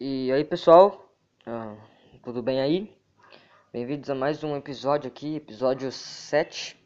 E 0.00 0.30
aí 0.30 0.44
pessoal, 0.44 1.12
ah, 1.44 1.74
tudo 2.22 2.40
bem 2.40 2.60
aí? 2.60 2.96
Bem-vindos 3.72 4.08
a 4.08 4.14
mais 4.14 4.44
um 4.44 4.56
episódio 4.56 5.08
aqui, 5.08 5.34
episódio 5.34 5.90
7 5.90 6.80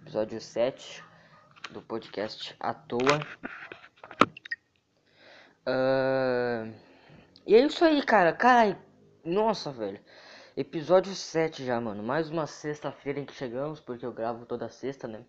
Episódio 0.00 0.40
7 0.40 1.04
do 1.70 1.80
podcast 1.80 2.56
à 2.58 2.74
toa. 2.74 3.20
Uh, 5.64 6.74
E 7.46 7.54
é 7.54 7.64
isso 7.64 7.84
aí 7.84 8.04
cara, 8.04 8.32
cara, 8.32 8.76
nossa 9.24 9.70
velho. 9.70 10.00
Episódio 10.56 11.14
7 11.14 11.64
já 11.64 11.80
mano, 11.80 12.02
mais 12.02 12.28
uma 12.28 12.48
sexta-feira 12.48 13.20
em 13.20 13.24
que 13.24 13.34
chegamos, 13.34 13.78
porque 13.78 14.04
eu 14.04 14.12
gravo 14.12 14.46
toda 14.46 14.68
sexta 14.68 15.06
né? 15.06 15.24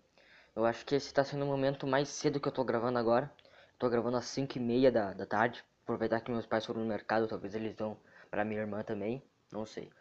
Eu 0.56 0.66
acho 0.66 0.84
que 0.84 0.96
esse 0.96 1.14
tá 1.14 1.24
sendo 1.24 1.46
o 1.46 1.48
momento 1.48 1.86
mais 1.86 2.10
cedo 2.10 2.40
que 2.40 2.48
eu 2.48 2.52
tô 2.52 2.64
gravando 2.64 2.98
agora. 2.98 3.32
Tô 3.78 3.88
gravando 3.88 4.18
às 4.18 4.26
5 4.26 4.58
e 4.58 4.60
meia 4.60 4.92
da, 4.92 5.14
da 5.14 5.28
tarde 5.28 5.64
Aproveitar 5.84 6.22
que 6.22 6.32
meus 6.32 6.46
pais 6.46 6.66
foram 6.66 6.82
no 6.82 6.88
mercado, 6.88 7.28
talvez 7.28 7.54
eles 7.56 7.76
vão 7.76 7.98
pra 8.32 8.46
minha 8.46 8.62
irmã 8.62 8.84
também. 8.84 9.22
Não 9.52 9.66
sei. 9.66 9.92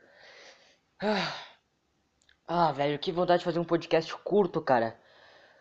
Ah, 1.01 1.35
ah, 2.47 2.73
velho, 2.73 2.99
que 2.99 3.11
vontade 3.11 3.41
de 3.41 3.45
fazer 3.45 3.59
um 3.59 3.65
podcast 3.65 4.15
curto, 4.19 4.61
cara. 4.61 4.97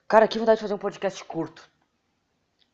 Cara, 0.08 0.28
que 0.28 0.38
vontade 0.38 0.58
de 0.58 0.62
fazer 0.62 0.74
um 0.74 0.78
podcast 0.78 1.24
curto. 1.24 1.70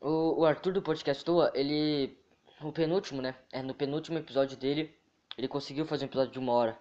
O, 0.02 0.42
o 0.42 0.46
Arthur 0.46 0.74
do 0.74 0.82
podcast 0.82 1.24
Toa, 1.24 1.52
ele. 1.54 2.18
O 2.62 2.72
penúltimo, 2.72 3.22
né? 3.22 3.36
É, 3.52 3.62
no 3.62 3.76
penúltimo 3.76 4.18
episódio 4.18 4.58
dele, 4.58 4.96
ele 5.38 5.48
conseguiu 5.48 5.86
fazer 5.86 6.06
um 6.06 6.08
episódio 6.08 6.32
de 6.34 6.40
uma 6.40 6.54
hora. 6.54 6.78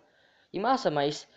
E 0.52 0.58
massa, 0.58 0.90
mas. 0.90 1.28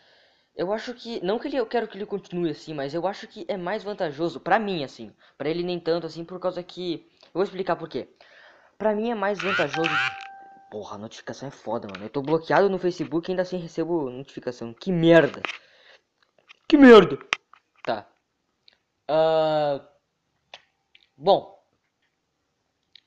Eu 0.55 0.71
acho 0.71 0.93
que. 0.93 1.23
Não 1.23 1.37
que 1.37 1.47
ele, 1.47 1.57
eu 1.57 1.65
quero 1.65 1.87
que 1.87 1.97
ele 1.97 2.05
continue 2.05 2.49
assim, 2.51 2.73
mas 2.73 2.93
eu 2.93 3.05
acho 3.07 3.27
que 3.27 3.45
é 3.47 3.57
mais 3.57 3.83
vantajoso, 3.83 4.39
pra 4.39 4.57
mim, 4.59 4.83
assim. 4.83 5.13
Pra 5.37 5.49
ele 5.49 5.63
nem 5.63 5.79
tanto, 5.79 6.07
assim, 6.07 6.23
por 6.23 6.39
causa 6.39 6.63
que. 6.63 7.09
Eu 7.25 7.31
vou 7.33 7.43
explicar 7.43 7.75
por 7.75 7.89
quê. 7.89 8.07
Pra 8.79 8.95
mim 8.95 9.11
é 9.11 9.15
mais 9.15 9.37
vantajoso. 9.39 9.91
Porra, 10.71 10.95
a 10.95 10.97
notificação 10.97 11.49
é 11.49 11.51
foda, 11.51 11.85
mano. 11.91 12.05
Eu 12.05 12.09
tô 12.09 12.21
bloqueado 12.21 12.69
no 12.69 12.79
Facebook 12.79 13.29
e 13.29 13.33
ainda 13.33 13.41
assim 13.41 13.57
recebo 13.57 14.09
notificação. 14.09 14.73
Que 14.73 14.89
merda. 14.89 15.41
Que 16.65 16.77
merda. 16.77 17.19
Tá. 17.83 18.07
Uh... 19.09 19.85
Bom. 21.17 21.61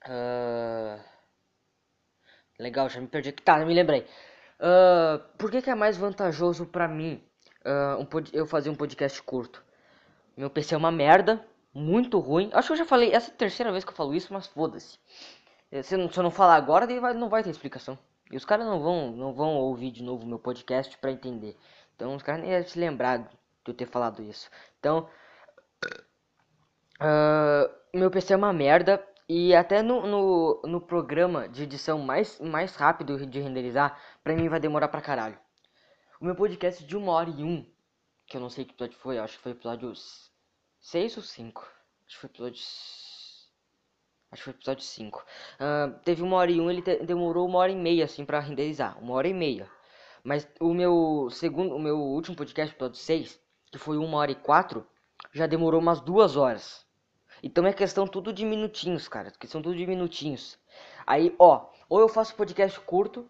Uh... 0.07 1.03
Legal, 2.59 2.91
já 2.91 3.01
me 3.01 3.07
perdi. 3.07 3.33
Tá, 3.33 3.65
me 3.65 3.73
lembrei. 3.73 4.07
Uh... 4.61 5.19
Por 5.39 5.51
que, 5.51 5.63
que 5.63 5.71
é 5.71 5.75
mais 5.75 5.97
vantajoso 5.97 6.67
pra 6.67 6.87
mim 6.87 7.25
um 7.99 8.05
pod... 8.05 8.31
eu 8.35 8.47
fazer 8.47 8.69
um 8.69 8.75
podcast 8.75 9.23
curto? 9.23 9.65
Meu 10.37 10.51
PC 10.51 10.75
é 10.75 10.77
uma 10.77 10.93
merda. 10.93 11.43
Muito 11.73 12.19
ruim. 12.19 12.51
Acho 12.53 12.67
que 12.67 12.73
eu 12.75 12.79
já 12.79 12.85
falei. 12.85 13.15
Essa 13.15 13.31
é 13.31 13.33
a 13.33 13.37
terceira 13.39 13.73
vez 13.73 13.85
que 13.85 13.91
eu 13.91 13.97
falo 13.97 14.15
isso, 14.15 14.35
mas 14.35 14.47
foda-se. 14.47 14.99
Se, 15.81 15.83
se 15.83 16.19
eu 16.19 16.23
não 16.23 16.31
falar 16.31 16.57
agora, 16.57 16.87
vai, 17.01 17.15
não 17.15 17.31
vai 17.31 17.43
ter 17.43 17.51
explicação. 17.51 17.99
E 18.31 18.37
os 18.37 18.45
caras 18.45 18.67
não 18.67 18.81
vão, 18.81 19.13
não 19.13 19.33
vão 19.33 19.57
ouvir 19.57 19.91
de 19.91 20.03
novo 20.03 20.27
meu 20.27 20.39
podcast 20.39 20.97
para 20.99 21.11
entender. 21.11 21.57
Então 21.97 22.15
os 22.15 22.23
caras 22.23 22.43
nem 22.43 22.51
devem 22.51 22.69
se 22.69 22.79
lembrar 22.79 23.19
de 23.19 23.29
eu 23.67 23.75
ter 23.75 23.87
falado 23.87 24.23
isso. 24.23 24.51
Então, 24.79 25.09
uh, 27.01 27.97
meu 27.97 28.11
PC 28.11 28.35
é 28.35 28.37
uma 28.37 28.53
merda. 28.53 29.07
E 29.29 29.55
até 29.55 29.83
no, 29.83 30.07
no, 30.07 30.63
no, 30.65 30.81
programa 30.81 31.49
de 31.49 31.63
edição 31.63 31.99
mais, 31.99 32.39
mais 32.41 32.77
rápido 32.77 33.25
de 33.25 33.41
renderizar, 33.41 33.99
pra 34.23 34.35
mim 34.35 34.49
vai 34.49 34.61
demorar 34.61 34.89
pra 34.89 35.01
caralho. 35.01 35.39
O 36.21 36.25
meu 36.25 36.35
podcast 36.35 36.85
de 36.85 36.97
uma 36.97 37.13
hora 37.13 37.31
e 37.31 37.43
um, 37.43 37.65
que 38.27 38.37
eu 38.37 38.41
não 38.41 38.51
sei 38.51 38.65
que 38.65 38.73
episódio 38.73 38.99
foi, 38.99 39.19
acho 39.19 39.37
que 39.37 39.43
foi 39.43 39.53
episódio 39.53 39.93
6 40.81 41.17
ou 41.17 41.23
5. 41.23 41.63
Acho 42.07 42.15
que 42.15 42.21
foi 42.21 42.31
episódio 42.31 42.61
Acho 44.33 44.41
que 44.41 44.45
foi 44.45 44.55
episódio 44.55 44.83
5. 44.83 45.19
Uh, 45.21 46.01
teve 46.05 46.23
uma 46.23 46.39
hora 46.39 46.51
e 46.51 46.59
um, 46.59 46.71
ele 46.71 46.81
demorou 46.81 47.47
uma 47.47 47.59
hora 47.59 47.71
e 47.71 47.77
meia, 47.77 48.07
assim, 48.07 48.25
pra 48.25 48.41
renderizar. 48.41 48.99
Uma 48.99 49.13
hora 49.13 49.29
e 49.29 49.35
meia. 49.35 49.69
Mas 50.25 50.49
o 50.59 50.73
meu 50.73 51.29
segundo, 51.31 51.75
o 51.77 51.79
meu 51.79 51.99
último 51.99 52.35
podcast, 52.35 52.75
episódio 52.75 52.99
6, 52.99 53.39
que 53.71 53.77
foi 53.77 53.99
uma 53.99 54.17
hora 54.17 54.33
e 54.33 54.35
quatro, 54.35 54.87
já 55.35 55.47
demorou 55.47 55.79
umas 55.79 56.01
duas 56.01 56.35
horas. 56.35 56.87
Então 57.43 57.67
é 57.67 57.75
questão 57.75 58.07
tudo 58.07 58.33
de 58.33 58.47
minutinhos, 58.47 59.07
cara. 59.07 59.31
Questão 59.33 59.61
tudo 59.61 59.77
de 59.77 59.87
minutinhos. 59.87 60.59
Aí, 61.07 61.35
ó, 61.39 61.69
ou 61.87 62.01
eu 62.01 62.09
faço 62.09 62.35
podcast 62.35 62.81
curto, 62.81 63.29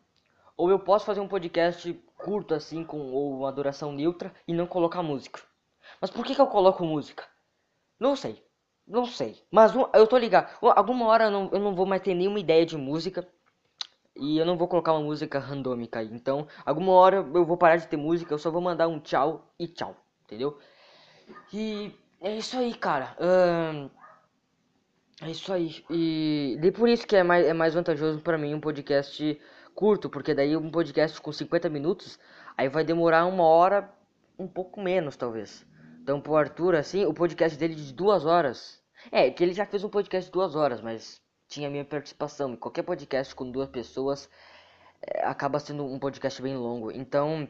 ou 0.57 0.71
eu 0.71 0.79
posso 0.79 1.05
fazer 1.05 1.19
um 1.19 1.27
podcast 1.27 1.93
curto, 2.17 2.55
assim, 2.55 2.85
com 2.85 3.11
ou 3.11 3.39
uma 3.39 3.51
duração 3.51 3.91
neutra 3.91 4.33
e 4.47 4.55
não 4.55 4.69
colocar 4.69 5.03
música. 5.03 5.41
Mas 6.01 6.11
por 6.11 6.25
que, 6.25 6.33
que 6.33 6.41
eu 6.41 6.47
coloco 6.47 6.85
música? 6.85 7.27
Não 7.99 8.15
sei. 8.15 8.41
Não 8.87 9.07
sei. 9.07 9.43
Mas 9.51 9.75
um, 9.75 9.87
eu 9.95 10.07
tô 10.07 10.19
ligado. 10.19 10.49
Alguma 10.61 11.07
hora 11.07 11.25
eu 11.25 11.31
não, 11.31 11.51
eu 11.53 11.59
não 11.61 11.75
vou 11.75 11.87
mais 11.87 12.03
ter 12.03 12.15
nenhuma 12.15 12.41
ideia 12.41 12.67
de 12.67 12.77
música. 12.77 13.27
E 14.15 14.37
eu 14.37 14.45
não 14.45 14.59
vou 14.59 14.69
colocar 14.69 14.93
uma 14.93 15.01
música 15.03 15.39
randômica 15.39 16.01
aí. 16.01 16.09
Então, 16.13 16.47
alguma 16.67 16.93
hora 16.93 17.17
eu 17.17 17.45
vou 17.45 17.57
parar 17.57 17.77
de 17.77 17.89
ter 17.89 17.97
música. 17.97 18.35
Eu 18.35 18.39
só 18.39 18.51
vou 18.51 18.61
mandar 18.61 18.89
um 18.89 19.01
tchau 19.01 19.53
e 19.59 19.67
tchau. 19.67 19.97
Entendeu? 20.25 20.59
E 21.53 21.93
é 22.21 22.37
isso 22.37 22.59
aí, 22.59 22.75
cara. 22.75 23.17
é 25.23 25.31
isso 25.31 25.53
aí. 25.53 25.85
E, 25.89 26.59
e 26.63 26.73
por 26.73 26.89
isso 26.89 27.07
que 27.07 27.17
é 27.17 27.23
mais, 27.23 27.47
é 27.47 27.53
mais 27.55 27.75
vantajoso 27.75 28.21
para 28.21 28.37
mim 28.37 28.55
um 28.55 28.61
podcast 28.61 29.41
curto. 29.75 30.11
Porque 30.11 30.35
daí 30.35 30.57
um 30.57 30.71
podcast 30.71 31.21
com 31.21 31.33
50 31.33 31.69
minutos. 31.71 32.19
Aí 32.57 32.69
vai 32.69 32.85
demorar 32.85 33.25
uma 33.25 33.45
hora, 33.45 33.91
um 34.39 34.47
pouco 34.47 34.81
menos 34.83 35.17
talvez. 35.17 35.65
Então, 36.03 36.21
pro 36.21 36.35
Arthur, 36.35 36.75
assim, 36.75 37.07
o 37.07 37.15
podcast 37.15 37.57
dele 37.57 37.77
de 37.77 37.93
duas 37.93 38.27
horas. 38.27 38.83
É, 39.13 39.31
que 39.31 39.41
ele 39.41 39.53
já 39.53 39.65
fez 39.65 39.85
um 39.85 39.89
podcast 39.89 40.29
de 40.29 40.33
duas 40.33 40.57
horas, 40.57 40.81
mas 40.81 41.23
tinha 41.47 41.71
minha 41.71 41.85
participação. 41.85 42.53
E 42.53 42.57
qualquer 42.57 42.83
podcast 42.83 43.33
com 43.37 43.49
duas 43.49 43.69
pessoas 43.69 44.29
é, 45.01 45.25
acaba 45.25 45.61
sendo 45.61 45.85
um 45.85 46.01
podcast 46.01 46.43
bem 46.43 46.57
longo. 46.57 46.91
Então, 46.91 47.49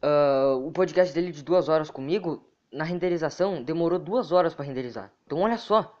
uh, 0.00 0.64
o 0.64 0.70
podcast 0.70 1.12
dele 1.12 1.32
de 1.32 1.42
duas 1.42 1.68
horas 1.68 1.90
comigo, 1.90 2.48
na 2.72 2.84
renderização, 2.84 3.64
demorou 3.64 3.98
duas 3.98 4.30
horas 4.30 4.54
para 4.54 4.66
renderizar. 4.66 5.12
Então, 5.26 5.40
olha 5.40 5.58
só. 5.58 5.98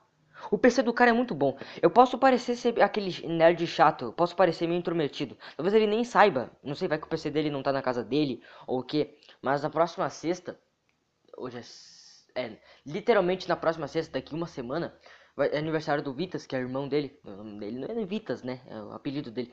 O 0.52 0.56
PC 0.56 0.84
do 0.84 0.92
cara 0.92 1.10
é 1.10 1.12
muito 1.12 1.34
bom. 1.34 1.58
Eu 1.82 1.90
posso 1.90 2.16
parecer 2.16 2.54
ser 2.54 2.80
aquele 2.80 3.26
nerd 3.26 3.66
chato, 3.66 4.12
posso 4.12 4.36
parecer 4.36 4.68
meio 4.68 4.78
intrometido. 4.78 5.36
Talvez 5.56 5.74
ele 5.74 5.88
nem 5.88 6.04
saiba. 6.04 6.48
Não 6.62 6.76
sei, 6.76 6.86
vai 6.86 6.96
que 6.96 7.06
o 7.06 7.10
PC 7.10 7.28
dele 7.28 7.50
não 7.50 7.60
tá 7.60 7.72
na 7.72 7.82
casa 7.82 8.04
dele 8.04 8.40
ou 8.68 8.78
o 8.78 8.84
que. 8.84 9.16
Mas 9.42 9.62
na 9.62 9.70
próxima 9.70 10.08
sexta 10.08 10.56
hoje 11.38 11.58
é, 12.34 12.42
é, 12.42 12.58
literalmente 12.86 13.48
na 13.48 13.56
próxima 13.56 13.88
sexta, 13.88 14.12
daqui 14.12 14.34
uma 14.34 14.46
semana, 14.46 14.94
vai, 15.36 15.48
é 15.48 15.58
aniversário 15.58 16.02
do 16.02 16.12
Vitas, 16.14 16.46
que 16.46 16.56
é 16.56 16.58
irmão 16.58 16.88
dele. 16.88 17.18
O 17.24 17.30
nome 17.30 17.60
dele 17.60 17.78
não 17.78 17.88
é 17.88 18.04
Vitas, 18.06 18.42
né? 18.42 18.60
É 18.66 18.80
o 18.82 18.92
apelido 18.92 19.30
dele. 19.30 19.52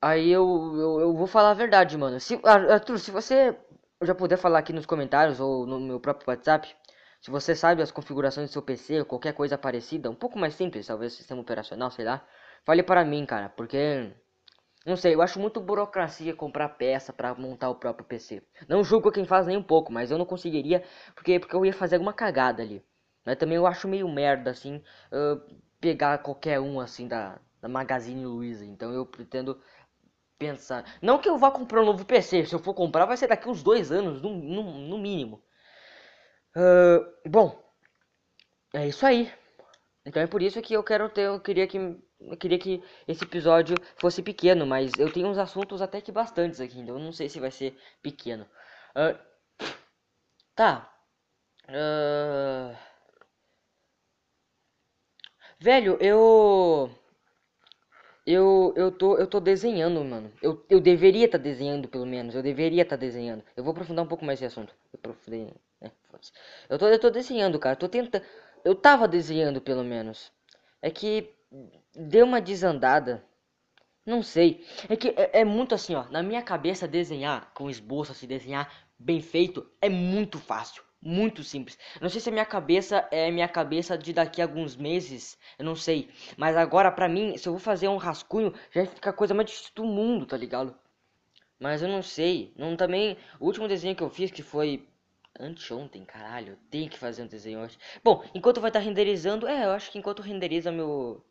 Aí 0.00 0.30
eu, 0.30 0.44
eu, 0.76 1.00
eu 1.00 1.14
vou 1.14 1.26
falar 1.26 1.50
a 1.50 1.54
verdade, 1.54 1.96
mano. 1.96 2.18
Se, 2.20 2.40
Arthur, 2.44 2.98
se 2.98 3.10
você 3.10 3.56
já 4.02 4.14
puder 4.14 4.36
falar 4.36 4.58
aqui 4.58 4.72
nos 4.72 4.86
comentários 4.86 5.40
ou 5.40 5.66
no 5.66 5.78
meu 5.80 6.00
próprio 6.00 6.28
WhatsApp, 6.28 6.74
se 7.20 7.30
você 7.30 7.54
sabe 7.54 7.82
as 7.82 7.92
configurações 7.92 8.50
do 8.50 8.52
seu 8.52 8.62
PC 8.62 9.00
ou 9.00 9.06
qualquer 9.06 9.32
coisa 9.32 9.56
parecida, 9.56 10.10
um 10.10 10.14
pouco 10.14 10.38
mais 10.38 10.54
simples, 10.54 10.88
talvez 10.88 11.12
sistema 11.12 11.40
operacional, 11.40 11.90
sei 11.90 12.04
lá, 12.04 12.26
fale 12.64 12.82
para 12.82 13.04
mim, 13.04 13.24
cara, 13.24 13.48
porque 13.48 14.12
não 14.84 14.96
sei, 14.96 15.14
eu 15.14 15.22
acho 15.22 15.38
muito 15.38 15.60
burocracia 15.60 16.34
comprar 16.34 16.68
peça 16.70 17.12
para 17.12 17.34
montar 17.34 17.70
o 17.70 17.74
próprio 17.76 18.04
PC. 18.04 18.42
Não 18.68 18.82
julgo 18.82 19.12
quem 19.12 19.24
faz 19.24 19.46
nem 19.46 19.56
um 19.56 19.62
pouco, 19.62 19.92
mas 19.92 20.10
eu 20.10 20.18
não 20.18 20.26
conseguiria 20.26 20.82
porque, 21.14 21.38
porque 21.38 21.54
eu 21.54 21.64
ia 21.64 21.72
fazer 21.72 21.96
alguma 21.96 22.12
cagada 22.12 22.62
ali. 22.62 22.84
Mas 23.24 23.36
também 23.36 23.56
eu 23.56 23.66
acho 23.66 23.86
meio 23.86 24.08
merda, 24.08 24.50
assim, 24.50 24.82
uh, 25.12 25.40
pegar 25.80 26.18
qualquer 26.18 26.58
um, 26.60 26.80
assim, 26.80 27.06
da, 27.06 27.38
da 27.60 27.68
Magazine 27.68 28.26
Luiza. 28.26 28.64
Então 28.64 28.92
eu 28.92 29.06
pretendo 29.06 29.60
pensar... 30.38 30.84
Não 31.00 31.18
que 31.18 31.28
eu 31.28 31.38
vá 31.38 31.50
comprar 31.50 31.82
um 31.82 31.86
novo 31.86 32.04
PC, 32.04 32.46
se 32.46 32.54
eu 32.54 32.58
for 32.58 32.74
comprar 32.74 33.06
vai 33.06 33.16
ser 33.16 33.28
daqui 33.28 33.48
uns 33.48 33.62
dois 33.62 33.92
anos, 33.92 34.20
no, 34.20 34.30
no, 34.30 34.62
no 34.88 34.98
mínimo. 34.98 35.40
Uh, 36.56 37.28
bom, 37.28 37.62
é 38.74 38.88
isso 38.88 39.06
aí. 39.06 39.32
Então 40.04 40.20
é 40.22 40.26
por 40.26 40.42
isso 40.42 40.60
que 40.60 40.74
eu 40.74 40.82
quero 40.82 41.08
ter, 41.08 41.22
eu 41.22 41.40
queria 41.40 41.66
que 41.66 41.78
eu 42.30 42.36
queria 42.36 42.58
que 42.58 42.82
esse 43.06 43.24
episódio 43.24 43.76
fosse 43.96 44.22
pequeno, 44.22 44.66
mas 44.66 44.92
eu 44.98 45.12
tenho 45.12 45.28
uns 45.28 45.38
assuntos 45.38 45.82
até 45.82 46.00
que 46.00 46.12
bastantes 46.12 46.60
aqui, 46.60 46.78
então 46.80 46.96
eu 46.96 47.02
não 47.02 47.12
sei 47.12 47.28
se 47.28 47.40
vai 47.40 47.50
ser 47.50 47.76
pequeno. 48.02 48.46
Uh, 48.96 49.18
tá. 50.54 50.92
Uh... 51.68 52.76
Velho, 55.58 55.96
eu 56.00 56.90
eu 58.26 58.72
eu 58.76 58.90
tô 58.90 59.16
eu 59.16 59.26
tô 59.26 59.40
desenhando, 59.40 60.04
mano. 60.04 60.32
Eu, 60.42 60.64
eu 60.68 60.80
deveria 60.80 61.26
estar 61.26 61.38
tá 61.38 61.44
desenhando 61.44 61.88
pelo 61.88 62.06
menos. 62.06 62.34
Eu 62.34 62.42
deveria 62.42 62.82
estar 62.82 62.96
tá 62.96 63.00
desenhando. 63.00 63.44
Eu 63.56 63.62
vou 63.64 63.72
aprofundar 63.72 64.04
um 64.04 64.08
pouco 64.08 64.24
mais 64.24 64.38
esse 64.40 64.46
assunto. 64.46 64.74
Eu 64.92 64.98
aprofundei, 64.98 65.44
né? 65.80 65.90
Eu 66.68 66.78
tô 66.78 66.88
eu 66.88 66.98
tô 66.98 67.10
desenhando, 67.10 67.58
cara. 67.58 67.74
Eu 67.74 67.78
tô 67.78 67.88
tentando 67.88 68.24
eu 68.64 68.74
tava 68.74 69.08
desenhando 69.08 69.60
pelo 69.60 69.84
menos. 69.84 70.32
É 70.80 70.90
que 70.90 71.32
deu 71.94 72.24
uma 72.26 72.40
desandada. 72.40 73.24
Não 74.04 74.22
sei. 74.22 74.64
É 74.88 74.96
que 74.96 75.08
é, 75.10 75.40
é, 75.40 75.44
muito 75.44 75.74
assim, 75.74 75.94
ó. 75.94 76.04
Na 76.10 76.22
minha 76.22 76.42
cabeça, 76.42 76.88
desenhar 76.88 77.52
com 77.54 77.70
esboço, 77.70 78.12
assim, 78.12 78.26
desenhar 78.26 78.72
bem 78.98 79.20
feito 79.20 79.68
é 79.80 79.88
muito 79.88 80.38
fácil. 80.38 80.82
muito 81.04 81.42
simples. 81.42 81.76
Não 82.00 82.08
sei 82.08 82.20
se 82.20 82.28
a 82.28 82.32
minha 82.32 82.46
cabeça 82.46 83.08
é 83.10 83.30
minha 83.30 83.48
cabeça 83.48 83.98
de 83.98 84.12
daqui 84.12 84.40
a 84.40 84.44
alguns 84.44 84.76
meses, 84.76 85.36
eu 85.58 85.64
não 85.64 85.74
sei. 85.76 86.08
Mas 86.36 86.56
agora, 86.56 86.92
pra 86.92 87.08
mim, 87.08 87.36
se 87.36 87.48
eu 87.48 87.52
vou 87.52 87.60
fazer 87.60 87.88
um 87.88 87.96
rascunho, 87.96 88.54
já 88.70 88.86
fica 88.86 89.10
a 89.10 89.12
coisa 89.12 89.34
mais 89.34 89.50
difícil 89.50 89.72
do 89.74 89.84
mundo, 89.84 90.26
tá 90.26 90.36
ligado? 90.36 90.76
Mas 91.58 91.82
eu 91.82 91.88
não 91.88 92.02
sei. 92.02 92.52
Não 92.56 92.76
também. 92.76 93.16
O 93.40 93.46
último 93.46 93.68
desenho 93.68 93.96
que 93.96 94.02
eu 94.02 94.10
fiz, 94.10 94.30
que 94.30 94.42
foi 94.42 94.86
anteontem, 95.38 96.04
caralho, 96.04 96.52
eu 96.52 96.58
tenho 96.70 96.90
que 96.90 96.98
fazer 96.98 97.22
um 97.22 97.26
desenho 97.26 97.60
hoje. 97.60 97.78
Bom, 98.04 98.24
enquanto 98.34 98.60
vai 98.60 98.70
estar 98.70 98.80
tá 98.80 98.84
renderizando, 98.84 99.46
é, 99.48 99.64
eu 99.64 99.70
acho 99.70 99.90
que 99.90 99.98
enquanto 99.98 100.22
renderiza 100.22 100.70
meu. 100.72 101.24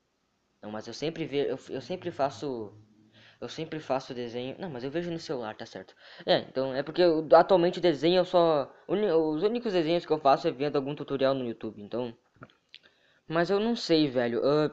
Não, 0.62 0.72
mas 0.72 0.88
eu 0.88 0.94
sempre 0.94 1.26
vejo, 1.26 1.50
eu, 1.50 1.76
eu 1.76 1.82
sempre 1.82 2.12
faço 2.12 2.74
eu 3.42 3.50
sempre 3.50 3.80
faço 3.80 4.14
desenho. 4.14 4.56
Não, 4.60 4.70
mas 4.70 4.84
eu 4.84 4.92
vejo 4.92 5.10
no 5.10 5.18
celular, 5.18 5.56
tá 5.56 5.66
certo. 5.66 5.96
É, 6.26 6.40
então 6.42 6.74
é 6.76 6.84
porque 6.84 7.02
eu, 7.02 7.28
atualmente 7.34 7.82
desenho 7.82 8.20
eu 8.20 8.26
só. 8.26 8.72
Os 8.88 9.42
únicos 9.42 9.74
desenhos 9.74 10.06
que 10.06 10.14
eu 10.14 10.20
faço 10.20 10.48
é 10.48 10.52
vendo 10.52 10.76
algum 10.76 10.94
tutorial 10.94 11.34
no 11.34 11.46
YouTube, 11.46 11.82
então. 11.82 12.16
Mas 13.28 13.50
eu 13.50 13.60
não 13.60 13.76
sei, 13.76 14.08
velho. 14.08 14.42
Uh, 14.42 14.72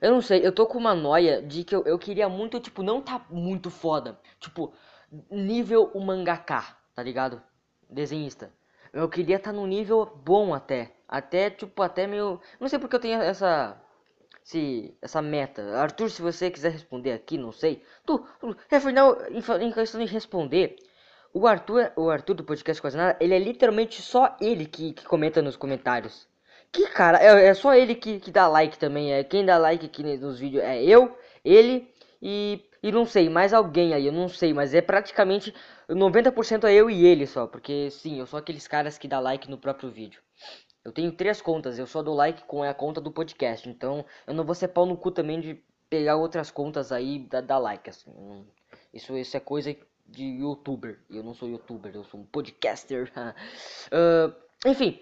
eu 0.00 0.12
não 0.12 0.20
sei, 0.20 0.46
eu 0.46 0.52
tô 0.52 0.66
com 0.66 0.78
uma 0.78 0.94
noia 0.94 1.42
de 1.42 1.64
que 1.64 1.74
eu, 1.74 1.84
eu 1.84 1.98
queria 1.98 2.28
muito, 2.28 2.60
tipo, 2.60 2.82
não 2.82 3.02
tá 3.02 3.26
muito 3.28 3.70
foda. 3.70 4.20
Tipo, 4.38 4.72
nível 5.28 5.90
o 5.94 6.00
mangaka, 6.00 6.76
tá 6.94 7.02
ligado? 7.02 7.42
Desenhista. 7.90 8.52
Eu 8.92 9.08
queria 9.08 9.38
tá 9.38 9.52
no 9.52 9.66
nível 9.66 10.06
bom 10.06 10.54
até. 10.54 10.94
Até, 11.08 11.50
tipo, 11.50 11.82
até 11.82 12.06
meio. 12.06 12.40
Não 12.60 12.68
sei 12.68 12.78
porque 12.78 12.94
eu 12.94 13.00
tenho 13.00 13.20
essa 13.20 13.80
se 14.48 14.96
essa 15.02 15.20
meta. 15.20 15.62
Arthur, 15.76 16.08
se 16.10 16.22
você 16.22 16.50
quiser 16.50 16.72
responder 16.72 17.12
aqui, 17.12 17.36
não 17.36 17.52
sei. 17.52 17.82
Tu, 18.06 18.26
afinal, 18.72 19.18
em, 19.30 19.70
questão 19.72 20.00
de 20.00 20.10
responder, 20.10 20.76
o 21.34 21.46
Arthur, 21.46 21.92
o 21.96 22.08
Arthur 22.08 22.34
do 22.34 22.44
podcast 22.44 22.80
Quase 22.80 22.96
Nada, 22.96 23.18
ele 23.20 23.34
é 23.34 23.38
literalmente 23.38 24.00
só 24.00 24.34
ele 24.40 24.64
que, 24.64 24.94
que 24.94 25.04
comenta 25.04 25.42
nos 25.42 25.54
comentários. 25.56 26.26
Que 26.72 26.86
cara, 26.88 27.18
é, 27.22 27.48
é 27.48 27.54
só 27.54 27.74
ele 27.74 27.94
que, 27.94 28.20
que 28.20 28.30
dá 28.30 28.48
like 28.48 28.78
também. 28.78 29.12
É 29.12 29.22
quem 29.22 29.44
dá 29.44 29.58
like 29.58 29.84
aqui 29.84 30.02
nos 30.16 30.38
vídeos 30.38 30.64
é 30.64 30.82
eu, 30.82 31.14
ele 31.44 31.92
e 32.22 32.64
e 32.82 32.92
não 32.92 33.04
sei, 33.04 33.28
mais 33.28 33.52
alguém 33.52 33.92
aí, 33.92 34.06
eu 34.06 34.12
não 34.12 34.28
sei, 34.28 34.54
mas 34.54 34.72
é 34.72 34.80
praticamente 34.80 35.52
90% 35.90 36.64
é 36.64 36.72
eu 36.72 36.88
e 36.88 37.04
ele 37.04 37.26
só, 37.26 37.44
porque 37.46 37.90
sim, 37.90 38.20
eu 38.20 38.26
sou 38.26 38.38
aqueles 38.38 38.68
caras 38.68 38.96
que 38.96 39.08
dá 39.08 39.18
like 39.18 39.50
no 39.50 39.58
próprio 39.58 39.90
vídeo. 39.90 40.22
Eu 40.84 40.92
tenho 40.92 41.12
três 41.12 41.40
contas, 41.40 41.78
eu 41.78 41.86
só 41.86 42.02
dou 42.02 42.14
like 42.14 42.44
com 42.44 42.62
a 42.62 42.72
conta 42.72 43.00
do 43.00 43.10
podcast. 43.10 43.68
Então 43.68 44.04
eu 44.26 44.34
não 44.34 44.44
vou 44.44 44.54
ser 44.54 44.68
pau 44.68 44.86
no 44.86 44.96
cu 44.96 45.10
também 45.10 45.40
de 45.40 45.62
pegar 45.90 46.16
outras 46.16 46.50
contas 46.50 46.92
aí 46.92 47.28
dar 47.28 47.58
like. 47.58 47.90
Assim. 47.90 48.46
Isso, 48.92 49.16
isso 49.16 49.36
é 49.36 49.40
coisa 49.40 49.76
de 50.06 50.24
youtuber. 50.24 51.00
Eu 51.10 51.22
não 51.22 51.34
sou 51.34 51.48
youtuber, 51.48 51.94
eu 51.94 52.04
sou 52.04 52.20
um 52.20 52.24
podcaster. 52.24 53.12
uh, 53.92 54.34
enfim, 54.66 55.00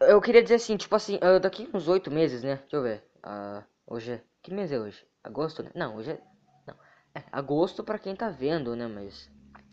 eu 0.00 0.20
queria 0.20 0.42
dizer 0.42 0.56
assim, 0.56 0.76
tipo 0.76 0.94
assim, 0.94 1.16
uh, 1.16 1.40
daqui 1.40 1.68
uns 1.72 1.88
oito 1.88 2.10
meses, 2.10 2.42
né? 2.42 2.56
Deixa 2.56 2.76
eu 2.76 2.82
ver. 2.82 3.04
Uh, 3.18 3.64
hoje 3.86 4.12
é. 4.12 4.22
Que 4.42 4.52
mês 4.52 4.72
é 4.72 4.78
hoje? 4.78 5.04
Agosto, 5.22 5.62
né? 5.62 5.70
Não, 5.74 5.96
hoje 5.96 6.12
é. 6.12 6.20
Não. 6.66 6.74
É, 7.14 7.22
agosto 7.32 7.84
pra 7.84 7.98
quem 7.98 8.14
tá 8.14 8.28
vendo, 8.28 8.74
né? 8.74 8.86
Mas. 8.86 9.30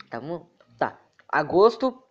Tá 0.10 0.20
bom? 0.20 0.50
Tá. 0.78 1.00
Agosto 1.28 2.05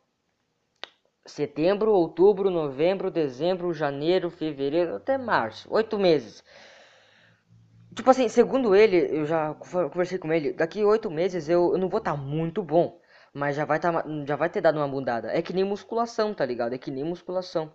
setembro, 1.27 1.93
outubro, 1.93 2.51
novembro, 2.51 3.11
dezembro, 3.11 3.73
janeiro, 3.73 4.31
fevereiro, 4.31 4.97
até 4.97 5.17
março. 5.17 5.69
Oito 5.73 5.99
meses. 5.99 6.45
Tipo 7.95 8.11
assim, 8.11 8.29
segundo 8.29 8.75
ele, 8.75 8.97
eu 9.17 9.25
já 9.25 9.55
conversei 9.55 10.19
com 10.19 10.33
ele, 10.33 10.53
daqui 10.53 10.85
oito 10.85 11.11
meses 11.11 11.49
eu, 11.49 11.73
eu 11.73 11.79
não 11.79 11.89
vou 11.89 11.99
estar 11.99 12.13
tá 12.13 12.17
muito 12.17 12.63
bom. 12.63 13.01
Mas 13.33 13.57
já 13.57 13.65
vai, 13.65 13.81
tá, 13.81 14.05
já 14.27 14.37
vai 14.37 14.49
ter 14.49 14.61
dado 14.61 14.79
uma 14.79 14.87
mudada. 14.87 15.29
É 15.37 15.43
que 15.43 15.53
nem 15.53 15.65
musculação, 15.65 16.33
tá 16.33 16.45
ligado? 16.47 16.73
É 16.75 16.79
que 16.79 16.91
nem 16.91 17.05
musculação. 17.05 17.75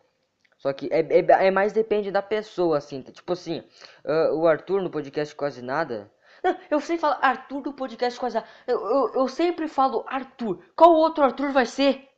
Só 0.57 0.71
que 0.73 0.89
é, 0.91 0.99
é, 1.01 1.47
é 1.47 1.51
mais 1.51 1.73
depende 1.73 2.11
da 2.11 2.21
pessoa, 2.21 2.77
assim. 2.77 3.01
Tipo 3.01 3.33
assim, 3.33 3.63
uh, 4.05 4.35
o 4.35 4.47
Arthur 4.47 4.81
no 4.81 4.89
podcast 4.89 5.35
Quase 5.35 5.61
Nada. 5.61 6.11
Não, 6.43 6.55
eu 6.69 6.79
sempre 6.79 7.01
falo 7.01 7.17
Arthur 7.21 7.61
do 7.61 7.73
podcast 7.73 8.19
Quase 8.19 8.35
Nada. 8.35 8.47
Eu, 8.67 8.79
eu, 8.79 9.13
eu 9.15 9.27
sempre 9.27 9.67
falo 9.67 10.05
Arthur. 10.07 10.63
Qual 10.75 10.93
outro 10.93 11.23
Arthur 11.23 11.51
vai 11.51 11.65
ser? 11.65 12.08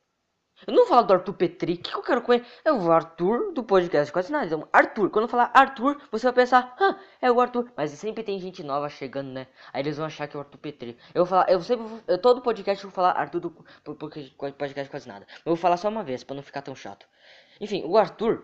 Eu 0.68 0.74
não 0.74 0.86
falar 0.86 1.02
do 1.02 1.14
Arthur 1.14 1.34
Petri, 1.34 1.78
que 1.78 1.96
eu 1.96 2.04
quero 2.04 2.22
com 2.22 2.34
ele? 2.34 2.46
É 2.64 2.72
o 2.72 2.92
Arthur 2.92 3.52
do 3.52 3.64
podcast 3.64 4.12
quase 4.14 4.32
nada. 4.32 4.46
Então, 4.46 4.68
Arthur, 4.72 5.10
quando 5.10 5.24
eu 5.24 5.30
falar 5.30 5.50
Arthur, 5.54 6.00
você 6.12 6.28
vai 6.28 6.34
pensar, 6.34 6.76
ah, 6.80 7.00
é 7.22 7.32
o 7.32 7.42
Arthur. 7.42 7.72
Mas 7.76 7.92
sempre 7.92 8.24
tem 8.24 8.40
gente 8.40 8.64
nova 8.64 8.88
chegando, 8.88 9.32
né? 9.32 9.48
Aí 9.74 9.82
eles 9.82 9.98
vão 9.98 10.06
achar 10.06 10.28
que 10.28 10.36
é 10.36 10.40
o 10.40 10.42
Arthur 10.42 10.58
Petri. 10.60 10.98
Eu 11.14 11.26
vou 11.26 11.26
falar, 11.26 11.50
eu 11.50 11.62
sempre, 11.62 11.86
eu, 12.08 12.18
todo 12.18 12.42
podcast 12.42 12.84
eu 12.84 12.90
vou 12.90 12.96
falar 12.96 13.12
Arthur 13.12 13.40
do 13.40 13.52
podcast 14.58 14.90
quase 14.90 15.08
nada. 15.08 15.26
Eu 15.38 15.52
vou 15.52 15.56
falar 15.56 15.78
só 15.78 15.90
uma 15.90 16.04
vez, 16.04 16.24
pra 16.24 16.36
não 16.36 16.44
ficar 16.44 16.62
tão 16.62 16.76
chato. 16.76 17.08
Enfim, 17.60 17.84
o 17.86 17.98
Arthur, 17.98 18.44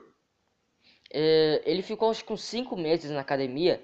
é, 1.13 1.61
ele 1.65 1.81
ficou 1.81 2.09
acho 2.09 2.25
uns 2.31 2.43
5 2.43 2.75
meses 2.75 3.11
na 3.11 3.21
academia. 3.21 3.83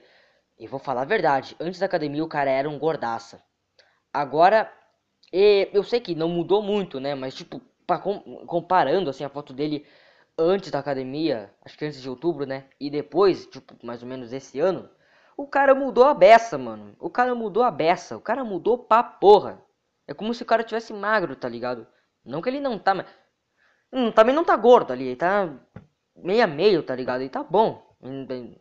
E 0.58 0.68
vou 0.68 0.80
falar 0.80 1.02
a 1.02 1.06
verdade, 1.06 1.56
antes 1.60 1.80
da 1.80 1.86
academia 1.86 2.24
o 2.24 2.28
cara 2.28 2.50
era 2.50 2.70
um 2.70 2.80
gordaça. 2.80 3.44
Agora, 4.14 4.72
eu 5.32 5.84
sei 5.84 6.00
que 6.00 6.14
não 6.14 6.30
mudou 6.30 6.62
muito, 6.62 7.00
né? 7.00 7.16
Mas 7.16 7.34
tipo, 7.34 7.60
comparando 8.48 9.10
assim 9.10 9.24
a 9.24 9.30
foto 9.30 9.54
dele 9.54 9.86
antes 10.38 10.72
da 10.72 10.80
academia, 10.80 11.54
acho 11.64 11.78
que 11.78 11.86
antes 11.86 12.02
de 12.02 12.10
outubro, 12.10 12.46
né? 12.46 12.66
E 12.80 12.90
depois, 12.90 13.46
tipo, 13.46 13.76
mais 13.86 14.02
ou 14.02 14.10
menos 14.10 14.34
esse 14.34 14.60
ano, 14.60 14.90
o 15.38 15.48
cara 15.48 15.76
mudou 15.76 16.06
a 16.06 16.14
beça, 16.14 16.58
mano. 16.58 16.96
O 17.00 17.10
cara 17.10 17.34
mudou 17.36 17.64
a 17.64 17.72
beça. 17.72 18.18
O 18.18 18.22
cara 18.22 18.44
mudou 18.44 18.78
pra 18.78 19.04
porra. 19.04 19.64
É 20.08 20.14
como 20.14 20.34
se 20.34 20.44
o 20.44 20.46
cara 20.46 20.64
tivesse 20.64 20.94
magro, 20.94 21.36
tá 21.36 21.48
ligado? 21.50 21.88
Não 22.26 22.42
que 22.42 22.50
ele 22.50 22.60
não 22.60 22.78
tá, 22.80 22.94
mas. 22.94 23.08
Hum, 23.92 24.12
também 24.12 24.36
não 24.36 24.44
tá 24.44 24.56
gordo 24.56 24.92
ali. 24.94 25.06
Ele 25.08 25.16
tá 25.16 25.50
meio 26.16 26.44
a 26.44 26.48
meio, 26.48 26.84
tá 26.84 26.96
ligado? 26.96 27.22
Ele 27.22 27.30
tá 27.30 27.44
bom, 27.44 27.84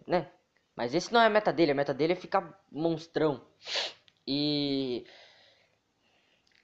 né? 0.06 0.30
Mas 0.76 0.94
esse 0.94 1.12
não 1.12 1.20
é 1.20 1.26
a 1.26 1.30
meta 1.30 1.52
dele. 1.52 1.72
A 1.72 1.74
meta 1.74 1.94
dele 1.94 2.14
é 2.14 2.16
ficar 2.16 2.58
monstrão. 2.70 3.40
E 4.26 5.04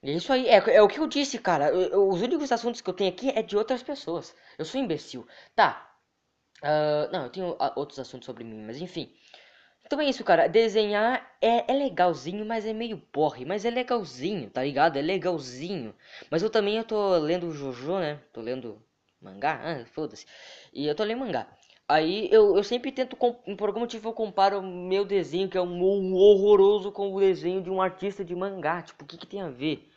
isso 0.03 0.33
aí, 0.33 0.49
é, 0.49 0.57
é 0.77 0.83
o 0.83 0.89
que 0.89 0.99
eu 1.01 1.07
disse, 1.07 1.39
cara. 1.39 1.71
Eu, 1.71 2.09
os 2.09 2.23
únicos 2.23 2.53
assuntos 2.53 2.81
que 2.81 2.89
eu 2.89 2.95
tenho 2.95 3.11
aqui 3.11 3.31
é 3.31 3.43
de 3.43 3.57
outras 3.57 3.83
pessoas. 3.83 4.35
Eu 4.57 4.65
sou 4.65 4.81
imbecil. 4.81 5.27
Tá. 5.55 5.91
Uh, 6.63 7.13
não, 7.13 7.25
eu 7.25 7.31
tenho 7.31 7.51
uh, 7.53 7.73
outros 7.77 7.99
assuntos 7.99 8.27
sobre 8.27 8.45
mim, 8.45 8.63
mas 8.65 8.81
enfim. 8.81 9.13
Então 9.85 10.01
é 10.01 10.05
isso, 10.05 10.23
cara. 10.25 10.49
Desenhar 10.49 11.37
é, 11.41 11.71
é 11.73 11.75
legalzinho, 11.75 12.45
mas 12.45 12.67
é 12.67 12.73
meio 12.73 12.99
porre. 12.99 13.45
Mas 13.45 13.65
é 13.65 13.71
legalzinho, 13.71 14.51
tá 14.51 14.63
ligado? 14.63 14.99
É 14.99 15.03
legalzinho. 15.03 15.95
Mas 16.31 16.43
eu 16.43 16.51
também 16.51 16.77
eu 16.77 16.85
tô 16.85 17.17
lendo 17.19 17.51
Jojo, 17.53 17.99
né? 17.99 18.21
Tô 18.33 18.41
lendo 18.41 18.83
mangá. 19.21 19.61
Ah, 19.63 19.87
foda-se. 19.87 20.27
E 20.73 20.87
eu 20.87 20.95
tô 20.95 21.05
lendo 21.05 21.21
mangá. 21.21 21.49
Aí 21.89 22.29
eu, 22.31 22.55
eu 22.57 22.63
sempre 22.63 22.93
tento, 22.93 23.17
por 23.17 23.69
algum 23.69 23.81
motivo 23.81 24.11
eu 24.11 24.13
comparo 24.13 24.59
o 24.59 24.63
meu 24.63 25.07
desenho, 25.07 25.49
que 25.49 25.57
é 25.57 25.63
um, 25.63 25.83
um 25.83 26.15
horroroso, 26.15 26.93
com 26.93 27.15
o 27.15 27.19
desenho 27.21 27.63
de 27.63 27.71
um 27.71 27.81
artista 27.81 28.23
de 28.25 28.35
mangá. 28.37 28.83
Tipo, 28.83 29.05
o 29.05 29.07
que 29.07 29.17
que 29.17 29.27
tem 29.27 29.41
a 29.41 29.49
ver? 29.49 29.88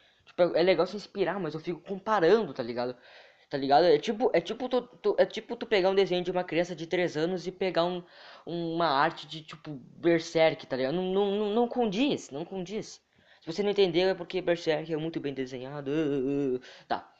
Tipo, 0.47 0.57
é, 0.57 0.63
legal 0.63 0.87
se 0.87 0.95
inspirar, 0.95 1.39
mas 1.39 1.53
eu 1.53 1.59
fico 1.59 1.79
comparando, 1.81 2.53
tá 2.53 2.63
ligado? 2.63 2.95
Tá 3.49 3.57
ligado? 3.57 3.85
É 3.85 3.97
tipo, 3.97 4.31
é 4.33 4.41
tipo, 4.41 4.69
tu, 4.69 4.81
tu, 4.81 5.15
é 5.17 5.25
tipo 5.25 5.55
tu 5.55 5.65
pegar 5.65 5.89
um 5.89 5.95
desenho 5.95 6.23
de 6.23 6.31
uma 6.31 6.43
criança 6.43 6.75
de 6.75 6.87
3 6.87 7.17
anos 7.17 7.45
e 7.47 7.51
pegar 7.51 7.85
um, 7.85 8.03
uma 8.45 8.87
arte 8.87 9.27
de 9.27 9.41
tipo 9.43 9.71
Berserk, 9.97 10.65
tá 10.65 10.77
ligado? 10.77 10.93
Não, 10.93 11.03
não, 11.03 11.31
não, 11.31 11.49
não 11.53 11.67
condiz, 11.67 12.29
não 12.29 12.45
condiz. 12.45 13.01
Se 13.41 13.51
você 13.51 13.63
não 13.63 13.71
entendeu 13.71 14.09
é 14.09 14.13
porque 14.13 14.41
Berserk 14.41 14.93
é 14.93 14.97
muito 14.97 15.19
bem 15.19 15.33
desenhado. 15.33 15.91
Tá. 16.87 17.11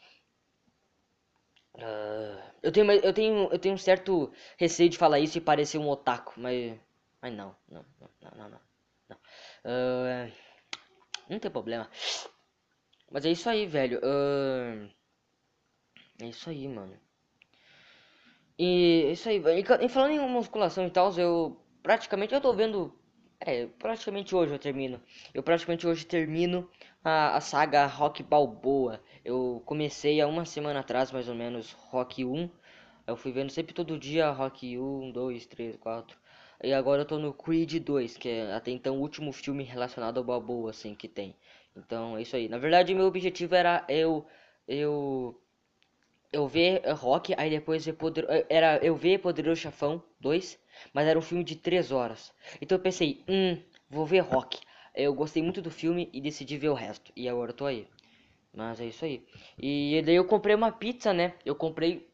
Uh, 1.76 2.42
eu 2.62 2.72
tenho, 2.72 2.92
eu 2.92 3.14
tenho, 3.14 3.50
eu 3.52 3.60
tenho 3.60 3.76
um 3.76 3.78
certo 3.78 4.32
receio 4.58 4.90
de 4.90 4.98
falar 4.98 5.20
isso 5.20 5.38
e 5.38 5.42
parecer 5.42 5.78
um 5.78 5.90
otaku, 5.90 6.34
mas, 6.38 6.78
mas 7.22 7.34
não, 7.34 7.56
não, 7.68 7.86
não, 8.00 8.10
não, 8.22 8.50
não, 8.50 8.60
não. 9.10 9.18
Uh, 9.66 10.32
não 11.30 11.40
tem 11.40 11.50
problema. 11.50 11.90
Mas 13.12 13.26
é 13.26 13.32
isso 13.32 13.50
aí, 13.50 13.66
velho. 13.66 14.00
Uh, 14.00 14.90
é 16.22 16.26
isso 16.28 16.50
aí, 16.50 16.68
mano. 16.68 16.98
E 18.58 19.06
é 19.08 19.12
isso 19.12 19.28
aí. 19.30 19.42
E 19.82 19.90
falando 19.90 20.12
em 20.12 20.20
musculação 20.20 20.86
e 20.88 20.90
tal, 20.90 21.12
eu 21.18 21.58
praticamente 21.84 22.34
eu 22.34 22.42
tô 22.42 22.54
vendo. 22.54 22.94
É, 23.40 23.66
praticamente 23.80 24.36
hoje 24.36 24.54
eu 24.54 24.60
termino. 24.60 25.02
Eu 25.34 25.44
praticamente 25.44 25.88
hoje 25.88 26.06
termino 26.06 26.70
a, 27.04 27.36
a 27.36 27.42
saga 27.42 27.86
Rock 27.88 28.24
Balboa. 28.24 29.02
Eu 29.26 29.62
comecei 29.66 30.22
há 30.22 30.28
uma 30.28 30.46
semana 30.46 30.80
atrás, 30.82 31.12
mais 31.12 31.28
ou 31.28 31.36
menos, 31.36 31.72
Rock 31.74 32.24
1. 32.24 32.50
Eu 33.08 33.18
fui 33.18 33.32
vendo 33.32 33.52
sempre 33.52 33.74
todo 33.74 33.98
dia 33.98 34.30
Rock 34.32 34.78
1, 34.78 35.12
2, 35.12 35.46
3, 35.48 35.76
4. 35.78 36.18
E 36.64 36.72
agora 36.74 37.02
eu 37.02 37.06
tô 37.06 37.18
no 37.18 37.34
Creed 37.34 37.80
2, 37.84 38.18
que 38.18 38.30
é 38.30 38.54
até 38.54 38.70
então 38.72 38.98
o 38.98 39.02
último 39.02 39.34
filme 39.34 39.64
relacionado 39.64 40.20
ao 40.20 40.24
Balboa, 40.24 40.70
assim, 40.70 40.94
que 40.94 41.08
tem. 41.08 41.36
Então 41.76 42.18
é 42.18 42.22
isso 42.22 42.36
aí. 42.36 42.48
Na 42.48 42.58
verdade, 42.58 42.94
meu 42.94 43.06
objetivo 43.06 43.56
era 43.56 43.86
eu. 43.90 44.26
Eu. 44.68 45.38
Eu 46.32 46.48
ver 46.48 46.82
Rock, 46.94 47.34
aí 47.38 47.50
depois 47.50 47.86
ver 47.86 47.94
Poder, 47.94 48.26
era 48.50 48.78
eu 48.78 48.96
ver 48.96 49.20
Poderoso 49.20 49.60
Chafão 49.60 50.02
2, 50.20 50.58
mas 50.94 51.06
era 51.06 51.20
um 51.20 51.22
filme 51.22 51.44
de 51.44 51.58
3 51.58 51.92
horas. 51.92 52.34
Então 52.62 52.78
eu 52.78 52.82
pensei, 52.82 53.22
hum, 53.28 53.62
vou 53.90 54.06
ver 54.06 54.20
Rock. 54.22 54.60
Eu 54.96 55.14
gostei 55.14 55.44
muito 55.44 55.62
do 55.62 55.70
filme 55.70 56.10
e 56.14 56.22
decidi 56.22 56.58
ver 56.58 56.70
o 56.70 56.74
resto. 56.74 57.12
E 57.18 57.28
agora 57.28 57.52
eu 57.52 57.56
tô 57.56 57.66
aí. 57.66 57.86
Mas 58.54 58.80
é 58.80 58.86
isso 58.86 59.04
aí. 59.06 59.26
E 59.58 60.02
daí 60.06 60.16
eu 60.16 60.26
comprei 60.26 60.56
uma 60.56 60.72
pizza, 60.72 61.14
né? 61.14 61.34
Eu 61.46 61.56
comprei 61.56 62.10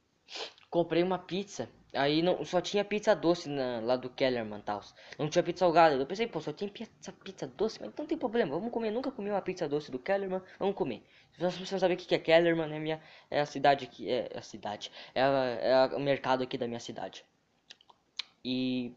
comprei 0.70 1.04
uma 1.04 1.20
pizza. 1.20 1.70
Aí 1.98 2.22
não, 2.22 2.46
só 2.46 2.62
tinha 2.62 2.86
pizza 2.86 3.16
doce 3.16 3.50
na, 3.50 3.80
lá 3.82 3.96
do 3.96 4.10
Kellerman 4.10 4.62
tal. 4.62 4.82
Não 5.18 5.28
tinha 5.30 5.44
pizza 5.44 5.60
salgada. 5.60 5.96
Eu 5.96 6.06
pensei, 6.06 6.28
pô, 6.28 6.40
só 6.40 6.54
tinha 6.54 6.70
pizza, 6.70 7.12
pizza 7.24 7.48
doce, 7.48 7.80
mas 7.82 7.92
não 7.98 8.06
tem 8.06 8.18
problema. 8.18 8.52
Vamos 8.52 8.72
comer. 8.72 8.90
Eu 8.90 8.94
nunca 8.94 9.12
comi 9.12 9.30
uma 9.30 9.42
pizza 9.42 9.68
doce 9.68 9.92
do 9.92 10.00
Kellerman. 10.00 10.42
Vamos 10.60 10.76
comer. 10.76 11.04
Se 11.34 11.42
você 11.42 11.86
não 11.88 11.94
o 11.94 11.98
que 11.98 12.16
é 12.16 12.20
Kellerman, 12.20 12.74
é, 12.74 12.80
minha, 12.80 13.02
é 13.32 13.40
a 13.40 13.46
cidade 13.46 13.86
aqui. 13.86 14.10
É, 14.10 14.30
é 14.32 14.38
a 14.38 14.42
cidade. 14.42 14.92
É, 15.16 15.22
a, 15.22 15.28
é 15.28 15.96
o 15.96 16.00
mercado 16.00 16.44
aqui 16.44 16.58
da 16.58 16.68
minha 16.68 16.80
cidade. 16.80 17.26
E. 18.46 18.94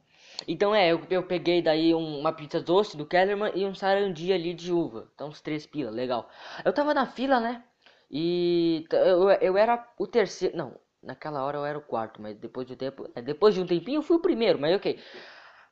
Então 0.47 0.75
é, 0.75 0.93
eu, 0.93 1.05
eu 1.11 1.23
peguei 1.23 1.61
daí 1.63 1.95
um, 1.95 2.19
uma 2.21 2.33
pizza 2.33 2.61
doce 2.61 2.97
do 2.97 3.07
Kellerman 3.07 3.53
e 3.55 3.65
um 3.67 3.75
sarandi 3.75 4.33
ali 4.33 4.55
de 4.55 4.73
uva. 4.73 5.11
Então 5.15 5.29
uns 5.29 5.41
três 5.41 5.67
pila, 5.67 5.91
legal. 5.91 6.29
Eu 6.65 6.73
tava 6.73 6.95
na 6.95 7.07
fila, 7.07 7.41
né? 7.41 7.65
E 8.11 8.87
eu, 8.93 9.31
eu 9.31 9.57
era 9.57 9.87
o 9.99 10.07
terceiro. 10.07 10.57
Não, 10.57 10.77
Naquela 11.03 11.43
hora 11.45 11.59
eu 11.59 11.65
era 11.65 11.79
o 11.79 11.83
quarto, 11.83 12.21
mas 12.23 12.37
depois 12.37 12.67
de 12.67 12.77
tempo. 12.77 13.09
É, 13.15 13.23
depois 13.23 13.55
de 13.55 13.61
um 13.61 13.67
tempinho 13.67 13.99
eu 13.99 14.03
fui 14.03 14.17
o 14.17 14.21
primeiro, 14.21 14.59
mas 14.59 14.77
ok. 14.77 14.99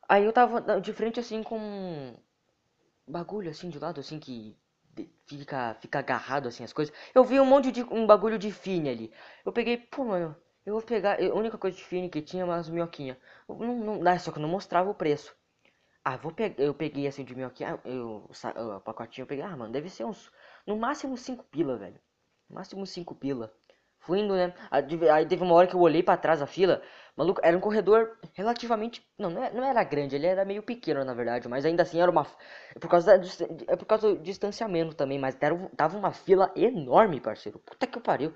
Aí 0.09 0.25
eu 0.25 0.33
tava 0.33 0.81
de 0.81 0.93
frente 0.93 1.21
assim 1.21 1.43
com 1.43 1.59
um 1.59 2.17
bagulho 3.13 3.51
assim 3.51 3.69
de 3.71 3.79
lado, 3.79 4.01
assim 4.01 4.19
que 4.19 4.57
fica, 5.27 5.75
fica 5.81 5.99
agarrado 5.99 6.49
assim 6.49 6.65
as 6.65 6.73
coisas. 6.73 6.95
Eu 7.15 7.25
vi 7.25 7.41
um 7.41 7.45
monte 7.45 7.71
de 7.73 7.83
um 7.85 8.07
bagulho 8.07 8.39
de 8.39 8.51
fine 8.53 8.89
ali. 8.89 9.13
Eu 9.45 9.53
peguei, 9.53 9.77
pô, 9.77 10.05
mano, 10.05 10.37
eu 10.67 10.75
vou 10.75 10.83
pegar. 10.83 11.21
A 11.21 11.35
única 11.35 11.59
coisa 11.59 11.77
de 11.77 11.85
fine 11.85 12.09
que 12.09 12.23
tinha 12.23 12.45
umas 12.45 12.69
minhoquinha. 12.69 13.19
Não, 13.49 14.01
não, 14.01 14.19
só 14.19 14.33
que 14.33 14.39
não 14.41 14.49
mostrava 14.49 14.91
o 14.91 14.95
preço. 14.95 15.35
Ah, 16.05 16.17
vou 16.17 16.33
pegar. 16.33 16.63
Eu 16.63 16.75
peguei 16.75 17.07
assim 17.07 17.25
de 17.25 17.35
minhoquinha. 17.37 17.81
Eu, 17.85 18.29
o 18.31 18.81
pacotinho 18.81 19.25
eu 19.25 19.29
peguei. 19.29 19.45
Ah, 19.45 19.57
mano, 19.57 19.73
deve 19.73 19.91
ser 19.91 20.05
uns. 20.05 20.31
No 20.67 20.77
máximo 20.77 21.17
5 21.17 21.45
pila, 21.45 21.77
velho. 21.79 22.01
No 22.49 22.57
máximo 22.57 22.87
5 22.87 23.15
pila. 23.15 23.53
Fui 24.09 24.21
indo, 24.21 24.35
né? 24.35 24.55
Aí 24.71 25.27
teve 25.27 25.43
uma 25.43 25.55
hora 25.55 25.67
que 25.67 25.75
eu 25.75 25.81
olhei 25.81 26.03
para 26.03 26.17
trás 26.17 26.41
da 26.41 26.47
fila. 26.47 26.81
Maluco, 27.15 27.43
era 27.45 27.55
um 27.55 27.61
corredor 27.61 28.17
relativamente. 28.33 29.07
Não, 29.19 29.29
não 29.29 29.63
era 29.63 29.85
grande, 29.85 30.17
ele 30.17 30.27
era 30.27 30.47
meio 30.47 30.63
pequeno, 30.63 31.05
na 31.05 31.13
verdade. 31.13 31.47
Mas 31.47 31.67
ainda 31.67 31.83
assim 31.83 32.01
era 32.01 32.11
uma. 32.11 32.27
É 32.75 32.79
por 32.79 32.89
causa, 32.89 33.19
da, 33.19 33.25
é 33.67 33.77
por 33.77 33.85
causa 33.85 34.15
do 34.15 34.19
distanciamento 34.23 34.95
também. 34.95 35.19
Mas 35.19 35.37
era, 35.39 35.55
tava 35.77 35.99
uma 35.99 36.11
fila 36.11 36.51
enorme, 36.57 37.21
parceiro. 37.21 37.59
Puta 37.59 37.87
que 37.87 38.01
pariu. 38.01 38.33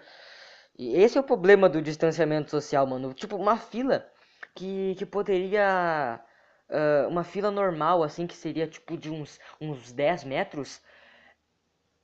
E 0.78 0.94
esse 0.96 1.16
é 1.16 1.20
o 1.22 1.24
problema 1.24 1.68
do 1.70 1.80
distanciamento 1.80 2.50
social, 2.50 2.86
mano. 2.86 3.14
Tipo, 3.14 3.36
uma 3.36 3.56
fila 3.56 4.06
que, 4.54 4.94
que 4.96 5.06
poderia. 5.06 6.20
Uh, 6.68 7.08
uma 7.08 7.24
fila 7.24 7.50
normal, 7.50 8.02
assim, 8.02 8.26
que 8.26 8.36
seria 8.36 8.66
tipo 8.68 8.96
de 8.98 9.10
uns, 9.10 9.40
uns 9.60 9.90
10 9.92 10.24
metros. 10.24 10.82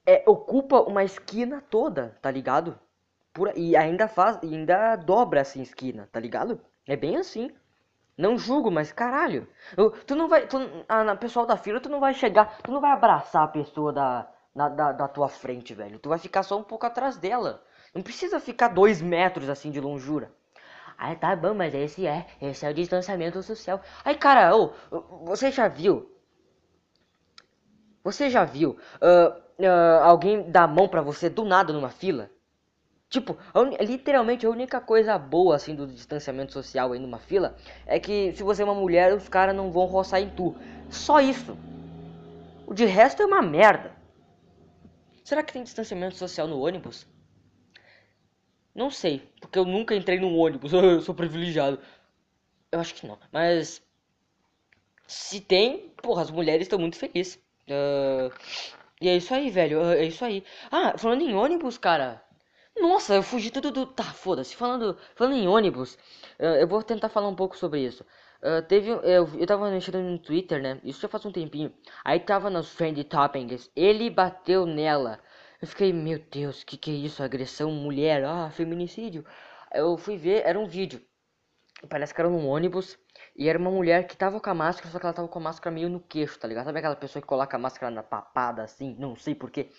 É, 0.07 0.25
ocupa 0.27 0.81
uma 0.81 1.05
esquina 1.05 1.61
toda, 1.61 2.19
tá 2.23 2.31
ligado? 2.31 2.81
Por, 3.38 3.57
e 3.57 3.76
ainda 3.76 4.09
faz, 4.09 4.37
ainda 4.42 4.97
dobra 4.97 5.42
assim 5.42 5.62
esquina, 5.62 6.09
tá 6.11 6.18
ligado? 6.18 6.61
É 6.85 6.97
bem 6.97 7.16
assim. 7.16 7.52
Não 8.16 8.37
julgo, 8.37 8.68
mas 8.68 8.90
caralho. 8.90 9.47
Eu, 9.76 9.92
tu 9.92 10.16
não 10.16 10.26
vai. 10.28 10.49
Tu, 10.49 10.57
a, 10.88 11.12
a, 11.12 11.16
pessoal 11.16 11.47
da 11.47 11.57
fila, 11.57 11.78
tu 11.78 11.88
não 11.88 12.00
vai 12.00 12.12
chegar. 12.14 12.59
Tu 12.59 12.73
não 12.73 12.80
vai 12.80 12.90
abraçar 12.90 13.45
a 13.45 13.49
pessoa 13.49 13.92
da, 13.92 14.28
na, 14.52 14.68
da, 14.68 14.90
da 14.90 15.07
tua 15.07 15.28
frente, 15.28 15.73
velho. 15.73 16.00
Tu 16.00 16.09
vai 16.09 16.18
ficar 16.18 16.42
só 16.42 16.59
um 16.59 16.64
pouco 16.64 16.85
atrás 16.85 17.16
dela. 17.16 17.62
Não 17.95 18.02
precisa 18.02 18.40
ficar 18.40 18.68
dois 18.68 19.00
metros 19.00 19.49
assim 19.49 19.71
de 19.71 19.80
longura. 19.80 20.33
Aí 20.99 21.14
tá 21.14 21.37
bom, 21.37 21.54
mas 21.54 21.73
esse 21.73 22.09
é. 22.09 22.26
Esse 22.42 22.66
é 22.66 22.71
o 22.71 22.75
distanciamento 22.75 23.40
social. 23.40 23.80
Aí, 24.04 24.16
cara, 24.16 24.57
ô, 24.57 24.73
você 25.26 25.52
já 25.52 25.68
viu? 25.68 26.12
Você 28.02 28.28
já 28.30 28.45
viu 28.45 28.76
uh, 29.00 29.62
uh, 29.62 30.02
alguém 30.02 30.50
dar 30.50 30.64
a 30.64 30.66
mão 30.66 30.88
pra 30.88 31.02
você 31.02 31.30
do 31.30 31.45
nada 31.45 31.73
numa 31.73 31.90
fila? 31.90 32.30
Tipo, 33.11 33.38
a 33.55 33.83
literalmente 33.83 34.45
a 34.45 34.50
única 34.50 34.81
coisa 34.81 35.17
boa 35.17 35.57
assim 35.57 35.75
do 35.75 35.87
distanciamento 35.87 36.53
social 36.53 36.93
aí 36.93 36.99
numa 36.99 37.19
fila 37.19 37.57
é 37.87 37.99
que 37.99 38.33
se 38.35 38.43
você 38.43 38.61
é 38.61 38.65
uma 38.65 38.75
mulher, 38.75 39.15
os 39.15 39.29
caras 39.29 39.57
não 39.57 39.71
vão 39.71 39.87
roçar 39.87 40.21
em 40.21 40.29
tu. 40.29 40.55
Só 40.91 41.19
isso. 41.21 41.57
O 42.67 42.75
de 42.75 42.85
resto 42.85 43.23
é 43.23 43.27
uma 43.27 43.41
merda. 43.41 43.97
Será 45.25 45.43
que 45.43 45.53
tem 45.53 45.62
distanciamento 45.62 46.17
social 46.17 46.47
no 46.47 46.61
ônibus? 46.61 47.07
Não 48.75 48.91
sei, 48.91 49.27
porque 49.41 49.59
eu 49.59 49.65
nunca 49.65 49.95
entrei 49.95 50.21
num 50.21 50.37
ônibus, 50.38 50.73
eu 50.75 51.00
sou 51.00 51.15
privilegiado. 51.15 51.81
Eu 52.71 52.81
acho 52.81 52.95
que 52.95 53.07
não, 53.07 53.19
mas 53.33 53.83
se 55.07 55.41
tem, 55.41 55.88
porra, 56.03 56.23
as 56.23 56.31
mulheres 56.31 56.67
estão 56.67 56.79
muito 56.79 56.97
felizes. 56.97 57.37
Uh, 57.67 58.31
e 59.00 59.09
é 59.09 59.17
isso 59.17 59.33
aí, 59.33 59.50
velho, 59.50 59.83
é 59.85 60.05
isso 60.05 60.25
aí. 60.25 60.45
Ah, 60.71 60.97
falando 60.99 61.23
em 61.23 61.35
ônibus, 61.35 61.79
cara, 61.79 62.23
nossa, 62.81 63.15
eu 63.15 63.23
fugi 63.23 63.51
tudo 63.51 63.71
do. 63.71 63.87
Tá, 63.87 64.05
foda-se. 64.05 64.55
Falando, 64.57 64.97
falando 65.15 65.37
em 65.37 65.49
ônibus, 65.49 65.95
uh, 66.39 66.57
eu 66.61 66.67
vou 66.69 66.83
tentar 66.83 67.09
falar 67.09 67.29
um 67.29 67.35
pouco 67.35 67.57
sobre 67.57 67.81
isso. 67.81 68.05
Uh, 68.43 68.63
teve, 68.69 68.91
eu, 68.91 69.29
eu 69.39 69.47
tava 69.47 69.71
mexendo 69.71 69.99
no 70.01 70.19
Twitter, 70.19 70.63
né? 70.63 70.81
Isso 70.85 71.01
já 71.01 71.09
faz 71.09 71.25
um 71.27 71.33
tempinho. 71.33 71.73
Aí 72.05 72.21
tava 72.21 72.51
nos 72.51 72.75
Trend 72.75 73.03
Toppings. 73.05 73.71
Ele 73.75 74.11
bateu 74.11 74.65
nela. 74.67 75.21
Eu 75.61 75.67
fiquei, 75.67 75.93
meu 75.93 76.19
Deus, 76.31 76.63
que 76.63 76.77
que 76.77 76.91
é 76.91 76.95
isso? 76.95 77.23
Agressão, 77.23 77.71
mulher, 77.73 78.25
ah, 78.25 78.51
feminicídio. 78.51 79.25
Eu 79.73 79.97
fui 79.99 80.17
ver, 80.17 80.43
era 80.47 80.59
um 80.59 80.67
vídeo. 80.67 81.01
Parece 81.89 82.15
que 82.15 82.21
era 82.21 82.31
num 82.31 82.47
ônibus. 82.47 82.99
E 83.37 83.49
era 83.49 83.59
uma 83.59 83.71
mulher 83.71 84.07
que 84.07 84.17
tava 84.17 84.41
com 84.41 84.51
a 84.51 84.55
máscara, 84.55 84.91
só 84.91 84.99
que 84.99 85.07
ela 85.07 85.13
tava 85.13 85.29
com 85.29 85.39
a 85.39 85.43
máscara 85.43 85.75
meio 85.75 85.89
no 85.89 86.01
queixo, 86.01 86.39
tá 86.39 86.47
ligado? 86.49 86.67
Sabe 86.67 86.79
aquela 86.79 86.97
pessoa 86.97 87.21
que 87.21 87.29
coloca 87.29 87.57
a 87.57 87.61
máscara 87.61 87.91
na 87.91 88.03
papada 88.03 88.63
assim? 88.63 88.97
Não 88.99 89.17
sei 89.17 89.35
porquê. 89.35 89.71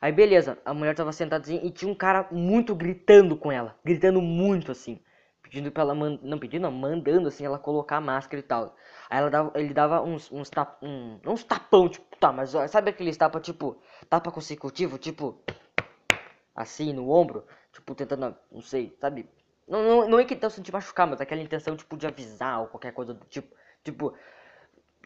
Aí 0.00 0.12
beleza, 0.12 0.58
a 0.64 0.72
mulher 0.72 0.94
tava 0.94 1.12
sentada 1.12 1.42
assim 1.42 1.60
e 1.62 1.70
tinha 1.70 1.90
um 1.90 1.94
cara 1.94 2.26
muito 2.30 2.74
gritando 2.74 3.36
com 3.36 3.52
ela, 3.52 3.76
gritando 3.84 4.22
muito 4.22 4.72
assim, 4.72 4.98
pedindo 5.42 5.70
pra 5.70 5.82
ela 5.82 5.94
não 5.94 6.38
pedindo, 6.38 6.62
não, 6.62 6.72
mandando 6.72 7.28
assim 7.28 7.44
ela 7.44 7.58
colocar 7.58 7.98
a 7.98 8.00
máscara 8.00 8.40
e 8.40 8.42
tal. 8.42 8.74
Aí 9.10 9.18
ela 9.18 9.30
dava, 9.30 9.52
ele 9.56 9.74
dava 9.74 10.00
uns 10.02 10.30
uns 10.32 10.48
tap, 10.48 10.82
um, 10.82 11.20
uns 11.26 11.44
tapão, 11.44 11.88
tipo, 11.88 12.16
tá, 12.16 12.32
mas 12.32 12.50
sabe 12.70 12.90
aqueles 12.90 13.16
tapa 13.16 13.40
tipo, 13.40 13.78
tapa 14.08 14.30
consecutivo, 14.30 14.96
tipo 14.98 15.38
assim 16.54 16.92
no 16.92 17.10
ombro, 17.10 17.44
tipo 17.72 17.94
tentando, 17.94 18.34
não 18.50 18.62
sei, 18.62 18.96
sabe? 19.00 19.28
Não, 19.68 19.82
não, 19.82 20.08
não 20.08 20.18
é 20.18 20.24
que 20.24 20.34
intenção 20.34 20.62
de 20.62 20.72
machucar, 20.72 21.06
mas 21.06 21.20
aquela 21.20 21.42
intenção 21.42 21.76
tipo 21.76 21.96
de 21.96 22.06
avisar 22.06 22.60
ou 22.60 22.66
qualquer 22.68 22.92
coisa 22.92 23.14
do 23.14 23.24
tipo, 23.26 23.54
tipo 23.84 24.14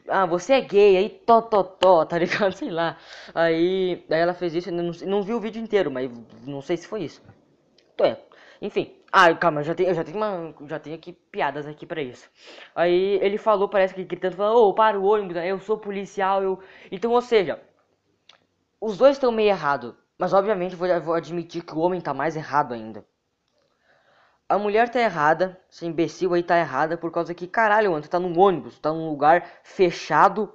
ah, 0.09 0.27
você 0.27 0.55
é 0.55 0.61
gay, 0.61 0.97
aí 0.97 1.09
tó, 1.09 1.41
tó, 1.43 1.63
tó, 1.63 2.05
tá 2.07 2.19
ligado? 2.19 2.53
Sei 2.53 2.71
lá. 2.71 2.97
Aí, 3.35 4.05
aí 4.11 4.21
ela 4.21 4.35
fez 4.35 4.55
isso, 4.55 4.71
não, 4.71 4.91
não 5.07 5.23
vi 5.23 5.35
o 5.35 5.41
vídeo 5.41 5.63
inteiro, 5.63 5.91
mas 5.91 6.11
não 6.47 6.61
sei 6.63 6.77
se 6.77 6.87
foi 6.87 7.03
isso. 7.05 7.23
Tô, 7.97 8.05
é. 8.05 8.19
Enfim. 8.61 8.95
Ah, 9.13 9.33
calma, 9.35 9.63
já 9.63 9.75
tenho, 9.75 9.91
eu 9.91 9.95
já 9.95 10.03
tenho 10.03 10.17
uma, 10.17 10.55
já 10.67 10.79
tenho 10.81 10.97
aqui 10.97 11.13
piadas 11.13 11.67
aqui 11.67 11.87
para 11.87 12.03
isso. 12.03 12.29
Aí 12.75 13.19
ele 13.23 13.39
falou, 13.39 13.69
parece 13.69 13.95
que 13.95 14.03
gritando, 14.05 14.37
falando, 14.37 14.57
ô, 14.57 14.69
oh, 14.71 14.75
para 14.75 14.99
o 14.99 15.05
ônibus, 15.05 15.37
eu 15.37 15.61
sou 15.61 15.79
policial, 15.79 16.43
eu... 16.43 16.59
Então, 16.91 17.13
ou 17.13 17.21
seja, 17.23 17.61
os 18.81 18.97
dois 18.99 19.17
estão 19.17 19.31
meio 19.33 19.51
errados. 19.51 19.95
Mas 20.19 20.33
obviamente 20.33 20.77
vou, 20.77 20.89
vou 21.01 21.15
admitir 21.15 21.63
que 21.65 21.75
o 21.75 21.79
homem 21.79 22.01
tá 22.01 22.15
mais 22.15 22.37
errado 22.37 22.73
ainda. 22.75 23.05
A 24.49 24.59
mulher 24.59 24.91
tá 24.91 25.01
errada, 25.01 25.59
essa 25.71 25.87
imbecil 25.87 26.35
aí 26.35 26.43
tá 26.43 26.59
errada 26.59 26.99
por 26.99 27.11
causa 27.11 27.35
que, 27.35 27.47
caralho, 27.47 27.93
mano, 27.93 28.03
tu 28.03 28.11
tá 28.11 28.21
num 28.21 28.39
ônibus, 28.39 28.75
tu 28.75 28.81
tá 28.83 28.93
num 28.93 29.09
lugar 29.09 29.49
fechado, 29.63 30.53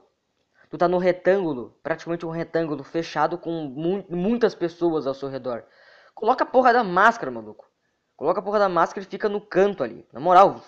tu 0.70 0.78
tá 0.78 0.88
no 0.88 1.00
retângulo, 1.00 1.76
praticamente 1.82 2.26
um 2.26 2.30
retângulo 2.30 2.84
fechado 2.84 3.38
com 3.38 3.52
mu 3.52 4.06
muitas 4.08 4.54
pessoas 4.54 5.08
ao 5.08 5.16
seu 5.16 5.28
redor. 5.28 5.66
Coloca 6.14 6.44
a 6.44 6.48
porra 6.48 6.72
da 6.72 6.84
máscara, 6.84 7.32
maluco. 7.32 7.68
Coloca 8.16 8.40
a 8.42 8.44
porra 8.44 8.60
da 8.60 8.70
máscara 8.70 9.04
e 9.06 9.10
fica 9.10 9.28
no 9.28 9.42
canto 9.42 9.84
ali. 9.84 10.08
Na 10.14 10.20
moral, 10.20 10.62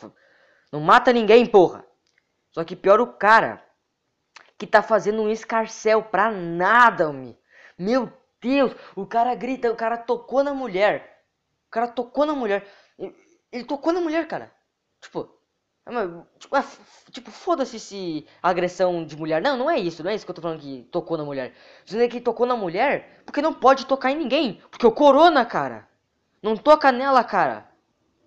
não 0.71 0.79
mata 0.79 1.13
ninguém, 1.13 1.45
porra. 1.45 1.85
Só 2.49 2.63
que 2.63 2.75
pior 2.75 2.99
o 2.99 3.07
cara 3.07 3.63
que 4.57 4.65
tá 4.65 4.81
fazendo 4.81 5.21
um 5.21 5.29
escarcel 5.29 6.03
pra 6.03 6.31
nada, 6.31 7.09
homem. 7.09 7.37
Meu 7.77 8.11
Deus, 8.41 8.73
o 8.95 9.05
cara 9.05 9.35
grita, 9.35 9.71
o 9.71 9.75
cara 9.75 9.97
tocou 9.97 10.43
na 10.43 10.53
mulher. 10.53 11.23
O 11.67 11.71
cara 11.71 11.87
tocou 11.87 12.25
na 12.25 12.33
mulher. 12.33 12.65
Ele 13.51 13.63
tocou 13.63 13.91
na 13.91 13.99
mulher, 13.99 14.27
cara. 14.27 14.51
Tipo, 15.01 15.29
é 15.85 15.91
tipo, 16.39 16.55
é, 16.55 16.63
tipo 17.11 17.31
foda-se 17.31 17.79
se 17.79 18.27
agressão 18.41 19.03
de 19.03 19.17
mulher. 19.17 19.41
Não, 19.41 19.57
não 19.57 19.69
é 19.69 19.79
isso, 19.79 20.03
não 20.03 20.11
é 20.11 20.15
isso 20.15 20.25
que 20.25 20.31
eu 20.31 20.35
tô 20.35 20.41
falando 20.41 20.59
que 20.59 20.83
tocou 20.91 21.17
na 21.17 21.25
mulher. 21.25 21.53
Dizendo 21.83 22.09
que 22.09 22.21
tocou 22.21 22.45
na 22.45 22.55
mulher 22.55 23.21
porque 23.25 23.41
não 23.41 23.53
pode 23.53 23.85
tocar 23.85 24.11
em 24.11 24.17
ninguém. 24.17 24.61
Porque 24.69 24.85
o 24.85 24.91
corona, 24.91 25.43
cara. 25.45 25.87
Não 26.41 26.55
toca 26.55 26.91
nela, 26.91 27.23
cara. 27.23 27.69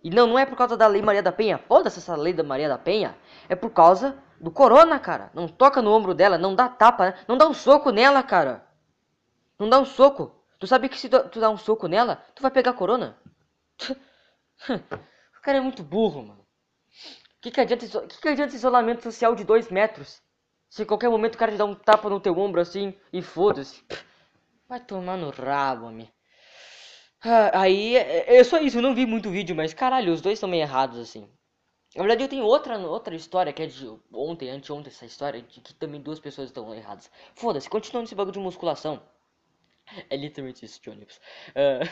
E 0.02 0.10
não, 0.10 0.26
não 0.26 0.38
é 0.38 0.44
por 0.44 0.56
causa 0.56 0.76
da 0.76 0.86
lei 0.86 1.00
Maria 1.00 1.22
da 1.22 1.32
Penha. 1.32 1.58
Foda-se 1.58 1.98
essa 1.98 2.16
lei 2.16 2.32
da 2.32 2.42
Maria 2.42 2.68
da 2.68 2.76
Penha. 2.76 3.16
É 3.48 3.54
por 3.54 3.70
causa 3.70 4.18
do 4.40 4.50
corona, 4.50 4.98
cara. 4.98 5.30
Não 5.32 5.48
toca 5.48 5.80
no 5.80 5.92
ombro 5.92 6.14
dela, 6.14 6.36
não 6.36 6.54
dá 6.54 6.68
tapa, 6.68 7.06
né? 7.06 7.14
Não 7.26 7.38
dá 7.38 7.48
um 7.48 7.54
soco 7.54 7.90
nela, 7.90 8.22
cara. 8.22 8.66
Não 9.58 9.68
dá 9.68 9.78
um 9.78 9.84
soco. 9.84 10.34
Tu 10.58 10.66
sabe 10.66 10.88
que 10.88 10.98
se 10.98 11.08
tu 11.08 11.40
dá 11.40 11.50
um 11.50 11.56
soco 11.56 11.86
nela, 11.88 12.22
tu 12.34 12.42
vai 12.42 12.50
pegar 12.50 12.72
corona? 12.74 13.16
cara 15.44 15.58
é 15.58 15.60
muito 15.60 15.82
burro, 15.82 16.22
mano. 16.22 16.40
O 16.40 17.40
que, 17.42 17.50
que, 17.50 17.60
adianta, 17.60 17.86
que, 17.86 18.20
que 18.20 18.28
adianta 18.28 18.56
isolamento 18.56 19.02
social 19.02 19.34
de 19.34 19.44
dois 19.44 19.68
metros? 19.68 20.22
Se 20.70 20.82
em 20.82 20.86
qualquer 20.86 21.10
momento 21.10 21.34
o 21.34 21.38
cara 21.38 21.52
te 21.52 21.58
dá 21.58 21.64
um 21.64 21.74
tapa 21.74 22.08
no 22.08 22.18
teu 22.18 22.36
ombro 22.38 22.60
assim 22.60 22.94
e 23.12 23.20
foda-se. 23.20 23.84
Vai 24.66 24.80
tomar 24.80 25.18
no 25.18 25.30
rabo, 25.30 25.90
me. 25.90 26.10
Ah, 27.22 27.60
aí, 27.60 27.96
é, 27.96 28.36
é 28.36 28.44
só 28.44 28.58
isso, 28.58 28.78
eu 28.78 28.82
não 28.82 28.94
vi 28.94 29.06
muito 29.06 29.30
vídeo, 29.30 29.54
mas 29.54 29.72
caralho, 29.74 30.12
os 30.12 30.20
dois 30.20 30.34
estão 30.34 30.48
meio 30.48 30.62
errados, 30.62 30.98
assim. 30.98 31.28
Na 31.94 32.02
verdade, 32.02 32.24
eu 32.24 32.28
tenho 32.28 32.44
outra, 32.44 32.76
outra 32.78 33.14
história, 33.14 33.52
que 33.52 33.62
é 33.62 33.66
de 33.66 33.86
ontem, 34.12 34.50
anteontem, 34.50 34.90
essa 34.90 35.06
história, 35.06 35.40
de 35.42 35.60
que 35.60 35.74
também 35.74 36.00
duas 36.00 36.18
pessoas 36.18 36.48
estão 36.48 36.74
erradas. 36.74 37.10
Foda-se, 37.34 37.70
continuando 37.70 38.06
esse 38.06 38.14
bagulho 38.14 38.32
de 38.32 38.40
musculação. 38.40 39.00
É 40.10 40.16
literalmente 40.16 40.64
isso, 40.64 40.80
Johnny. 40.82 41.04
Uh, 41.04 41.08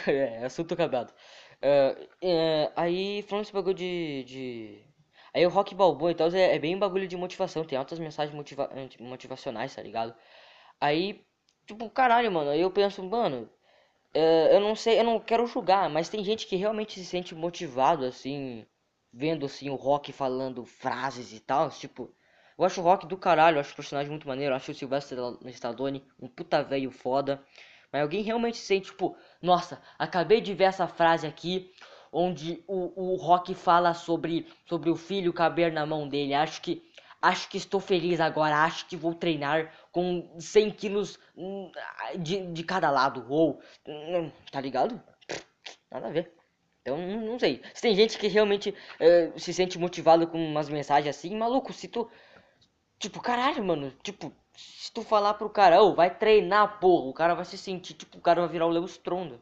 é, 0.10 0.44
assunto 0.44 0.74
acabado. 0.74 1.12
Uh, 1.62 2.02
uh, 2.26 2.72
aí, 2.74 3.22
falando 3.22 3.44
esse 3.44 3.52
bagulho 3.52 3.74
de, 3.74 4.24
de... 4.24 4.84
Aí 5.32 5.46
o 5.46 5.50
rock 5.50 5.74
balboa 5.74 6.10
e 6.10 6.14
tal 6.14 6.28
é, 6.28 6.56
é, 6.56 6.58
bem 6.58 6.76
bagulho 6.78 7.06
de 7.08 7.16
motivação, 7.16 7.64
tem 7.64 7.78
altas 7.78 7.98
mensagens 7.98 8.34
motiva 8.34 8.68
motivacionais, 9.00 9.74
tá 9.74 9.82
ligado? 9.82 10.14
Aí, 10.80 11.24
tipo, 11.66 11.88
caralho, 11.90 12.30
mano, 12.32 12.50
aí 12.50 12.60
eu 12.60 12.70
penso, 12.70 13.02
mano, 13.02 13.48
eu 14.14 14.60
não 14.60 14.74
sei, 14.76 15.00
eu 15.00 15.04
não 15.04 15.20
quero 15.20 15.46
julgar, 15.46 15.88
mas 15.88 16.08
tem 16.08 16.24
gente 16.24 16.46
que 16.46 16.56
realmente 16.56 16.94
se 17.00 17.06
sente 17.06 17.34
motivado, 17.34 18.04
assim, 18.04 18.66
vendo, 19.12 19.46
assim, 19.46 19.70
o 19.70 19.74
rock 19.76 20.12
falando 20.12 20.64
frases 20.66 21.32
e 21.32 21.40
tal, 21.40 21.70
tipo... 21.70 22.14
Eu 22.58 22.64
acho 22.66 22.80
o 22.80 22.84
rock 22.84 23.06
do 23.06 23.16
caralho, 23.16 23.58
acho 23.58 23.72
o 23.72 23.76
personagem 23.76 24.10
muito 24.10 24.28
maneiro, 24.28 24.54
acho 24.54 24.70
o 24.70 24.74
Sylvester 24.74 25.18
Stallone 25.46 26.04
um 26.20 26.28
puta 26.28 26.62
velho 26.62 26.90
foda. 26.90 27.42
Mas 27.92 28.02
alguém 28.02 28.22
realmente 28.22 28.56
sente, 28.56 28.86
tipo, 28.86 29.16
nossa, 29.40 29.80
acabei 29.98 30.40
de 30.40 30.54
ver 30.54 30.64
essa 30.64 30.88
frase 30.88 31.26
aqui, 31.26 31.70
onde 32.10 32.64
o, 32.66 33.12
o 33.12 33.16
Rock 33.16 33.54
fala 33.54 33.92
sobre, 33.94 34.48
sobre 34.66 34.90
o 34.90 34.96
filho 34.96 35.32
caber 35.32 35.70
na 35.70 35.84
mão 35.84 36.08
dele. 36.08 36.34
Acho 36.34 36.62
que 36.62 36.82
acho 37.20 37.48
que 37.48 37.56
estou 37.56 37.78
feliz 37.78 38.20
agora, 38.20 38.64
acho 38.64 38.86
que 38.86 38.96
vou 38.96 39.14
treinar 39.14 39.72
com 39.92 40.34
100 40.40 40.70
quilos 40.72 41.18
hum, 41.36 41.70
de, 42.18 42.46
de 42.52 42.64
cada 42.64 42.90
lado. 42.90 43.24
Ou, 43.28 43.60
hum, 43.86 44.30
tá 44.50 44.60
ligado? 44.60 45.00
Nada 45.90 46.08
a 46.08 46.10
ver. 46.10 46.32
Então, 46.80 46.98
não 46.98 47.38
sei. 47.38 47.62
Se 47.74 47.82
tem 47.82 47.94
gente 47.94 48.18
que 48.18 48.26
realmente 48.26 48.70
uh, 48.70 49.38
se 49.38 49.54
sente 49.54 49.78
motivado 49.78 50.26
com 50.26 50.38
umas 50.44 50.68
mensagens 50.68 51.16
assim, 51.16 51.36
maluco, 51.36 51.72
se 51.72 51.86
tu. 51.86 52.10
Tipo, 52.98 53.20
caralho, 53.20 53.64
mano. 53.64 53.92
Tipo, 54.02 54.32
se 54.54 54.92
tu 54.92 55.02
falar 55.02 55.34
pro 55.34 55.48
cara, 55.50 55.82
ô, 55.82 55.88
oh, 55.88 55.94
vai 55.94 56.14
treinar, 56.14 56.78
porra, 56.78 57.06
o 57.06 57.12
cara 57.12 57.34
vai 57.34 57.44
se 57.44 57.58
sentir, 57.58 57.94
tipo, 57.94 58.18
o 58.18 58.20
cara 58.20 58.40
vai 58.42 58.50
virar 58.50 58.66
o 58.66 58.70
Leo 58.70 58.84
Stronda. 58.84 59.40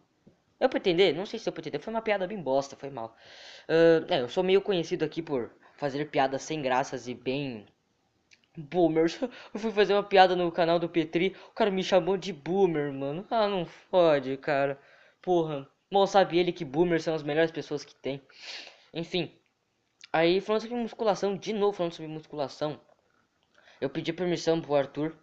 Eu 0.61 0.69
pra? 0.69 0.81
Não 1.17 1.27
sei 1.27 1.39
se 1.39 1.49
eu 1.49 1.53
pra. 1.53 1.81
Foi 1.81 1.93
uma 1.93 2.03
piada 2.03 2.27
bem 2.27 2.41
bosta, 2.41 2.77
foi 2.77 2.91
mal. 2.91 3.17
Uh, 3.69 4.13
é, 4.13 4.21
eu 4.21 4.29
sou 4.29 4.45
meio 4.45 4.61
conhecido 4.61 5.05
aqui 5.05 5.23
por 5.23 5.51
fazer 5.77 6.05
piadas 6.11 6.43
sem 6.43 6.61
graças 6.61 7.09
e 7.09 7.15
bem 7.15 7.67
boomers. 8.57 9.19
Eu 9.55 9.61
fui 9.61 9.71
fazer 9.71 9.95
uma 9.95 10.03
piada 10.03 10.37
no 10.37 10.51
canal 10.53 10.79
do 10.79 10.89
Petri, 10.89 11.35
o 11.51 11.55
cara 11.55 11.71
me 11.71 11.83
chamou 11.83 12.17
de 12.17 12.33
boomer, 12.33 12.93
mano. 12.93 13.27
Ah, 13.31 13.49
não 13.49 13.65
fode, 13.65 14.37
cara. 14.37 14.79
Porra. 15.23 15.67
Mal 15.91 16.07
sabe 16.07 16.39
ele 16.39 16.53
que 16.53 16.65
boomers 16.65 17.05
são 17.05 17.15
as 17.15 17.23
melhores 17.23 17.51
pessoas 17.51 17.85
que 17.85 17.95
tem. 17.95 18.21
Enfim. 18.93 19.33
Aí 20.13 20.41
falando 20.41 20.63
sobre 20.63 20.77
musculação, 20.77 21.37
de 21.37 21.53
novo 21.53 21.73
falando 21.77 21.93
sobre 21.93 22.11
musculação. 22.11 22.81
Eu 23.81 23.89
pedi 23.89 24.13
permissão 24.13 24.61
pro 24.61 24.75
Arthur. 24.75 25.17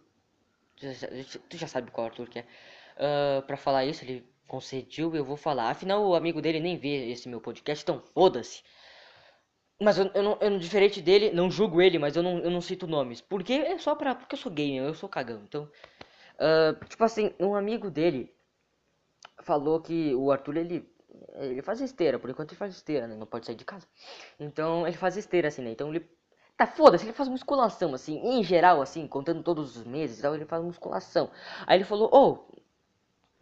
Tu 1.48 1.56
já 1.56 1.66
sabe 1.66 1.90
qual 1.90 2.06
Arthur 2.06 2.28
que 2.28 2.40
é. 2.40 2.46
Uh, 2.96 3.42
pra 3.46 3.56
falar 3.56 3.84
isso, 3.84 4.04
ele 4.04 4.26
concediu 4.48 5.14
eu 5.14 5.24
vou 5.24 5.36
falar. 5.36 5.70
Afinal, 5.70 6.04
o 6.04 6.14
amigo 6.14 6.42
dele 6.42 6.58
nem 6.58 6.76
vê 6.76 7.10
esse 7.10 7.28
meu 7.28 7.40
podcast, 7.40 7.82
então 7.82 8.02
foda-se. 8.14 8.62
Mas 9.80 9.96
eu, 9.96 10.10
eu, 10.12 10.22
não, 10.22 10.38
eu, 10.40 10.58
diferente 10.58 11.00
dele, 11.00 11.30
não 11.30 11.50
julgo 11.50 11.80
ele, 11.80 11.98
mas 11.98 12.16
eu 12.16 12.22
não, 12.22 12.38
eu 12.38 12.50
não 12.50 12.60
cito 12.60 12.86
nomes. 12.86 13.20
Porque 13.20 13.52
é 13.52 13.78
só 13.78 13.94
pra. 13.94 14.14
Porque 14.14 14.34
eu 14.34 14.38
sou 14.38 14.50
gamer, 14.50 14.88
eu 14.88 14.94
sou 14.94 15.08
cagão. 15.08 15.42
Então. 15.46 15.70
Uh, 16.34 16.84
tipo 16.86 17.04
assim, 17.04 17.32
um 17.38 17.54
amigo 17.54 17.90
dele 17.90 18.32
falou 19.42 19.80
que 19.80 20.14
o 20.14 20.32
Arthur 20.32 20.56
ele. 20.56 20.88
Ele 21.34 21.62
faz 21.62 21.80
esteira, 21.80 22.18
por 22.18 22.30
enquanto 22.30 22.52
ele 22.52 22.58
faz 22.58 22.74
esteira, 22.74 23.06
né? 23.06 23.16
Não 23.16 23.26
pode 23.26 23.46
sair 23.46 23.54
de 23.54 23.64
casa. 23.64 23.86
Então 24.38 24.86
ele 24.86 24.96
faz 24.96 25.16
esteira 25.16 25.48
assim, 25.48 25.62
né? 25.62 25.70
Então 25.70 25.88
ele 25.90 26.08
Tá, 26.58 26.66
foda-se, 26.66 27.04
ele 27.06 27.12
faz 27.14 27.28
musculação, 27.28 27.94
assim, 27.94 28.18
em 28.18 28.42
geral, 28.42 28.82
assim, 28.82 29.06
contando 29.06 29.42
todos 29.42 29.76
os 29.76 29.84
meses 29.86 30.20
tal, 30.20 30.34
ele 30.34 30.44
faz 30.44 30.62
musculação. 30.62 31.30
Aí 31.66 31.78
ele 31.78 31.84
falou, 31.84 32.10
ô, 32.12 32.18
oh, 32.18 32.58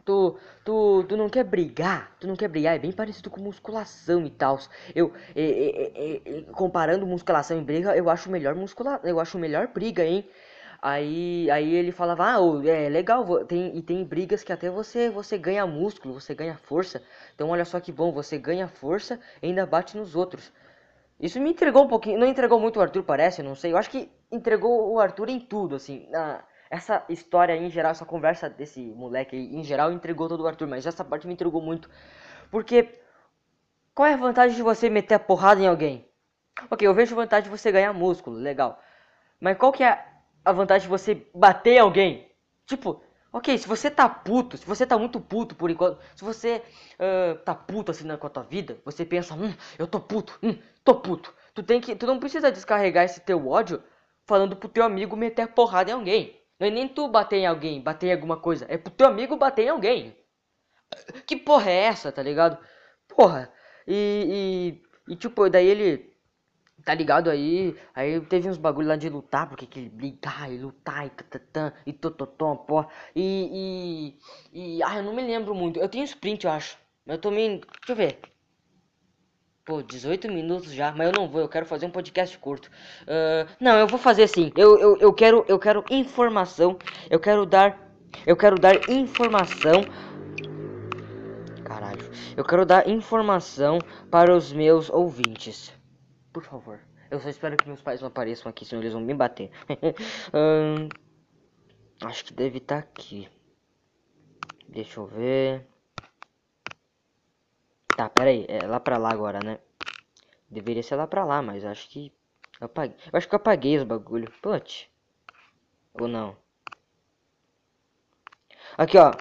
tu, 0.05 0.37
tu, 0.63 1.03
tu 1.03 1.17
não 1.17 1.27
quer 1.29 1.43
brigar? 1.43 2.15
Tu 2.19 2.27
não 2.27 2.35
quer 2.35 2.47
brigar? 2.47 2.75
É 2.75 2.79
bem 2.79 2.91
parecido 2.91 3.29
com 3.31 3.41
musculação 3.41 4.25
e 4.25 4.29
tal. 4.29 4.59
Eu, 4.95 5.11
é, 5.35 5.41
é, 5.43 6.39
é, 6.39 6.41
comparando 6.53 7.07
musculação 7.07 7.57
e 7.59 7.63
briga, 7.63 7.97
eu 7.97 8.09
acho 8.09 8.29
melhor 8.29 8.55
muscula, 8.55 9.01
eu 9.03 9.19
acho 9.19 9.37
melhor 9.39 9.67
briga, 9.67 10.05
hein? 10.05 10.23
Aí, 10.81 11.49
aí 11.49 11.73
ele 11.73 11.91
falava, 11.91 12.23
ah, 12.35 12.67
é 12.67 12.87
legal, 12.87 13.45
tem, 13.45 13.75
e 13.75 13.81
tem 13.81 14.03
brigas 14.03 14.43
que 14.43 14.53
até 14.53 14.69
você, 14.69 15.09
você 15.09 15.37
ganha 15.37 15.65
músculo, 15.65 16.13
você 16.13 16.35
ganha 16.35 16.55
força. 16.55 17.01
Então 17.33 17.49
olha 17.49 17.65
só 17.65 17.79
que 17.79 17.91
bom, 17.91 18.11
você 18.11 18.37
ganha 18.37 18.67
força 18.67 19.19
e 19.41 19.47
ainda 19.47 19.65
bate 19.65 19.97
nos 19.97 20.15
outros. 20.15 20.51
Isso 21.19 21.39
me 21.39 21.49
entregou 21.51 21.83
um 21.85 21.87
pouquinho, 21.87 22.19
não 22.19 22.27
entregou 22.27 22.59
muito 22.59 22.77
o 22.77 22.81
Arthur, 22.81 23.03
parece, 23.03 23.41
não 23.41 23.55
sei. 23.55 23.71
Eu 23.71 23.77
acho 23.77 23.89
que 23.89 24.11
entregou 24.31 24.93
o 24.93 24.99
Arthur 24.99 25.29
em 25.29 25.39
tudo, 25.39 25.75
assim. 25.75 26.07
Na, 26.09 26.43
essa 26.69 27.03
história 27.09 27.55
em 27.55 27.69
geral, 27.69 27.91
essa 27.91 28.05
conversa 28.05 28.49
desse 28.49 28.81
moleque 28.81 29.35
aí, 29.35 29.55
em 29.55 29.63
geral, 29.63 29.91
entregou 29.91 30.27
todo 30.29 30.43
o 30.43 30.47
Arthur, 30.47 30.67
mas 30.67 30.85
essa 30.85 31.03
parte 31.03 31.25
me 31.25 31.33
entregou 31.33 31.61
muito. 31.61 31.89
Porque 32.51 32.99
qual 33.95 34.07
é 34.07 34.13
a 34.13 34.17
vantagem 34.17 34.55
de 34.55 34.61
você 34.61 34.89
meter 34.89 35.15
a 35.15 35.19
porrada 35.19 35.61
em 35.61 35.67
alguém? 35.67 36.07
Ok, 36.69 36.87
eu 36.87 36.93
vejo 36.93 37.15
vantagem 37.15 37.49
de 37.49 37.57
você 37.57 37.71
ganhar 37.71 37.93
músculo, 37.93 38.37
legal. 38.37 38.79
Mas 39.39 39.57
qual 39.57 39.71
que 39.71 39.83
é 39.83 40.05
a 40.45 40.51
vantagem 40.51 40.83
de 40.83 40.89
você 40.89 41.25
bater 41.33 41.75
em 41.75 41.79
alguém? 41.79 42.31
Tipo, 42.65 43.01
Ok, 43.37 43.55
se 43.55 43.67
você 43.67 43.91
tá 43.91 44.09
puto, 44.09 44.57
se 44.57 44.65
você 44.65 44.83
tá 44.83 44.97
muito 44.97 45.19
puto 45.21 45.53
por 45.53 45.69
enquanto, 45.69 45.99
se 46.15 46.23
você 46.23 46.63
uh, 46.99 47.37
tá 47.45 47.53
puto 47.53 47.91
assim 47.91 48.07
com 48.17 48.25
a 48.25 48.29
tua 48.31 48.41
vida, 48.41 48.79
você 48.83 49.05
pensa, 49.05 49.35
hum, 49.35 49.53
eu 49.77 49.85
tô 49.85 49.99
puto, 49.99 50.39
hum, 50.41 50.57
tô 50.83 50.95
puto. 50.95 51.31
Tu 51.53 51.61
tem 51.61 51.79
que, 51.79 51.95
tu 51.95 52.07
não 52.07 52.19
precisa 52.19 52.51
descarregar 52.51 53.05
esse 53.05 53.19
teu 53.21 53.47
ódio 53.47 53.83
falando 54.25 54.55
pro 54.55 54.67
teu 54.67 54.83
amigo 54.83 55.15
meter 55.15 55.49
porrada 55.49 55.91
em 55.91 55.93
alguém. 55.93 56.41
Não 56.59 56.65
é 56.67 56.71
nem 56.71 56.87
tu 56.87 57.07
bater 57.07 57.37
em 57.37 57.45
alguém, 57.45 57.79
bater 57.79 58.07
em 58.07 58.13
alguma 58.13 58.37
coisa, 58.37 58.65
é 58.69 58.75
pro 58.75 58.91
teu 58.91 59.05
amigo 59.07 59.37
bater 59.37 59.65
em 59.65 59.69
alguém. 59.69 60.17
Que 61.27 61.35
porra 61.37 61.69
é 61.69 61.83
essa, 61.83 62.11
tá 62.11 62.23
ligado? 62.23 62.57
Porra. 63.07 63.53
E, 63.85 64.81
e, 65.07 65.13
e 65.13 65.15
tipo, 65.15 65.47
daí 65.47 65.67
ele 65.67 66.16
Tá 66.87 66.93
ligado 66.95 67.29
aí? 67.29 67.75
Aí 67.93 68.21
teve 68.21 68.47
uns 68.47 68.55
bagulho 68.55 68.87
lá 68.87 68.95
de 68.95 69.09
lutar, 69.09 69.49
porque 69.49 69.65
que 69.65 69.77
ele 69.77 69.89
brigar 69.89 70.49
e 70.49 70.57
lutar 70.57 71.05
e 71.05 71.09
tatatã 71.09 71.73
e 71.85 71.91
tototom, 71.91 72.55
porra. 72.55 72.87
E, 73.13 74.15
e, 74.53 74.77
e. 74.77 74.81
Ah, 74.81 74.95
eu 74.95 75.03
não 75.03 75.13
me 75.13 75.21
lembro 75.21 75.53
muito. 75.53 75.77
Eu 75.81 75.89
tenho 75.89 76.05
sprint, 76.05 76.45
eu 76.45 76.51
acho. 76.51 76.77
Eu 77.05 77.17
também. 77.17 77.59
Deixa 77.59 77.91
eu 77.91 77.95
ver. 77.97 78.19
Pô, 79.65 79.83
18 79.83 80.31
minutos 80.31 80.71
já, 80.71 80.93
mas 80.93 81.07
eu 81.07 81.13
não 81.13 81.27
vou, 81.27 81.41
eu 81.41 81.49
quero 81.49 81.65
fazer 81.65 81.85
um 81.85 81.91
podcast 81.91 82.37
curto. 82.37 82.71
Uh, 83.01 83.51
não, 83.59 83.77
eu 83.77 83.85
vou 83.85 83.99
fazer 83.99 84.25
sim. 84.25 84.53
Eu, 84.55 84.79
eu, 84.79 84.97
eu 84.97 85.13
quero 85.13 85.43
eu 85.49 85.59
quero 85.59 85.83
informação. 85.91 86.77
Eu 87.09 87.19
quero 87.19 87.45
dar 87.45 87.77
eu 88.25 88.37
quero 88.37 88.57
dar 88.57 88.89
informação. 88.89 89.81
Caralho. 91.65 92.09
Eu 92.37 92.45
quero 92.45 92.65
dar 92.65 92.87
informação 92.87 93.77
para 94.09 94.33
os 94.33 94.53
meus 94.53 94.89
ouvintes 94.89 95.76
por 96.37 96.43
favor. 96.43 96.79
Eu 97.09 97.19
só 97.19 97.29
espero 97.29 97.57
que 97.57 97.67
meus 97.67 97.81
pais 97.81 97.99
não 97.99 98.09
apareçam 98.09 98.47
aqui, 98.47 98.63
senão 98.63 98.81
eles 98.81 98.93
vão 98.93 99.01
me 99.01 99.13
bater. 99.13 99.49
hum, 100.31 100.87
acho 102.03 102.25
que 102.25 102.33
deve 102.33 102.59
estar 102.59 102.83
tá 102.83 102.87
aqui. 102.87 103.27
Deixa 104.67 104.99
eu 104.99 105.07
ver. 105.07 105.65
Tá, 107.95 108.07
pera 108.07 108.29
aí. 108.29 108.45
É 108.47 108.67
lá 108.67 108.79
pra 108.79 108.97
lá 108.97 109.09
agora, 109.09 109.39
né? 109.39 109.57
Deveria 110.47 110.83
ser 110.83 110.95
lá 110.95 111.07
pra 111.07 111.25
lá, 111.25 111.41
mas 111.41 111.65
acho 111.65 111.89
que... 111.89 112.13
Eu, 112.61 112.65
apaguei. 112.65 112.95
eu 113.11 113.17
acho 113.17 113.27
que 113.27 113.33
eu 113.33 113.37
apaguei 113.37 113.77
os 113.77 113.83
bagulho. 113.83 114.31
Putz. 114.39 114.87
Ou 115.99 116.07
não. 116.07 116.37
Aqui, 118.77 118.97
ó. 118.97 119.11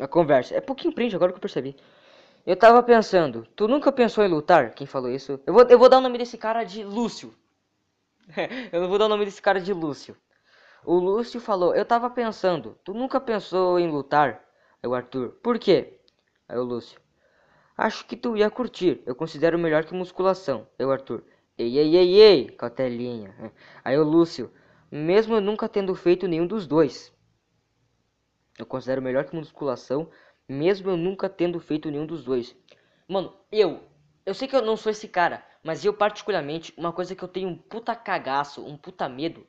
A 0.00 0.08
conversa. 0.08 0.54
É 0.54 0.60
pouquinho 0.60 0.94
print, 0.94 1.14
agora 1.14 1.32
que 1.32 1.36
eu 1.36 1.42
percebi. 1.42 1.76
Eu 2.44 2.56
tava 2.56 2.82
pensando, 2.82 3.46
tu 3.54 3.68
nunca 3.68 3.92
pensou 3.92 4.24
em 4.24 4.28
lutar? 4.28 4.74
Quem 4.74 4.86
falou 4.86 5.08
isso? 5.10 5.40
Eu 5.46 5.54
vou, 5.54 5.62
eu 5.62 5.78
vou 5.78 5.88
dar 5.88 5.98
o 5.98 6.00
nome 6.00 6.18
desse 6.18 6.36
cara 6.36 6.64
de 6.64 6.82
Lúcio. 6.82 7.32
eu 8.72 8.80
não 8.80 8.88
vou 8.88 8.98
dar 8.98 9.06
o 9.06 9.08
nome 9.08 9.24
desse 9.24 9.40
cara 9.40 9.60
de 9.60 9.72
Lúcio. 9.72 10.16
O 10.84 10.94
Lúcio 10.96 11.40
falou, 11.40 11.72
eu 11.74 11.84
tava 11.84 12.10
pensando, 12.10 12.76
tu 12.82 12.92
nunca 12.92 13.20
pensou 13.20 13.78
em 13.78 13.88
lutar? 13.88 14.44
Aí 14.82 14.90
o 14.90 14.94
Arthur, 14.94 15.30
por 15.40 15.56
quê? 15.56 16.00
Aí 16.48 16.58
o 16.58 16.64
Lúcio, 16.64 17.00
acho 17.76 18.04
que 18.06 18.16
tu 18.16 18.36
ia 18.36 18.50
curtir, 18.50 19.00
eu 19.06 19.14
considero 19.14 19.56
melhor 19.56 19.84
que 19.84 19.94
musculação. 19.94 20.66
Aí 20.76 20.84
o 20.84 20.90
Arthur, 20.90 21.22
ei, 21.56 21.78
ei, 21.78 21.96
ei, 21.96 22.20
ei, 22.20 22.46
cautelinha. 22.50 23.32
Aí 23.84 23.96
o 23.96 24.02
Lúcio, 24.02 24.50
mesmo 24.90 25.36
eu 25.36 25.40
nunca 25.40 25.68
tendo 25.68 25.94
feito 25.94 26.26
nenhum 26.26 26.46
dos 26.48 26.66
dois. 26.66 27.12
Eu 28.58 28.66
considero 28.66 29.00
melhor 29.00 29.24
que 29.24 29.36
musculação, 29.36 30.10
mesmo 30.48 30.90
eu 30.90 30.96
nunca 30.96 31.28
tendo 31.28 31.60
feito 31.60 31.90
nenhum 31.90 32.06
dos 32.06 32.24
dois. 32.24 32.56
Mano, 33.08 33.34
eu, 33.50 33.82
eu 34.24 34.34
sei 34.34 34.48
que 34.48 34.56
eu 34.56 34.62
não 34.62 34.76
sou 34.76 34.90
esse 34.90 35.08
cara, 35.08 35.44
mas 35.62 35.84
eu 35.84 35.94
particularmente, 35.94 36.72
uma 36.76 36.92
coisa 36.92 37.14
que 37.14 37.22
eu 37.22 37.28
tenho 37.28 37.48
um 37.48 37.56
puta 37.56 37.94
cagaço, 37.94 38.64
um 38.64 38.76
puta 38.76 39.08
medo, 39.08 39.46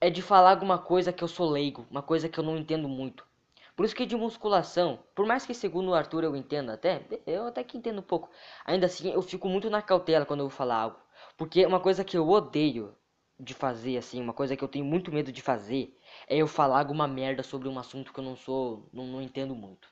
é 0.00 0.10
de 0.10 0.22
falar 0.22 0.50
alguma 0.50 0.78
coisa 0.78 1.12
que 1.12 1.24
eu 1.24 1.28
sou 1.28 1.50
leigo, 1.50 1.86
uma 1.90 2.02
coisa 2.02 2.28
que 2.28 2.38
eu 2.38 2.44
não 2.44 2.56
entendo 2.56 2.88
muito. 2.88 3.26
Por 3.74 3.84
isso 3.84 3.94
que 3.94 4.06
de 4.06 4.16
musculação, 4.16 4.98
por 5.14 5.26
mais 5.26 5.44
que 5.44 5.52
segundo 5.52 5.90
o 5.90 5.94
Arthur 5.94 6.24
eu 6.24 6.34
entenda 6.34 6.72
até, 6.74 7.02
eu 7.26 7.46
até 7.46 7.62
que 7.62 7.76
entendo 7.76 7.98
um 7.98 8.02
pouco. 8.02 8.30
Ainda 8.64 8.86
assim, 8.86 9.12
eu 9.12 9.20
fico 9.20 9.48
muito 9.48 9.68
na 9.68 9.82
cautela 9.82 10.24
quando 10.24 10.40
eu 10.40 10.48
vou 10.48 10.56
falar 10.56 10.76
algo. 10.76 10.98
Porque 11.36 11.64
uma 11.66 11.78
coisa 11.80 12.02
que 12.02 12.16
eu 12.16 12.28
odeio 12.28 12.94
de 13.38 13.52
fazer, 13.52 13.98
assim, 13.98 14.20
uma 14.20 14.32
coisa 14.32 14.56
que 14.56 14.64
eu 14.64 14.68
tenho 14.68 14.84
muito 14.84 15.12
medo 15.12 15.30
de 15.30 15.42
fazer, 15.42 15.94
é 16.26 16.38
eu 16.38 16.46
falar 16.46 16.78
alguma 16.78 17.06
merda 17.06 17.42
sobre 17.42 17.68
um 17.68 17.78
assunto 17.78 18.12
que 18.12 18.18
eu 18.18 18.24
não 18.24 18.36
sou, 18.36 18.88
não, 18.92 19.06
não 19.06 19.20
entendo 19.20 19.54
muito. 19.54 19.88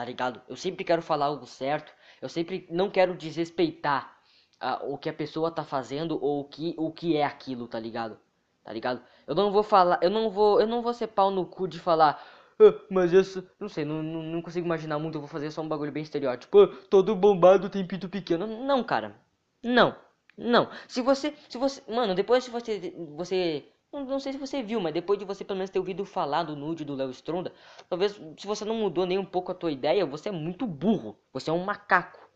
Tá 0.00 0.04
ligado? 0.06 0.40
Eu 0.48 0.56
sempre 0.56 0.82
quero 0.82 1.02
falar 1.02 1.26
algo 1.26 1.44
certo, 1.44 1.92
eu 2.22 2.28
sempre 2.30 2.66
não 2.70 2.88
quero 2.88 3.14
desrespeitar 3.14 4.16
uh, 4.58 4.94
o 4.94 4.96
que 4.96 5.10
a 5.10 5.12
pessoa 5.12 5.50
tá 5.50 5.62
fazendo 5.62 6.18
ou 6.24 6.40
o 6.40 6.44
que, 6.44 6.74
o 6.78 6.90
que 6.90 7.18
é 7.18 7.22
aquilo, 7.26 7.68
tá 7.68 7.78
ligado? 7.78 8.18
Tá 8.64 8.72
ligado? 8.72 9.02
Eu 9.26 9.34
não 9.34 9.52
vou 9.52 9.62
falar, 9.62 9.98
eu 10.00 10.08
não 10.08 10.30
vou, 10.30 10.58
eu 10.58 10.66
não 10.66 10.80
vou 10.80 10.94
ser 10.94 11.08
pau 11.08 11.30
no 11.30 11.44
cu 11.44 11.68
de 11.68 11.78
falar, 11.78 12.18
ah, 12.58 12.80
mas 12.90 13.12
isso, 13.12 13.46
não 13.60 13.68
sei, 13.68 13.84
não, 13.84 14.02
não, 14.02 14.22
não, 14.22 14.40
consigo 14.40 14.64
imaginar 14.64 14.98
muito, 14.98 15.16
eu 15.16 15.20
vou 15.20 15.28
fazer 15.28 15.50
só 15.50 15.60
um 15.60 15.68
bagulho 15.68 15.92
bem 15.92 16.02
estereótipo. 16.02 16.58
Ah, 16.58 16.74
todo 16.88 17.14
bombado 17.14 17.68
tem 17.68 17.86
pinto 17.86 18.08
pequeno. 18.08 18.46
Não, 18.46 18.82
cara. 18.82 19.14
Não. 19.62 19.94
Não. 20.34 20.70
Se 20.88 21.02
você, 21.02 21.34
se 21.46 21.58
você, 21.58 21.82
mano, 21.92 22.14
depois 22.14 22.44
se 22.44 22.50
você, 22.50 22.94
você, 23.14 23.66
não, 23.92 24.04
não 24.04 24.20
sei 24.20 24.32
se 24.32 24.38
você 24.38 24.62
viu, 24.62 24.80
mas 24.80 24.94
depois 24.94 25.18
de 25.18 25.24
você 25.24 25.44
pelo 25.44 25.58
menos 25.58 25.70
ter 25.70 25.78
ouvido 25.78 26.04
falar 26.04 26.44
do 26.44 26.56
nude 26.56 26.84
do 26.84 26.94
Léo 26.94 27.10
Stronda, 27.10 27.52
talvez 27.88 28.12
se 28.36 28.46
você 28.46 28.64
não 28.64 28.74
mudou 28.74 29.06
nem 29.06 29.18
um 29.18 29.24
pouco 29.24 29.50
a 29.50 29.54
tua 29.54 29.72
ideia, 29.72 30.06
você 30.06 30.28
é 30.28 30.32
muito 30.32 30.66
burro. 30.66 31.18
Você 31.32 31.50
é 31.50 31.52
um 31.52 31.64
macaco. 31.64 32.28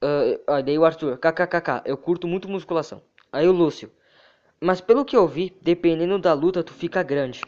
Uh, 0.00 0.62
daí 0.64 0.78
o 0.78 0.84
Arthur, 0.84 1.18
kkkk, 1.18 1.82
eu 1.84 1.96
curto 1.96 2.28
muito 2.28 2.48
musculação. 2.48 3.02
Aí 3.32 3.48
o 3.48 3.52
Lúcio, 3.52 3.90
mas 4.60 4.80
pelo 4.80 5.04
que 5.04 5.16
eu 5.16 5.26
vi, 5.26 5.56
dependendo 5.60 6.18
da 6.18 6.32
luta, 6.34 6.62
tu 6.62 6.72
fica 6.72 7.02
grande. 7.02 7.40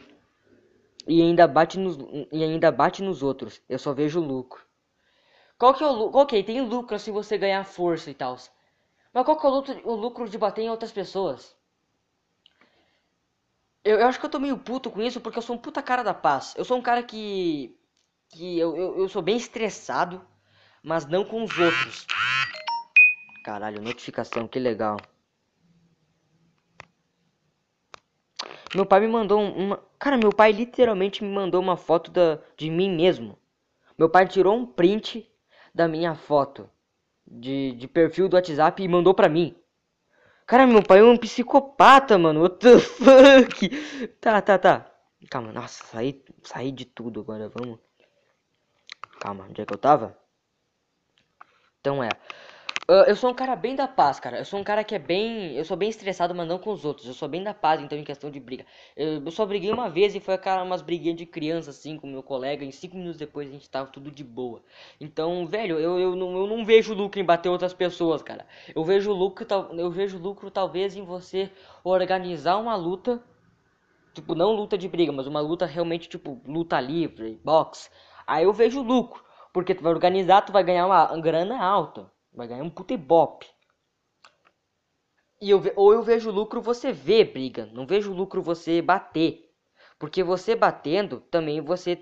E 1.07 1.21
ainda 1.21 1.47
bate 1.47 1.79
nos, 1.79 1.97
e 2.31 2.43
ainda 2.43 2.71
bate 2.71 3.01
nos 3.01 3.23
outros. 3.23 3.61
Eu 3.69 3.79
só 3.79 3.93
vejo 3.93 4.19
lucro. 4.19 4.63
Qual 5.57 5.73
que 5.73 5.83
é 5.83 5.87
o 5.87 5.91
lucro? 5.91 6.19
Ok, 6.19 6.43
tem 6.43 6.61
lucro 6.61 6.97
se 6.99 7.11
você 7.11 7.37
ganhar 7.37 7.63
força 7.63 8.09
e 8.11 8.13
tal. 8.13 8.37
Mas 9.13 9.25
qual 9.25 9.37
que 9.39 9.45
é 9.45 9.49
o 9.49 9.53
lucro, 9.53 9.81
o 9.85 9.95
lucro 9.95 10.29
de 10.29 10.37
bater 10.37 10.63
em 10.63 10.69
outras 10.69 10.91
pessoas? 10.91 11.55
Eu, 13.83 13.99
eu, 13.99 14.07
acho 14.07 14.19
que 14.19 14.25
eu 14.25 14.29
tô 14.29 14.39
meio 14.39 14.57
puto 14.57 14.91
com 14.91 15.01
isso 15.01 15.19
porque 15.19 15.37
eu 15.37 15.41
sou 15.41 15.55
um 15.55 15.59
puta 15.59 15.81
cara 15.81 16.03
da 16.03 16.13
paz. 16.13 16.53
Eu 16.57 16.63
sou 16.63 16.77
um 16.77 16.81
cara 16.81 17.01
que. 17.01 17.75
que 18.29 18.59
eu, 18.59 18.75
eu, 18.75 18.99
eu 18.99 19.09
sou 19.09 19.21
bem 19.21 19.35
estressado, 19.35 20.21
mas 20.83 21.05
não 21.05 21.25
com 21.25 21.43
os 21.43 21.57
outros. 21.57 22.05
Caralho, 23.43 23.81
notificação, 23.81 24.47
que 24.47 24.59
legal. 24.59 24.97
Meu 28.73 28.85
pai 28.85 28.99
me 29.01 29.07
mandou 29.07 29.41
uma. 29.41 29.83
Cara, 29.99 30.17
meu 30.17 30.31
pai 30.31 30.51
literalmente 30.51 31.23
me 31.23 31.29
mandou 31.29 31.59
uma 31.61 31.75
foto 31.75 32.11
da... 32.11 32.39
de 32.55 32.69
mim 32.69 32.89
mesmo. 32.95 33.37
Meu 33.97 34.09
pai 34.09 34.27
tirou 34.27 34.55
um 34.55 34.65
print 34.65 35.29
da 35.73 35.87
minha 35.87 36.15
foto 36.15 36.69
de, 37.25 37.73
de 37.73 37.87
perfil 37.87 38.29
do 38.29 38.35
WhatsApp 38.35 38.81
e 38.81 38.87
mandou 38.87 39.13
pra 39.13 39.27
mim. 39.27 39.55
Cara, 40.51 40.67
meu 40.67 40.83
pai 40.83 40.99
é 40.99 41.03
um 41.03 41.15
psicopata, 41.15 42.17
mano. 42.17 42.41
What 42.41 42.57
the 42.57 42.77
fuck? 42.77 43.69
Tá, 44.19 44.41
tá, 44.41 44.57
tá. 44.59 44.91
Calma, 45.29 45.53
nossa, 45.53 45.81
saí, 45.85 46.21
saí 46.43 46.73
de 46.73 46.83
tudo 46.83 47.21
agora, 47.21 47.47
vamos. 47.47 47.79
Calma, 49.17 49.45
onde 49.49 49.61
é 49.61 49.65
que 49.65 49.73
eu 49.73 49.77
tava? 49.77 50.19
Então 51.79 52.03
é. 52.03 52.09
Uh, 52.91 53.07
eu 53.07 53.15
sou 53.15 53.29
um 53.29 53.33
cara 53.33 53.55
bem 53.55 53.73
da 53.73 53.87
paz, 53.87 54.19
cara. 54.19 54.39
Eu 54.39 54.43
sou 54.43 54.59
um 54.59 54.65
cara 54.65 54.83
que 54.83 54.93
é 54.93 54.99
bem. 54.99 55.55
Eu 55.55 55.63
sou 55.63 55.77
bem 55.77 55.87
estressado, 55.87 56.35
mas 56.35 56.45
não 56.45 56.59
com 56.59 56.73
os 56.73 56.83
outros. 56.83 57.07
Eu 57.07 57.13
sou 57.13 57.29
bem 57.29 57.41
da 57.41 57.53
paz, 57.53 57.79
então, 57.79 57.97
em 57.97 58.03
questão 58.03 58.29
de 58.29 58.37
briga. 58.37 58.65
Eu, 58.97 59.23
eu 59.23 59.31
só 59.31 59.45
briguei 59.45 59.71
uma 59.71 59.89
vez 59.89 60.13
e 60.13 60.19
foi 60.19 60.33
aquela 60.33 60.61
umas 60.61 60.81
briguinhas 60.81 61.15
de 61.15 61.25
criança, 61.25 61.69
assim, 61.69 61.97
com 61.97 62.05
meu 62.05 62.21
colega. 62.21 62.65
Em 62.65 62.71
cinco 62.71 62.97
minutos 62.97 63.17
depois 63.17 63.47
a 63.47 63.51
gente 63.53 63.69
tava 63.69 63.89
tudo 63.89 64.11
de 64.11 64.25
boa. 64.25 64.61
Então, 64.99 65.47
velho, 65.47 65.79
eu, 65.79 65.97
eu, 65.99 66.15
não, 66.17 66.35
eu 66.35 66.45
não 66.47 66.65
vejo 66.65 66.93
lucro 66.93 67.17
em 67.21 67.23
bater 67.23 67.47
outras 67.47 67.73
pessoas, 67.73 68.21
cara. 68.21 68.45
Eu 68.75 68.83
vejo 68.83 69.13
lucro, 69.13 69.47
eu 69.77 69.89
vejo 69.89 70.17
lucro 70.17 70.51
talvez 70.51 70.93
em 70.93 71.05
você 71.05 71.49
organizar 71.85 72.57
uma 72.57 72.75
luta. 72.75 73.23
Tipo, 74.13 74.35
não 74.35 74.51
luta 74.51 74.77
de 74.77 74.89
briga, 74.89 75.13
mas 75.13 75.27
uma 75.27 75.39
luta 75.39 75.65
realmente, 75.65 76.09
tipo, 76.09 76.41
luta 76.45 76.77
livre, 76.81 77.39
boxe. 77.41 77.89
Aí 78.27 78.43
eu 78.43 78.51
vejo 78.51 78.81
lucro. 78.81 79.23
Porque 79.53 79.73
tu 79.73 79.81
vai 79.81 79.93
organizar, 79.93 80.41
tu 80.41 80.51
vai 80.51 80.63
ganhar 80.63 80.85
uma 80.85 81.17
grana 81.21 81.57
alta. 81.63 82.11
Vai 82.33 82.47
ganhar 82.47 82.63
um 82.63 82.69
puta 82.69 82.93
ibope. 82.93 83.47
E 85.41 85.49
eu, 85.49 85.61
ou 85.75 85.91
eu 85.91 86.03
vejo 86.03 86.29
lucro 86.29 86.61
você 86.61 86.91
ver 86.91 87.33
briga, 87.33 87.67
não 87.73 87.85
vejo 87.85 88.13
lucro 88.13 88.41
você 88.41 88.81
bater. 88.81 89.49
Porque 89.97 90.23
você 90.23 90.55
batendo, 90.55 91.19
também 91.19 91.61
você 91.61 91.99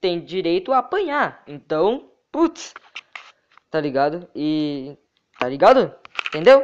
tem 0.00 0.24
direito 0.24 0.72
a 0.72 0.78
apanhar. 0.78 1.42
Então, 1.46 2.10
putz, 2.32 2.74
tá 3.70 3.80
ligado? 3.80 4.28
E. 4.34 4.96
Tá 5.38 5.48
ligado? 5.48 5.94
Entendeu? 6.28 6.62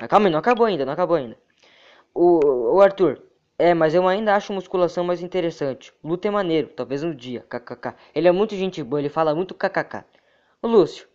É, 0.00 0.08
calma 0.08 0.26
aí, 0.26 0.32
não 0.32 0.38
acabou 0.38 0.66
ainda, 0.66 0.84
não 0.86 0.92
acabou 0.92 1.16
ainda. 1.16 1.36
O, 2.14 2.76
o 2.76 2.80
Arthur, 2.80 3.22
é, 3.58 3.74
mas 3.74 3.94
eu 3.94 4.06
ainda 4.06 4.34
acho 4.34 4.52
musculação 4.52 5.04
mais 5.04 5.22
interessante. 5.22 5.92
Luta 6.02 6.28
é 6.28 6.30
maneiro, 6.30 6.68
talvez 6.68 7.02
um 7.02 7.14
dia, 7.14 7.44
kkk. 7.48 7.94
Ele 8.14 8.28
é 8.28 8.32
muito 8.32 8.54
gente 8.54 8.82
boa, 8.82 9.00
ele 9.00 9.08
fala 9.08 9.34
muito 9.34 9.54
kkk. 9.54 10.04
O 10.62 10.68
Lúcio, 10.68 11.06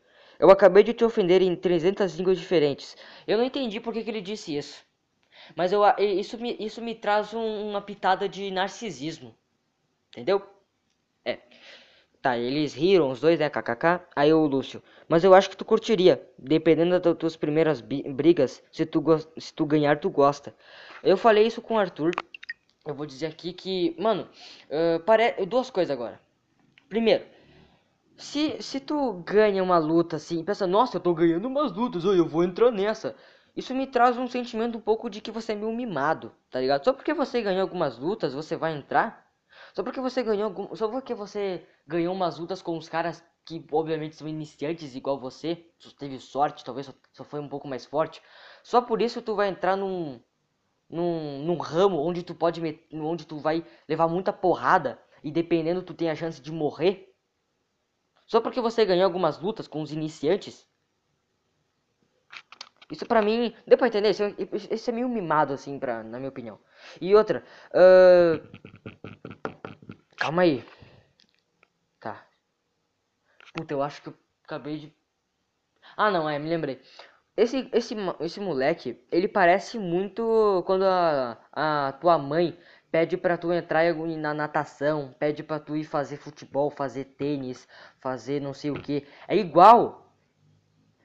eu 0.41 0.49
acabei 0.49 0.81
de 0.81 0.91
te 0.91 1.05
ofender 1.05 1.39
em 1.43 1.55
300 1.55 2.15
línguas 2.15 2.39
diferentes. 2.39 2.97
Eu 3.27 3.37
não 3.37 3.45
entendi 3.45 3.79
por 3.79 3.93
que, 3.93 4.03
que 4.03 4.09
ele 4.09 4.21
disse 4.21 4.57
isso. 4.57 4.83
Mas 5.55 5.71
eu, 5.71 5.83
isso, 5.99 6.35
me, 6.39 6.57
isso 6.59 6.81
me 6.81 6.95
traz 6.95 7.31
um, 7.31 7.69
uma 7.69 7.79
pitada 7.79 8.27
de 8.27 8.49
narcisismo. 8.49 9.35
Entendeu? 10.09 10.41
É. 11.23 11.37
Tá, 12.23 12.39
eles 12.39 12.73
riram, 12.73 13.11
os 13.11 13.21
dois, 13.21 13.39
né? 13.39 13.51
KKK. 13.51 14.01
Aí 14.15 14.33
o 14.33 14.47
Lúcio. 14.47 14.81
Mas 15.07 15.23
eu 15.23 15.35
acho 15.35 15.47
que 15.47 15.55
tu 15.55 15.63
curtiria. 15.63 16.27
Dependendo 16.39 16.99
das 16.99 17.17
tuas 17.17 17.35
primeiras 17.35 17.79
brigas, 17.79 18.63
se 18.71 18.83
tu, 18.83 19.03
se 19.37 19.53
tu 19.53 19.63
ganhar, 19.67 19.99
tu 19.99 20.09
gosta. 20.09 20.55
Eu 21.03 21.17
falei 21.17 21.45
isso 21.45 21.61
com 21.61 21.75
o 21.75 21.79
Arthur. 21.79 22.11
Eu 22.83 22.95
vou 22.95 23.05
dizer 23.05 23.27
aqui 23.27 23.53
que. 23.53 23.95
Mano, 23.99 24.27
uh, 24.71 24.99
pare... 25.01 25.45
duas 25.45 25.69
coisas 25.69 25.91
agora. 25.91 26.19
Primeiro, 26.89 27.25
se, 28.21 28.61
se 28.61 28.79
tu 28.79 29.13
ganha 29.25 29.63
uma 29.63 29.77
luta 29.77 30.15
assim, 30.17 30.43
pensa, 30.43 30.67
nossa, 30.67 30.97
eu 30.97 31.01
tô 31.01 31.13
ganhando 31.13 31.47
umas 31.47 31.71
lutas, 31.71 32.03
eu 32.03 32.27
vou 32.27 32.43
entrar 32.43 32.71
nessa. 32.71 33.15
Isso 33.55 33.75
me 33.75 33.85
traz 33.87 34.17
um 34.17 34.27
sentimento 34.27 34.77
um 34.77 34.81
pouco 34.81 35.09
de 35.09 35.19
que 35.21 35.31
você 35.31 35.51
é 35.51 35.55
meio 35.55 35.71
mimado, 35.73 36.31
tá 36.49 36.59
ligado? 36.59 36.85
Só 36.85 36.93
porque 36.93 37.13
você 37.13 37.41
ganhou 37.41 37.61
algumas 37.61 37.97
lutas, 37.97 38.33
você 38.33 38.55
vai 38.55 38.73
entrar? 38.73 39.27
Só 39.73 39.83
porque 39.83 39.99
você 39.99 40.23
ganhou 40.23 40.45
algum... 40.45 40.73
só 40.75 40.87
porque 40.87 41.13
você 41.13 41.65
ganhou 41.85 42.13
umas 42.13 42.37
lutas 42.39 42.61
com 42.61 42.77
os 42.77 42.87
caras 42.87 43.23
que 43.45 43.65
obviamente 43.71 44.15
são 44.15 44.27
iniciantes 44.27 44.95
igual 44.95 45.19
você, 45.19 45.65
só 45.77 45.89
teve 45.97 46.19
sorte, 46.19 46.63
talvez 46.63 46.85
só, 46.85 46.93
só 47.11 47.23
foi 47.23 47.39
um 47.39 47.49
pouco 47.49 47.67
mais 47.67 47.85
forte. 47.85 48.21
Só 48.63 48.81
por 48.81 49.01
isso 49.01 49.21
tu 49.21 49.35
vai 49.35 49.49
entrar 49.49 49.75
num 49.75 50.19
num, 50.89 51.43
num 51.43 51.57
ramo 51.57 51.97
onde 51.99 52.21
tu 52.21 52.35
pode 52.35 52.61
onde 52.93 53.25
tu 53.25 53.37
vai 53.37 53.65
levar 53.87 54.07
muita 54.07 54.33
porrada 54.33 55.01
e 55.23 55.31
dependendo 55.31 55.81
tu 55.81 55.93
tem 55.93 56.09
a 56.09 56.15
chance 56.15 56.41
de 56.41 56.51
morrer. 56.51 57.10
Só 58.31 58.39
porque 58.39 58.61
você 58.61 58.85
ganhou 58.85 59.03
algumas 59.03 59.41
lutas 59.41 59.67
com 59.67 59.81
os 59.81 59.91
iniciantes? 59.91 60.65
Isso 62.89 63.05
pra 63.05 63.21
mim, 63.21 63.53
deu 63.67 63.77
pra 63.77 63.87
entender? 63.89 64.11
Isso, 64.11 64.23
isso 64.71 64.89
é 64.89 64.93
meio 64.93 65.09
mimado, 65.09 65.51
assim, 65.51 65.77
pra, 65.77 66.01
na 66.01 66.17
minha 66.17 66.29
opinião. 66.29 66.57
E 67.01 67.13
outra, 67.13 67.43
uh... 67.73 68.41
calma 70.15 70.43
aí. 70.43 70.63
Tá. 71.99 72.25
Puta, 73.53 73.73
eu 73.73 73.83
acho 73.83 74.01
que 74.01 74.07
eu 74.07 74.17
acabei 74.45 74.77
de... 74.77 74.95
Ah, 75.97 76.09
não, 76.09 76.29
é, 76.29 76.39
me 76.39 76.47
lembrei. 76.47 76.81
Esse, 77.35 77.69
esse, 77.73 77.95
esse 78.21 78.39
moleque, 78.39 79.05
ele 79.11 79.27
parece 79.27 79.77
muito 79.77 80.63
quando 80.65 80.85
a, 80.85 81.37
a 81.51 81.91
tua 81.99 82.17
mãe 82.17 82.57
pede 82.91 83.17
para 83.17 83.37
tu 83.37 83.51
entrar 83.53 83.83
na 83.95 84.33
natação, 84.33 85.15
pede 85.17 85.43
para 85.43 85.59
tu 85.59 85.75
ir 85.75 85.85
fazer 85.85 86.17
futebol, 86.17 86.69
fazer 86.69 87.05
tênis, 87.05 87.67
fazer 87.99 88.41
não 88.41 88.53
sei 88.53 88.71
o 88.71 88.75
que. 88.75 89.07
É 89.27 89.35
igual. 89.35 90.13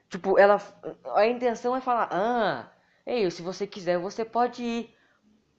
Tipo, 0.09 0.37
ela 0.39 0.57
a 1.15 1.25
intenção 1.27 1.75
é 1.75 1.81
falar: 1.81 2.09
"Ah, 2.11 2.71
ei, 3.05 3.29
se 3.31 3.41
você 3.41 3.65
quiser, 3.67 3.97
você 3.97 4.23
pode 4.25 4.63
ir". 4.63 4.95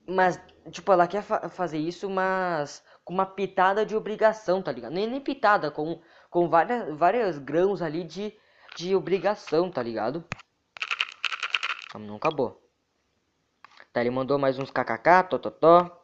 Mas 0.07 0.39
tipo, 0.71 0.91
ela 0.91 1.07
quer 1.07 1.23
fa 1.23 1.49
fazer 1.49 1.77
isso, 1.79 2.09
mas 2.09 2.83
com 3.03 3.13
uma 3.13 3.25
pitada 3.25 3.85
de 3.85 3.95
obrigação, 3.95 4.61
tá 4.61 4.71
ligado? 4.71 4.93
Nem, 4.93 5.07
nem 5.07 5.21
pitada, 5.21 5.71
com 5.71 6.01
com 6.29 6.49
várias 6.49 6.95
várias 6.97 7.37
grãos 7.39 7.81
ali 7.81 8.03
de 8.03 8.33
de 8.75 8.95
obrigação, 8.95 9.71
tá 9.71 9.81
ligado? 9.83 10.23
Não 11.99 12.15
acabou. 12.15 12.61
Tá, 13.91 14.01
ele 14.01 14.09
mandou 14.11 14.37
mais 14.39 14.57
uns 14.59 14.71
kkk, 14.71 15.29
tototó. 15.29 15.98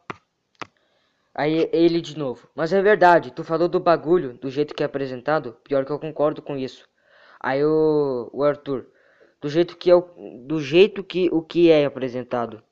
Aí 1.36 1.68
ele 1.70 2.00
de 2.00 2.16
novo. 2.18 2.48
Mas 2.54 2.72
é 2.72 2.80
verdade, 2.80 3.30
tu 3.30 3.44
falou 3.44 3.68
do 3.68 3.78
bagulho, 3.78 4.38
do 4.38 4.50
jeito 4.50 4.74
que 4.74 4.82
é 4.82 4.86
apresentado, 4.86 5.52
pior 5.62 5.84
que 5.84 5.92
eu 5.92 5.98
concordo 5.98 6.40
com 6.40 6.56
isso. 6.56 6.88
Aí 7.38 7.62
o, 7.62 8.30
o 8.32 8.42
Arthur, 8.42 8.86
do 9.40 9.48
jeito 9.48 9.76
que 9.76 9.90
é 9.90 9.94
o, 9.94 10.00
do 10.46 10.60
jeito 10.60 11.04
que 11.04 11.28
o 11.30 11.42
que 11.42 11.70
é 11.70 11.84
apresentado. 11.84 12.62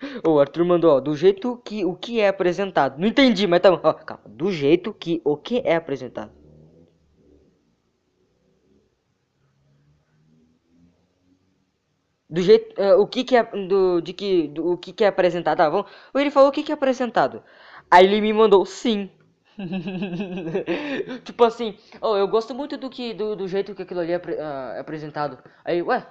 O 0.26 0.38
Arthur 0.40 0.64
mandou, 0.64 0.96
ó, 0.96 1.00
do 1.00 1.16
jeito 1.16 1.56
que 1.64 1.84
o 1.84 1.94
que 1.94 2.20
é 2.20 2.28
apresentado. 2.28 2.98
Não 2.98 3.08
entendi, 3.08 3.46
mas 3.46 3.60
tá 3.60 3.70
bom. 3.70 3.80
Ó, 3.82 3.92
calma. 3.94 4.24
Do 4.26 4.50
jeito 4.52 4.92
que 4.92 5.22
o 5.24 5.36
que 5.36 5.62
é 5.64 5.76
apresentado. 5.76 6.32
Do 12.28 12.42
jeito, 12.42 12.74
uh, 12.80 13.00
o 13.00 13.06
que 13.06 13.22
que 13.24 13.36
é 13.36 13.42
do 13.44 14.00
de 14.00 14.12
que 14.12 14.48
do, 14.48 14.72
o 14.72 14.76
que 14.76 14.92
que 14.92 15.04
é 15.04 15.06
apresentado, 15.06 15.58
tá 15.58 15.70
bom? 15.70 15.84
Ele 16.14 16.30
falou 16.30 16.48
o 16.48 16.52
que 16.52 16.62
que 16.62 16.72
é 16.72 16.74
apresentado. 16.74 17.42
Aí 17.90 18.04
ele 18.06 18.20
me 18.20 18.32
mandou 18.32 18.64
sim. 18.66 19.10
tipo 21.24 21.44
assim, 21.44 21.78
oh, 22.00 22.16
eu 22.16 22.28
gosto 22.28 22.54
muito 22.54 22.76
do 22.76 22.90
que 22.90 23.14
do, 23.14 23.34
do 23.36 23.48
jeito 23.48 23.74
que 23.74 23.82
aquilo 23.82 24.00
ali 24.00 24.12
é, 24.12 24.18
uh, 24.18 24.76
é 24.76 24.80
apresentado. 24.80 25.38
Aí, 25.64 25.82
ué, 25.82 26.06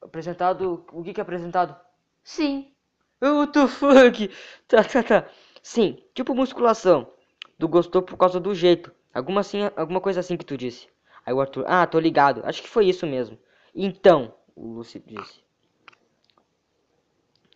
apresentado, 0.00 0.84
o 0.92 1.02
que 1.02 1.12
que 1.12 1.20
é 1.20 1.22
apresentado? 1.22 1.76
Sim. 2.24 2.72
What 3.20 3.52
the 3.52 3.66
fuck? 3.68 4.30
Tá, 4.68 4.82
tá, 4.84 5.02
tá. 5.02 5.28
Sim, 5.62 6.02
tipo 6.14 6.34
musculação. 6.34 7.10
Tu 7.58 7.68
gostou 7.68 8.02
por 8.02 8.16
causa 8.16 8.38
do 8.40 8.54
jeito. 8.54 8.92
Alguma 9.14 9.40
assim, 9.40 9.60
alguma 9.76 10.00
coisa 10.00 10.20
assim 10.20 10.36
que 10.36 10.44
tu 10.44 10.56
disse. 10.56 10.88
Aí 11.24 11.32
o 11.34 11.40
Arthur, 11.40 11.64
ah, 11.66 11.86
tô 11.86 11.98
ligado. 11.98 12.42
Acho 12.44 12.62
que 12.62 12.68
foi 12.68 12.86
isso 12.86 13.06
mesmo. 13.06 13.38
Então, 13.74 14.34
o 14.54 14.68
Lucy 14.74 15.02
disse. 15.04 15.40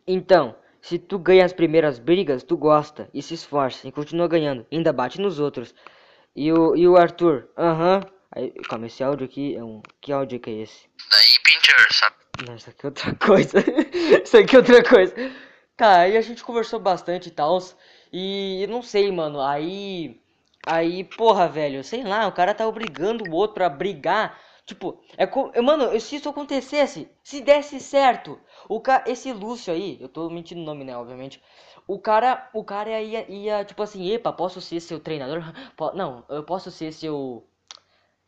Então, 0.07 0.55
se 0.81 0.99
tu 0.99 1.19
ganha 1.19 1.45
as 1.45 1.53
primeiras 1.53 1.99
brigas, 1.99 2.43
tu 2.43 2.57
gosta 2.57 3.09
e 3.13 3.23
se 3.23 3.35
esforça 3.35 3.87
e 3.87 3.93
continua 3.93 4.29
ganhando, 4.29 4.67
ainda 4.73 4.93
bate 4.93 5.21
nos 5.21 5.39
outros. 5.39 5.75
E 6.35 6.53
o, 6.53 6.77
e 6.77 6.87
o 6.87 6.97
Arthur, 6.97 7.49
aham. 7.57 8.01
Aí, 8.33 8.53
calma, 8.69 8.87
esse 8.87 9.03
áudio 9.03 9.27
aqui 9.27 9.57
é 9.57 9.65
um. 9.65 9.83
Que 10.01 10.13
áudio 10.13 10.39
que 10.39 10.51
é 10.51 10.63
esse? 10.63 10.89
Daí, 11.11 11.39
Pinter, 11.45 11.93
sabe? 11.93 12.17
Não, 12.47 12.55
isso 12.55 12.71
aqui 12.71 12.87
é 12.87 12.89
outra 12.89 13.15
coisa. 13.27 13.59
isso 14.25 14.37
aqui 14.37 14.55
é 14.55 14.59
outra 14.59 14.83
coisa. 14.85 15.15
Tá, 15.77 16.01
aí 16.01 16.17
a 16.17 16.21
gente 16.21 16.45
conversou 16.45 16.79
bastante 16.79 17.29
e 17.29 17.33
tal. 17.33 17.59
E 18.13 18.67
não 18.69 18.83
sei, 18.83 19.11
mano. 19.11 19.41
Aí. 19.41 20.21
Aí, 20.67 21.05
porra, 21.05 21.49
velho, 21.49 21.83
sei 21.83 22.05
lá, 22.05 22.27
o 22.27 22.33
cara 22.33 22.55
tá 22.55 22.69
obrigando 22.69 23.25
o 23.25 23.35
outro 23.35 23.65
a 23.65 23.69
brigar 23.69 24.39
Tipo, 24.71 25.01
é 25.17 25.27
co... 25.27 25.51
mano, 25.61 25.99
se 26.01 26.15
isso 26.15 26.29
acontecesse, 26.29 27.11
se 27.25 27.41
desse 27.41 27.81
certo, 27.81 28.39
o 28.69 28.81
ca... 28.81 29.03
esse 29.05 29.33
Lúcio 29.33 29.73
aí, 29.73 29.99
eu 30.01 30.09
tô 30.09 30.31
mentindo 30.31 30.61
o 30.61 30.65
nome, 30.65 30.85
né, 30.85 30.97
obviamente. 30.97 31.43
O 31.89 31.99
cara, 31.99 32.49
o 32.55 32.63
cara 32.63 33.01
ia, 33.03 33.29
ia 33.29 33.65
tipo 33.65 33.83
assim, 33.83 34.09
epa, 34.13 34.33
posso 34.33 34.61
ser 34.61 34.79
seu 34.81 35.01
treinador? 35.01 35.43
Não, 35.97 36.25
eu 36.29 36.45
posso 36.45 36.71
ser 36.71 36.93
seu 36.93 37.45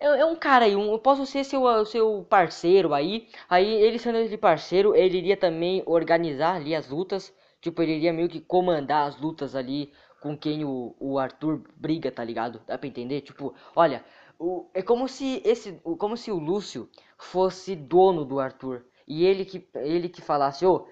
é, 0.01 0.07
é 0.07 0.25
um 0.27 0.35
cara 0.35 0.65
aí, 0.65 0.75
um, 0.75 0.91
eu 0.91 0.99
posso 0.99 1.25
ser 1.27 1.45
seu, 1.45 1.87
seu 1.87 2.27
parceiro 2.29 2.93
aí. 2.93 3.29
Aí 3.49 3.69
ele 3.73 3.99
sendo 4.01 4.19
esse 4.19 4.37
parceiro, 4.37 4.97
ele 4.97 5.19
iria 5.19 5.37
também 5.37 5.81
organizar 5.87 6.57
ali 6.57 6.75
as 6.75 6.89
lutas. 6.89 7.33
Tipo, 7.61 7.83
ele 7.83 7.93
iria 7.93 8.13
meio 8.13 8.29
que 8.29 8.41
comandar 8.41 9.07
as 9.07 9.17
lutas 9.21 9.55
ali 9.55 9.93
com 10.21 10.37
quem 10.37 10.65
o, 10.65 10.95
o 10.99 11.19
Arthur 11.19 11.63
briga, 11.77 12.11
tá 12.11 12.25
ligado? 12.25 12.61
Dá 12.67 12.79
pra 12.79 12.89
entender? 12.89 13.21
Tipo, 13.23 13.55
olha, 13.77 14.05
o, 14.43 14.69
é 14.75 14.83
como 14.83 15.09
se 15.09 15.41
esse, 15.45 15.73
como 15.99 16.17
se 16.17 16.33
o 16.33 16.39
Lúcio 16.39 16.89
fosse 17.17 17.77
dono 17.77 18.25
do 18.25 18.41
Arthur 18.41 18.85
e 19.07 19.25
ele 19.25 19.45
que 19.45 19.69
ele 19.77 20.09
que 20.09 20.21
falasse, 20.21 20.67
ô, 20.67 20.87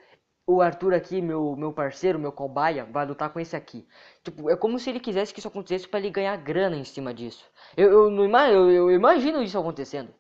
oh, 0.47 0.55
o 0.55 0.61
Arthur 0.61 0.95
aqui, 0.95 1.21
meu 1.21 1.57
meu 1.57 1.73
parceiro, 1.73 2.19
meu 2.19 2.33
cobaia, 2.33 2.85
vai 2.85 3.05
lutar 3.07 3.33
com 3.33 3.41
esse 3.41 3.57
aqui. 3.57 3.87
Tipo, 4.23 4.49
é 4.51 4.57
como 4.57 4.79
se 4.79 4.91
ele 4.91 5.01
quisesse 5.01 5.33
que 5.35 5.41
isso 5.41 5.49
acontecesse 5.49 5.89
para 5.89 5.99
ele 6.01 6.11
ganhar 6.11 6.37
grana 6.37 6.77
em 6.77 6.85
cima 6.85 7.13
disso. 7.13 7.45
Eu 7.77 7.91
eu, 7.91 8.11
não, 8.11 8.47
eu, 8.49 8.71
eu 8.71 8.91
imagino 8.93 9.43
isso 9.43 9.59
acontecendo. 9.59 10.15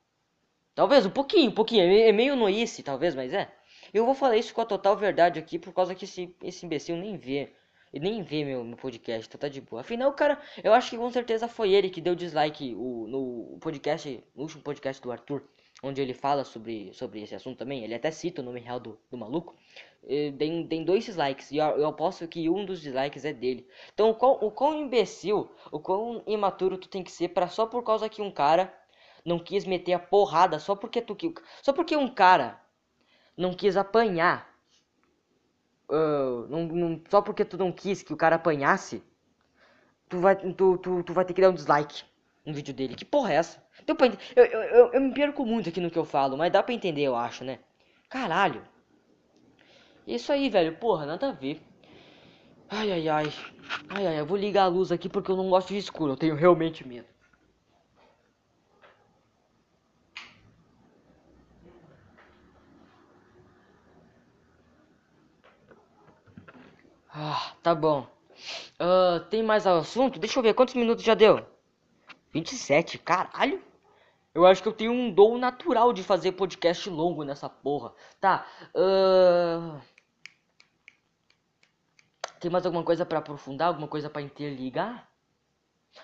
Talvez 0.74 1.06
um 1.06 1.10
pouquinho, 1.10 1.50
um 1.50 1.54
pouquinho, 1.54 1.82
é, 1.84 2.08
é 2.08 2.12
meio 2.12 2.34
noice, 2.36 2.82
talvez, 2.82 3.14
mas 3.14 3.32
é. 3.32 3.52
Eu 3.94 4.04
vou 4.04 4.14
falar 4.14 4.36
isso 4.36 4.54
com 4.54 4.60
a 4.60 4.66
total 4.66 4.96
verdade 4.96 5.38
aqui 5.38 5.58
por 5.58 5.72
causa 5.72 5.94
que 5.94 6.04
esse, 6.04 6.34
esse 6.42 6.66
imbecil 6.66 6.96
nem 6.96 7.16
vê 7.16 7.52
e 7.92 7.98
nem 7.98 8.22
vê 8.22 8.44
meu, 8.44 8.62
meu 8.64 8.76
podcast, 8.76 9.26
então 9.26 9.38
tá 9.38 9.48
de 9.48 9.60
boa. 9.60 9.80
Afinal, 9.80 10.12
cara, 10.12 10.40
eu 10.62 10.72
acho 10.72 10.90
que 10.90 10.96
com 10.96 11.10
certeza 11.10 11.48
foi 11.48 11.72
ele 11.72 11.90
que 11.90 12.00
deu 12.00 12.14
dislike 12.14 12.74
o, 12.76 13.06
no 13.08 13.58
podcast, 13.60 14.22
no 14.34 14.42
último 14.42 14.62
podcast 14.62 15.02
do 15.02 15.10
Arthur, 15.10 15.42
onde 15.82 16.00
ele 16.00 16.14
fala 16.14 16.44
sobre, 16.44 16.92
sobre 16.92 17.22
esse 17.22 17.34
assunto 17.34 17.58
também. 17.58 17.82
Ele 17.82 17.94
até 17.94 18.10
cita 18.10 18.42
o 18.42 18.44
nome 18.44 18.60
real 18.60 18.78
do, 18.78 18.98
do 19.10 19.16
maluco. 19.16 19.56
Tem, 20.38 20.66
tem 20.66 20.84
dois 20.84 21.04
dislikes, 21.04 21.50
e 21.50 21.58
eu, 21.58 21.66
eu 21.76 21.86
aposto 21.86 22.26
que 22.26 22.48
um 22.48 22.64
dos 22.64 22.80
dislikes 22.80 23.24
é 23.24 23.32
dele. 23.32 23.66
Então, 23.92 24.10
o 24.10 24.14
quão, 24.14 24.32
o 24.40 24.50
quão 24.50 24.80
imbecil, 24.80 25.50
o 25.70 25.78
quão 25.78 26.22
imaturo 26.26 26.78
tu 26.78 26.88
tem 26.88 27.02
que 27.02 27.12
ser 27.12 27.28
para 27.28 27.48
só 27.48 27.66
por 27.66 27.82
causa 27.82 28.08
que 28.08 28.22
um 28.22 28.30
cara 28.30 28.72
não 29.24 29.38
quis 29.38 29.66
meter 29.66 29.92
a 29.92 29.98
porrada, 29.98 30.58
só 30.58 30.74
porque 30.74 31.02
tu 31.02 31.16
só 31.62 31.72
porque 31.72 31.96
um 31.96 32.08
cara 32.08 32.60
não 33.36 33.52
quis 33.52 33.76
apanhar 33.76 34.49
uh, 35.90 36.46
não, 36.48 36.66
não, 36.66 37.02
só 37.10 37.20
porque 37.20 37.44
tu 37.44 37.58
não 37.58 37.72
quis 37.72 38.02
que 38.02 38.12
o 38.12 38.16
cara 38.16 38.36
apanhasse, 38.36 39.02
tu 40.08 40.18
vai, 40.18 40.36
tu, 40.36 40.78
tu, 40.78 41.02
tu 41.02 41.12
vai 41.12 41.24
ter 41.24 41.34
que 41.34 41.40
dar 41.40 41.50
um 41.50 41.54
dislike 41.54 42.04
no 42.44 42.54
vídeo 42.54 42.72
dele. 42.74 42.94
Que 42.94 43.04
porra 43.04 43.32
é 43.32 43.36
essa? 43.36 43.62
Deu 43.86 43.94
pra, 43.94 44.06
eu, 44.06 44.44
eu, 44.44 44.60
eu, 44.62 44.92
eu 44.92 45.00
me 45.00 45.12
perco 45.12 45.44
muito 45.44 45.68
aqui 45.68 45.80
no 45.80 45.90
que 45.90 45.98
eu 45.98 46.04
falo, 46.04 46.36
mas 46.36 46.52
dá 46.52 46.62
pra 46.62 46.74
entender, 46.74 47.02
eu 47.02 47.16
acho, 47.16 47.44
né? 47.44 47.58
Caralho. 48.08 48.62
Isso 50.06 50.32
aí, 50.32 50.48
velho. 50.48 50.76
Porra, 50.76 51.06
nada 51.06 51.28
a 51.28 51.32
ver. 51.32 51.62
Ai, 52.68 52.90
ai, 52.90 53.08
ai. 53.08 53.32
Ai, 53.88 54.06
ai, 54.06 54.20
eu 54.20 54.26
vou 54.26 54.36
ligar 54.36 54.64
a 54.64 54.68
luz 54.68 54.90
aqui 54.90 55.08
porque 55.08 55.30
eu 55.30 55.36
não 55.36 55.48
gosto 55.48 55.68
de 55.68 55.78
escuro. 55.78 56.12
Eu 56.12 56.16
tenho 56.16 56.34
realmente 56.34 56.86
medo. 56.86 57.06
Ah, 67.32 67.54
tá 67.62 67.76
bom. 67.76 68.08
Uh, 68.74 69.20
tem 69.30 69.40
mais 69.40 69.64
assunto? 69.64 70.18
Deixa 70.18 70.36
eu 70.36 70.42
ver 70.42 70.52
quantos 70.52 70.74
minutos 70.74 71.04
já 71.04 71.14
deu. 71.14 71.46
27, 72.32 72.98
caralho. 72.98 73.62
Eu 74.34 74.44
acho 74.44 74.60
que 74.60 74.68
eu 74.68 74.72
tenho 74.72 74.90
um 74.90 75.12
dom 75.12 75.38
natural 75.38 75.92
de 75.92 76.02
fazer 76.02 76.32
podcast 76.32 76.90
longo 76.90 77.22
nessa 77.22 77.48
porra. 77.48 77.94
Tá. 78.20 78.44
Uh... 78.74 79.80
Tem 82.40 82.50
mais 82.50 82.66
alguma 82.66 82.82
coisa 82.82 83.06
para 83.06 83.20
aprofundar? 83.20 83.68
Alguma 83.68 83.86
coisa 83.86 84.10
para 84.10 84.22
interligar? 84.22 85.08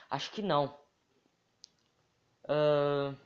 Acho 0.09 0.31
que 0.31 0.43
não. 0.43 0.79
Uh... 2.45 3.17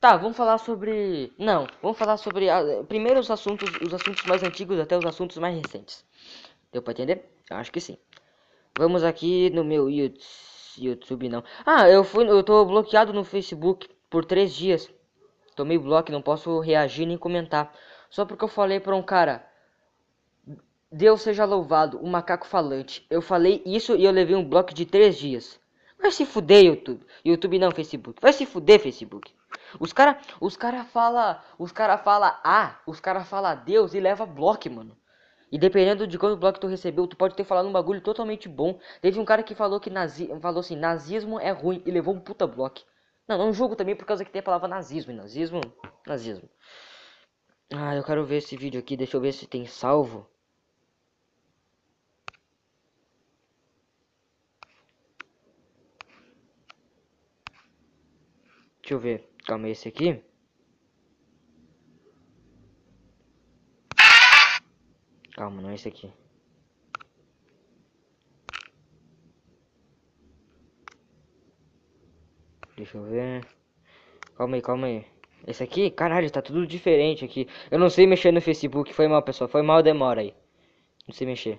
Tá, 0.00 0.16
vamos 0.16 0.36
falar 0.36 0.58
sobre. 0.58 1.32
Não, 1.36 1.66
vamos 1.82 1.98
falar 1.98 2.16
sobre. 2.18 2.48
A... 2.48 2.84
Primeiro 2.84 3.18
os 3.18 3.30
assuntos, 3.30 3.68
os 3.80 3.92
assuntos 3.92 4.24
mais 4.26 4.44
antigos 4.44 4.78
até 4.78 4.96
os 4.96 5.04
assuntos 5.04 5.36
mais 5.38 5.56
recentes. 5.60 6.04
Deu 6.72 6.80
pra 6.80 6.92
entender? 6.92 7.28
Acho 7.50 7.72
que 7.72 7.80
sim. 7.80 7.98
Vamos 8.78 9.02
aqui 9.02 9.50
no 9.50 9.64
meu 9.64 9.88
YouTube, 9.90 11.28
não. 11.28 11.42
Ah, 11.66 11.88
eu 11.88 12.04
fui, 12.04 12.28
eu 12.28 12.44
tô 12.44 12.64
bloqueado 12.64 13.12
no 13.12 13.24
Facebook 13.24 13.88
por 14.08 14.24
três 14.24 14.54
dias. 14.54 14.88
Tomei 15.56 15.76
bloco, 15.76 16.12
não 16.12 16.22
posso 16.22 16.60
reagir 16.60 17.04
nem 17.04 17.18
comentar. 17.18 17.74
Só 18.08 18.24
porque 18.24 18.44
eu 18.44 18.48
falei 18.48 18.78
pra 18.78 18.94
um 18.94 19.02
cara. 19.02 19.44
Deus 20.92 21.22
seja 21.22 21.44
louvado, 21.44 21.98
um 22.00 22.08
macaco 22.08 22.46
falante. 22.46 23.04
Eu 23.10 23.20
falei 23.20 23.62
isso 23.66 23.96
e 23.96 24.04
eu 24.04 24.12
levei 24.12 24.36
um 24.36 24.48
bloco 24.48 24.72
de 24.72 24.86
três 24.86 25.18
dias. 25.18 25.58
Vai 26.00 26.12
se 26.12 26.24
fuder, 26.24 26.64
YouTube. 26.64 27.04
YouTube 27.24 27.58
não, 27.58 27.72
Facebook. 27.72 28.20
Vai 28.22 28.32
se 28.32 28.46
fuder, 28.46 28.78
Facebook. 28.78 29.34
Os 29.80 29.92
cara, 29.92 30.18
os 30.40 30.56
cara 30.56 30.84
fala, 30.84 31.42
os 31.58 31.72
cara 31.72 31.98
fala 31.98 32.40
ah, 32.44 32.78
os 32.86 33.00
cara 33.00 33.24
fala 33.24 33.54
Deus 33.54 33.94
e 33.94 34.00
leva 34.00 34.26
bloco, 34.26 34.70
mano. 34.70 34.96
E 35.50 35.58
dependendo 35.58 36.06
de 36.06 36.18
quanto 36.18 36.38
bloco 36.38 36.60
tu 36.60 36.66
recebeu, 36.66 37.06
tu 37.06 37.16
pode 37.16 37.34
ter 37.34 37.44
falado 37.44 37.68
um 37.68 37.72
bagulho 37.72 38.00
totalmente 38.00 38.48
bom. 38.48 38.78
Teve 39.00 39.18
um 39.18 39.24
cara 39.24 39.42
que 39.42 39.54
falou 39.54 39.80
que 39.80 39.88
nazi, 39.90 40.28
falou 40.40 40.60
assim, 40.60 40.76
nazismo 40.76 41.40
é 41.40 41.50
ruim 41.50 41.82
e 41.86 41.90
levou 41.90 42.14
um 42.14 42.20
puta 42.20 42.46
bloco. 42.46 42.82
Não, 43.26 43.38
não 43.38 43.52
julgo 43.52 43.76
também 43.76 43.96
por 43.96 44.04
causa 44.06 44.24
que 44.24 44.30
tem 44.30 44.40
a 44.40 44.42
palavra 44.42 44.68
nazismo. 44.68 45.12
E 45.12 45.14
nazismo, 45.14 45.60
nazismo. 46.06 46.48
Ah, 47.72 47.94
eu 47.96 48.04
quero 48.04 48.24
ver 48.26 48.38
esse 48.38 48.56
vídeo 48.56 48.80
aqui, 48.80 48.96
deixa 48.96 49.16
eu 49.16 49.20
ver 49.20 49.32
se 49.32 49.46
tem 49.46 49.66
salvo. 49.66 50.26
Deixa 58.82 58.94
eu 58.94 58.98
ver. 58.98 59.37
Calma, 59.48 59.66
esse 59.70 59.88
aqui. 59.88 60.22
Calma, 65.34 65.62
não 65.62 65.70
é 65.70 65.74
esse 65.74 65.88
aqui. 65.88 66.12
Deixa 72.76 72.98
eu 72.98 73.04
ver. 73.04 73.46
Calma 74.36 74.56
aí, 74.56 74.60
calma 74.60 74.86
aí. 74.86 75.06
Esse 75.46 75.62
aqui, 75.62 75.90
caralho, 75.90 76.30
tá 76.30 76.42
tudo 76.42 76.66
diferente 76.66 77.24
aqui. 77.24 77.48
Eu 77.70 77.78
não 77.78 77.88
sei 77.88 78.06
mexer 78.06 78.30
no 78.30 78.42
Facebook. 78.42 78.92
Foi 78.92 79.08
mal, 79.08 79.22
pessoal. 79.22 79.48
Foi 79.48 79.62
mal, 79.62 79.82
demora 79.82 80.20
aí. 80.20 80.34
Não 81.06 81.14
sei 81.14 81.26
mexer. 81.26 81.58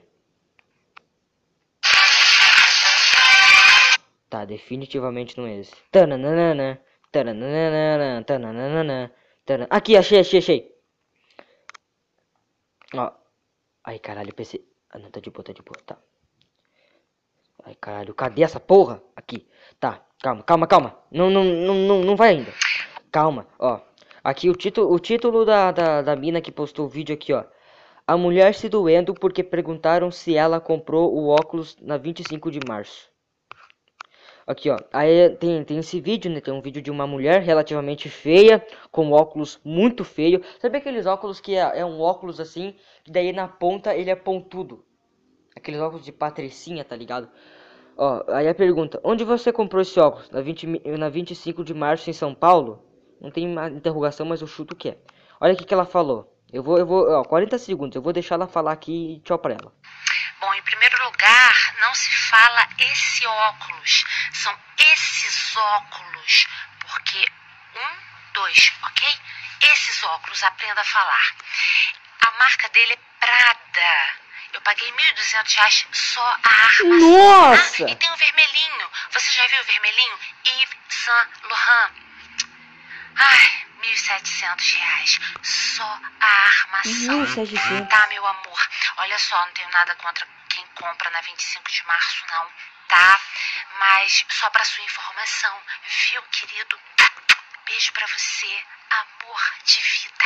Tá, 4.30 4.46
definitivamente 4.46 5.36
não 5.40 5.48
é 5.48 5.58
esse. 5.58 5.76
Tananana. 5.92 6.80
Aqui, 9.70 9.98
achei, 9.98 10.20
achei, 10.20 10.40
achei. 10.40 10.76
Ó. 12.94 13.12
Ai, 13.84 14.00
caralho, 14.00 14.34
PC. 14.34 14.62
Ah, 14.92 15.00
não, 15.00 15.10
tá 15.10 15.20
de 15.20 15.30
boa, 15.30 15.44
tá 15.44 15.54
de 15.54 15.62
boa, 15.62 15.78
tá. 15.86 15.98
Ai, 17.64 17.76
caralho, 17.76 18.14
cadê 18.14 18.44
essa 18.44 18.60
porra? 18.60 19.02
Aqui. 19.16 19.48
Tá, 19.80 20.06
calma, 20.22 20.44
calma, 20.44 20.68
calma. 20.68 21.00
Não, 21.12 21.30
não, 21.30 21.44
não, 21.44 21.76
não, 21.76 22.04
não 22.04 22.16
vai 22.16 22.30
ainda. 22.30 22.54
Calma, 23.12 23.48
ó. 23.58 23.80
Aqui 24.24 24.50
o 24.50 24.56
título, 24.56 24.94
o 24.94 25.00
título 25.00 25.46
da, 25.46 25.72
da, 25.72 26.02
da 26.02 26.16
mina 26.16 26.42
que 26.42 26.52
postou 26.52 26.86
o 26.86 26.90
vídeo 26.90 27.14
aqui, 27.16 27.34
ó. 27.34 27.44
A 28.06 28.18
mulher 28.18 28.54
se 28.56 28.70
doendo 28.70 29.14
porque 29.14 29.44
perguntaram 29.44 30.12
se 30.12 30.36
ela 30.36 30.60
comprou 30.60 31.14
o 31.14 31.30
óculos 31.30 31.78
na 31.82 31.98
25 31.98 32.52
de 32.52 32.60
março. 32.68 33.09
Aqui, 34.50 34.68
ó. 34.68 34.80
Aí 34.92 35.30
tem, 35.36 35.64
tem 35.64 35.78
esse 35.78 36.02
vídeo, 36.02 36.32
né? 36.32 36.42
Tem 36.42 36.52
um 36.52 36.60
vídeo 36.60 36.82
de 36.82 36.90
uma 36.90 37.06
mulher 37.06 37.40
relativamente 37.40 38.10
feia, 38.10 38.66
com 38.92 39.12
óculos 39.12 39.62
muito 39.64 40.04
feio. 40.04 40.42
Sabe 40.60 40.80
aqueles 40.80 41.06
óculos 41.06 41.40
que 41.40 41.56
é, 41.56 41.82
é 41.82 41.86
um 41.86 42.02
óculos 42.02 42.40
assim, 42.40 42.74
que 43.04 43.12
daí 43.12 43.32
na 43.32 43.48
ponta 43.48 43.96
ele 43.96 44.10
é 44.10 44.16
pontudo. 44.16 44.84
Aqueles 45.56 45.80
óculos 45.80 46.04
de 46.04 46.12
patricinha, 46.12 46.84
tá 46.84 46.96
ligado? 46.96 47.30
Ó, 47.96 48.24
aí 48.30 48.48
a 48.48 48.56
pergunta, 48.56 49.00
onde 49.04 49.24
você 49.24 49.54
comprou 49.54 49.84
esse 49.84 50.00
óculos? 50.00 50.32
Na, 50.32 50.42
20, 50.42 50.82
na 50.98 51.10
25 51.10 51.64
de 51.64 51.76
março 51.76 52.10
em 52.10 52.14
São 52.14 52.34
Paulo? 52.34 52.82
Não 53.22 53.30
tem 53.30 53.54
interrogação, 53.72 54.26
mas 54.26 54.42
eu 54.42 54.48
chuto 54.48 54.76
que 54.76 54.90
é. 54.90 54.98
Olha 55.40 55.54
o 55.54 55.56
que 55.56 55.72
ela 55.72 55.86
falou. 55.86 56.36
Eu 56.52 56.64
vou, 56.64 56.80
eu 56.80 56.88
vou, 56.88 57.08
ó, 57.08 57.24
40 57.24 57.56
segundos, 57.60 57.96
eu 57.96 58.02
vou 58.02 58.12
deixar 58.12 58.34
ela 58.34 58.48
falar 58.48 58.72
aqui 58.72 59.18
e 59.18 59.20
tchau 59.20 59.38
pra 59.38 59.54
ela. 59.54 59.72
Bom, 60.40 60.54
em 60.54 60.62
primeiro 60.62 61.04
lugar, 61.04 61.76
não 61.80 61.94
se 61.94 62.10
fala 62.30 62.68
esse 62.78 63.28
óculos. 63.28 64.06
São 64.34 64.58
esses 64.78 65.56
óculos. 65.58 66.48
Porque 66.80 67.32
um, 67.76 67.98
dois, 68.34 68.74
ok? 68.84 69.20
Esses 69.62 70.04
óculos, 70.04 70.44
aprenda 70.44 70.82
a 70.82 70.86
falar. 70.86 71.36
A 72.22 72.32
marca 72.32 72.70
dele 72.70 72.94
é 72.94 73.10
Prada. 73.20 74.20
Eu 74.54 74.62
paguei 74.62 74.92
1.200 74.92 75.56
reais 75.56 75.88
só 75.92 76.22
a 76.22 76.50
armação. 76.50 77.00
Nossa! 77.00 77.86
Ah, 77.86 77.92
e 77.92 77.96
tem 77.96 78.12
o 78.12 78.16
vermelhinho. 78.16 78.92
Você 79.12 79.32
já 79.32 79.46
viu 79.48 79.62
o 79.62 79.66
vermelhinho? 79.66 80.20
Yves 80.46 80.78
Saint 80.90 81.30
Laurent. 81.44 81.92
Ai, 83.16 83.69
1.700 83.94 84.78
reais. 84.78 85.20
Só 85.44 86.00
a 86.20 86.26
armação. 86.26 87.26
1.700. 87.26 87.88
Tá, 87.88 88.08
meu 88.08 88.26
amor. 88.26 88.70
Olha 88.98 89.18
só, 89.20 89.46
não 89.46 89.54
tenho 89.54 89.70
nada 89.72 89.96
contra 89.96 90.28
quem 90.50 90.66
compra 90.76 91.10
na 91.12 91.22
25 91.22 91.72
de 91.72 91.86
março, 91.86 92.26
não. 92.30 92.48
Tá? 92.88 93.20
Mas 93.80 94.26
só 94.30 94.50
pra 94.50 94.66
sua 94.66 94.84
informação, 94.84 95.56
viu, 96.12 96.22
querido? 96.24 96.78
Beijo 97.66 97.94
pra 97.94 98.08
você. 98.08 98.64
Amor 98.90 99.40
de 99.66 99.80
vida. 99.80 100.26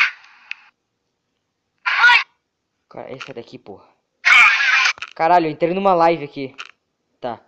Mãe! 1.85 2.19
Cara, 2.89 3.11
essa 3.13 3.33
daqui, 3.33 3.59
porra. 3.59 3.87
Caralho, 5.15 5.47
eu 5.47 5.51
entrei 5.51 5.73
numa 5.73 5.93
live 5.93 6.23
aqui. 6.23 6.55
Tá. 7.19 7.39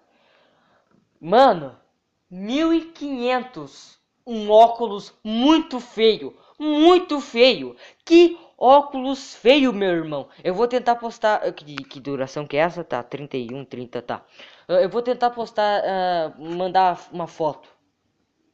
Mano, 1.19 1.81
1500. 2.29 3.97
Um 4.25 4.49
óculos 4.51 5.13
muito 5.23 5.79
feio. 5.79 6.35
Muito 6.59 7.19
feio. 7.21 7.75
Que 8.05 8.37
óculos 8.57 9.35
feio, 9.35 9.73
meu 9.73 9.89
irmão. 9.91 10.27
Eu 10.43 10.53
vou 10.53 10.67
tentar 10.67 10.95
postar. 10.95 11.41
ah, 11.43 11.51
Que, 11.51 11.75
que 11.75 11.99
duração 11.99 12.45
que 12.47 12.57
é 12.57 12.61
essa? 12.61 12.83
Tá, 12.83 13.03
31, 13.03 13.65
30, 13.65 14.01
tá. 14.01 14.23
Ah, 14.67 14.73
Eu 14.75 14.89
vou 14.89 15.01
tentar 15.01 15.29
postar. 15.31 15.81
ah, 15.85 16.33
mandar 16.39 17.07
uma 17.11 17.27
foto. 17.27 17.69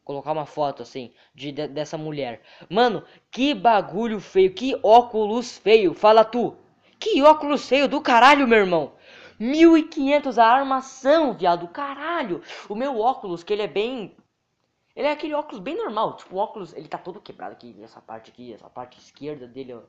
Colocar 0.03 0.31
uma 0.31 0.45
foto 0.45 0.83
assim 0.83 1.11
de, 1.33 1.51
de- 1.51 1.67
dessa 1.67 1.97
mulher. 1.97 2.41
Mano, 2.69 3.03
que 3.31 3.53
bagulho 3.53 4.19
feio. 4.19 4.53
Que 4.53 4.77
óculos 4.83 5.57
feio. 5.57 5.93
Fala 5.93 6.23
tu. 6.25 6.55
Que 6.99 7.21
óculos 7.23 7.67
feio 7.67 7.87
do 7.87 8.01
caralho, 8.01 8.47
meu 8.47 8.59
irmão. 8.59 8.93
1500 9.39 10.37
a 10.39 10.45
armação, 10.45 11.33
viado. 11.33 11.67
Caralho. 11.69 12.41
O 12.69 12.75
meu 12.75 12.99
óculos, 12.99 13.43
que 13.43 13.53
ele 13.53 13.63
é 13.63 13.67
bem. 13.67 14.15
Ele 14.95 15.07
é 15.07 15.11
aquele 15.11 15.33
óculos 15.33 15.59
bem 15.61 15.75
normal. 15.77 16.17
Tipo, 16.17 16.35
o 16.35 16.39
óculos, 16.39 16.73
ele 16.73 16.87
tá 16.87 16.97
todo 16.97 17.21
quebrado 17.21 17.53
aqui. 17.53 17.75
Essa 17.81 18.01
parte 18.01 18.31
aqui, 18.31 18.53
essa 18.53 18.69
parte 18.69 18.99
esquerda 18.99 19.47
dele, 19.47 19.73
ó. 19.73 19.81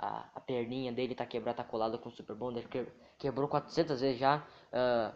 A, 0.00 0.28
a 0.34 0.40
perninha 0.40 0.92
dele 0.92 1.14
tá 1.14 1.26
quebrada, 1.26 1.56
tá 1.58 1.64
colada 1.64 1.98
com 1.98 2.08
o 2.08 2.12
Super 2.12 2.36
Bond. 2.36 2.58
Ele 2.58 2.68
que- 2.68 2.86
quebrou 3.18 3.48
400 3.48 4.00
vezes 4.00 4.18
já. 4.20 4.44
ah, 4.72 5.12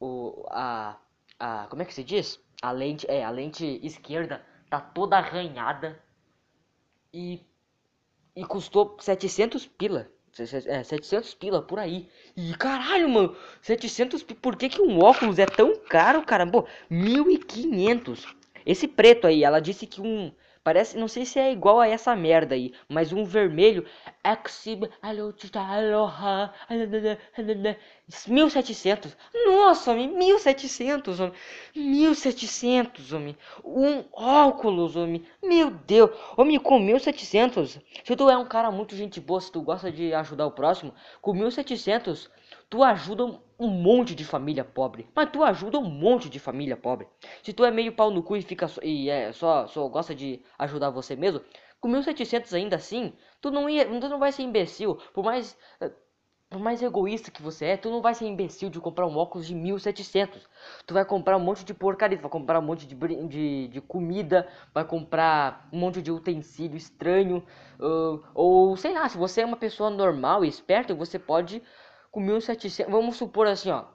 o, 0.00 0.44
a, 0.50 0.96
a. 1.38 1.66
Como 1.68 1.82
é 1.82 1.84
que 1.84 1.94
se 1.94 2.04
diz? 2.04 2.40
A 2.62 2.70
lente. 2.72 3.06
É, 3.10 3.24
a 3.24 3.30
lente 3.30 3.80
esquerda 3.84 4.44
tá 4.70 4.80
toda 4.80 5.16
arranhada. 5.18 6.00
E. 7.12 7.40
E 8.34 8.44
custou 8.46 8.96
700 9.00 9.66
pila. 9.66 10.08
É, 10.66 10.82
700 10.82 11.34
pila 11.34 11.60
por 11.62 11.78
aí. 11.78 12.08
E 12.36 12.54
caralho, 12.56 13.08
mano. 13.08 13.36
700 13.60 14.22
pi- 14.22 14.34
Por 14.34 14.56
que, 14.56 14.68
que 14.68 14.80
um 14.80 14.98
óculos 14.98 15.38
é 15.38 15.44
tão 15.46 15.76
caro, 15.76 16.22
cara? 16.24 16.46
Pô, 16.46 16.66
1500. 16.88 18.26
Esse 18.64 18.88
preto 18.88 19.26
aí, 19.26 19.44
ela 19.44 19.60
disse 19.60 19.86
que 19.86 20.00
um. 20.00 20.32
Parece, 20.64 20.96
não 20.96 21.08
sei 21.08 21.26
se 21.26 21.40
é 21.40 21.50
igual 21.50 21.80
a 21.80 21.88
essa 21.88 22.14
merda 22.14 22.54
aí, 22.54 22.72
mas 22.88 23.12
um 23.12 23.24
vermelho. 23.24 23.84
Exib, 24.24 24.88
alo, 25.02 25.32
tita, 25.32 25.60
aloha, 25.60 26.52
alala, 26.68 27.18
alala, 27.36 27.76
1700. 28.28 29.16
Nossa, 29.44 29.90
homem, 29.90 30.08
1700, 30.08 31.18
homem. 31.18 31.34
1700, 31.74 33.12
homem. 33.12 33.36
Um 33.64 34.04
óculos, 34.12 34.94
homem. 34.94 35.24
Meu 35.42 35.70
Deus. 35.70 36.10
Homem, 36.36 36.60
com 36.60 36.78
1700. 36.78 37.80
Se 38.04 38.16
tu 38.16 38.30
é 38.30 38.36
um 38.36 38.46
cara 38.46 38.70
muito 38.70 38.94
gente 38.94 39.20
boa, 39.20 39.40
se 39.40 39.50
tu 39.50 39.62
gosta 39.62 39.90
de 39.90 40.14
ajudar 40.14 40.46
o 40.46 40.52
próximo, 40.52 40.94
com 41.20 41.32
1700, 41.32 42.30
tu 42.70 42.84
ajuda 42.84 43.40
um- 43.66 43.70
monte 43.82 44.14
de 44.14 44.24
família 44.24 44.64
pobre. 44.64 45.08
Mas 45.14 45.30
tu 45.30 45.42
ajuda 45.42 45.78
um 45.78 45.84
monte 45.90 46.28
de 46.28 46.38
família 46.38 46.76
pobre. 46.76 47.06
Se 47.42 47.52
tu 47.52 47.64
é 47.64 47.70
meio 47.70 47.92
pau 47.94 48.10
no 48.10 48.22
cu 48.22 48.36
e 48.36 48.42
fica 48.42 48.66
e 48.82 49.08
é, 49.10 49.32
só, 49.32 49.66
só 49.66 49.86
gosta 49.88 50.14
de 50.14 50.40
ajudar 50.58 50.90
você 50.90 51.16
mesmo, 51.16 51.40
com 51.80 51.88
1700 51.88 52.54
ainda 52.54 52.76
assim, 52.76 53.12
tu 53.40 53.50
não 53.50 53.68
ia, 53.68 53.84
tu 53.86 54.08
não 54.08 54.18
vai 54.18 54.30
ser 54.32 54.42
imbecil. 54.42 54.96
Por 55.12 55.24
mais 55.24 55.56
eh, 55.80 55.90
por 56.50 56.60
mais 56.60 56.82
egoísta 56.82 57.30
que 57.30 57.40
você 57.40 57.64
é, 57.64 57.76
tu 57.78 57.88
não 57.90 58.02
vai 58.02 58.14
ser 58.14 58.26
imbecil 58.26 58.68
de 58.68 58.78
comprar 58.78 59.06
um 59.06 59.16
óculos 59.16 59.46
de 59.46 59.54
1700. 59.54 60.46
Tu 60.86 60.92
vai 60.92 61.02
comprar 61.04 61.36
um 61.38 61.40
monte 61.40 61.64
de 61.64 61.72
porcaria, 61.72 62.18
tu 62.18 62.20
vai 62.22 62.30
comprar 62.30 62.58
um 62.58 62.62
monte 62.62 62.86
de, 62.86 62.94
de, 63.26 63.68
de 63.68 63.80
comida, 63.80 64.46
vai 64.74 64.84
comprar 64.84 65.66
um 65.72 65.78
monte 65.78 66.02
de 66.02 66.10
utensílio 66.12 66.76
estranho. 66.76 67.42
ah, 67.80 68.18
ou 68.34 68.76
sei 68.76 68.92
lá, 68.92 69.08
se 69.08 69.16
você 69.16 69.40
é 69.40 69.46
uma 69.46 69.56
pessoa 69.56 69.88
normal 69.88 70.44
e 70.44 70.48
esperta, 70.48 70.94
você 70.94 71.18
pode 71.18 71.62
com 72.12 72.20
1700. 72.20 72.92
Vamos 72.92 73.16
supor 73.16 73.48
assim, 73.48 73.70
ó. 73.70 73.86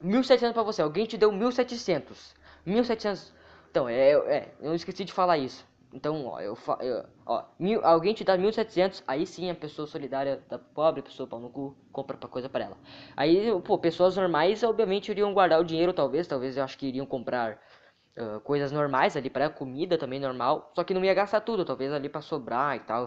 1700 0.00 0.52
pra 0.54 0.64
você, 0.64 0.82
alguém 0.82 1.06
te 1.06 1.16
deu 1.16 1.30
1700. 1.30 2.34
1700. 2.66 3.32
Então, 3.70 3.88
é, 3.88 4.12
é, 4.12 4.54
eu 4.60 4.74
esqueci 4.74 5.04
de 5.04 5.12
falar 5.12 5.38
isso. 5.38 5.64
Então, 5.92 6.26
ó, 6.26 6.40
eu, 6.40 6.56
eu 6.80 7.04
ó, 7.26 7.44
mil, 7.58 7.84
alguém 7.84 8.14
te 8.14 8.24
dá 8.24 8.36
1700, 8.36 9.04
aí 9.06 9.26
sim 9.26 9.50
a 9.50 9.54
pessoa 9.54 9.86
solidária 9.86 10.42
da 10.48 10.58
pobre, 10.58 11.02
pessoa 11.02 11.28
pau 11.28 11.38
no 11.38 11.50
cu, 11.50 11.76
compra 11.92 12.16
pra 12.16 12.28
coisa 12.28 12.48
pra 12.48 12.64
ela. 12.64 12.78
Aí, 13.14 13.48
pô, 13.60 13.78
pessoas 13.78 14.16
normais 14.16 14.62
obviamente 14.62 15.10
iriam 15.10 15.34
guardar 15.34 15.60
o 15.60 15.64
dinheiro, 15.64 15.92
talvez, 15.92 16.26
talvez 16.26 16.56
eu 16.56 16.64
acho 16.64 16.78
que 16.78 16.86
iriam 16.86 17.04
comprar 17.04 17.60
ah, 18.16 18.40
coisas 18.40 18.72
normais 18.72 19.16
ali 19.16 19.28
pra 19.30 19.50
comida 19.50 19.98
também 19.98 20.18
normal, 20.20 20.72
só 20.74 20.82
que 20.84 20.94
não 20.94 21.04
ia 21.04 21.14
gastar 21.14 21.40
tudo, 21.42 21.64
talvez 21.64 21.92
ali 21.92 22.08
pra 22.08 22.22
sobrar 22.22 22.76
e 22.76 22.80
tal, 22.80 23.06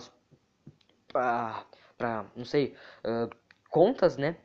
pra, 1.07 1.65
pra 1.97 2.25
não 2.35 2.45
sei, 2.45 2.75
ah, 3.03 3.27
contas, 3.75 4.15
né? 4.15 4.37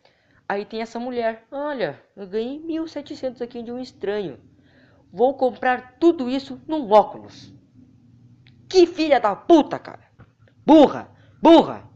Aí 0.49 0.65
tem 0.65 0.83
essa 0.83 0.99
mulher, 0.99 1.47
olha, 1.53 2.03
eu 2.17 2.27
ganhei 2.27 2.59
1700 2.59 3.41
aqui 3.41 3.63
de 3.63 3.71
um 3.71 3.79
estranho. 3.79 4.41
Vou 5.13 5.35
comprar 5.35 5.99
tudo 6.01 6.29
isso 6.29 6.61
num 6.67 6.91
óculos. 6.91 7.55
Que 8.69 8.89
filha 8.89 9.21
da 9.21 9.37
puta, 9.37 9.79
cara. 9.79 10.03
Burra, 10.67 11.09
burra. 11.41 11.89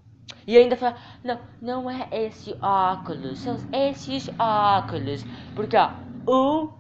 E 0.47 0.57
ainda 0.57 0.77
fala, 0.77 0.97
não, 1.25 1.41
não 1.61 1.91
é 1.91 2.09
esse 2.13 2.57
óculos, 2.63 3.41
são 3.41 3.57
esses 3.73 4.29
óculos. 4.39 5.25
Porque, 5.57 5.77
ó, 5.77 5.91
um, 6.29 6.73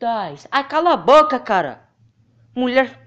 dois. 0.00 0.48
Ai, 0.50 0.66
cala 0.66 0.94
a 0.94 0.96
boca, 0.96 1.38
cara. 1.38 1.86
Mulher. 2.56 2.98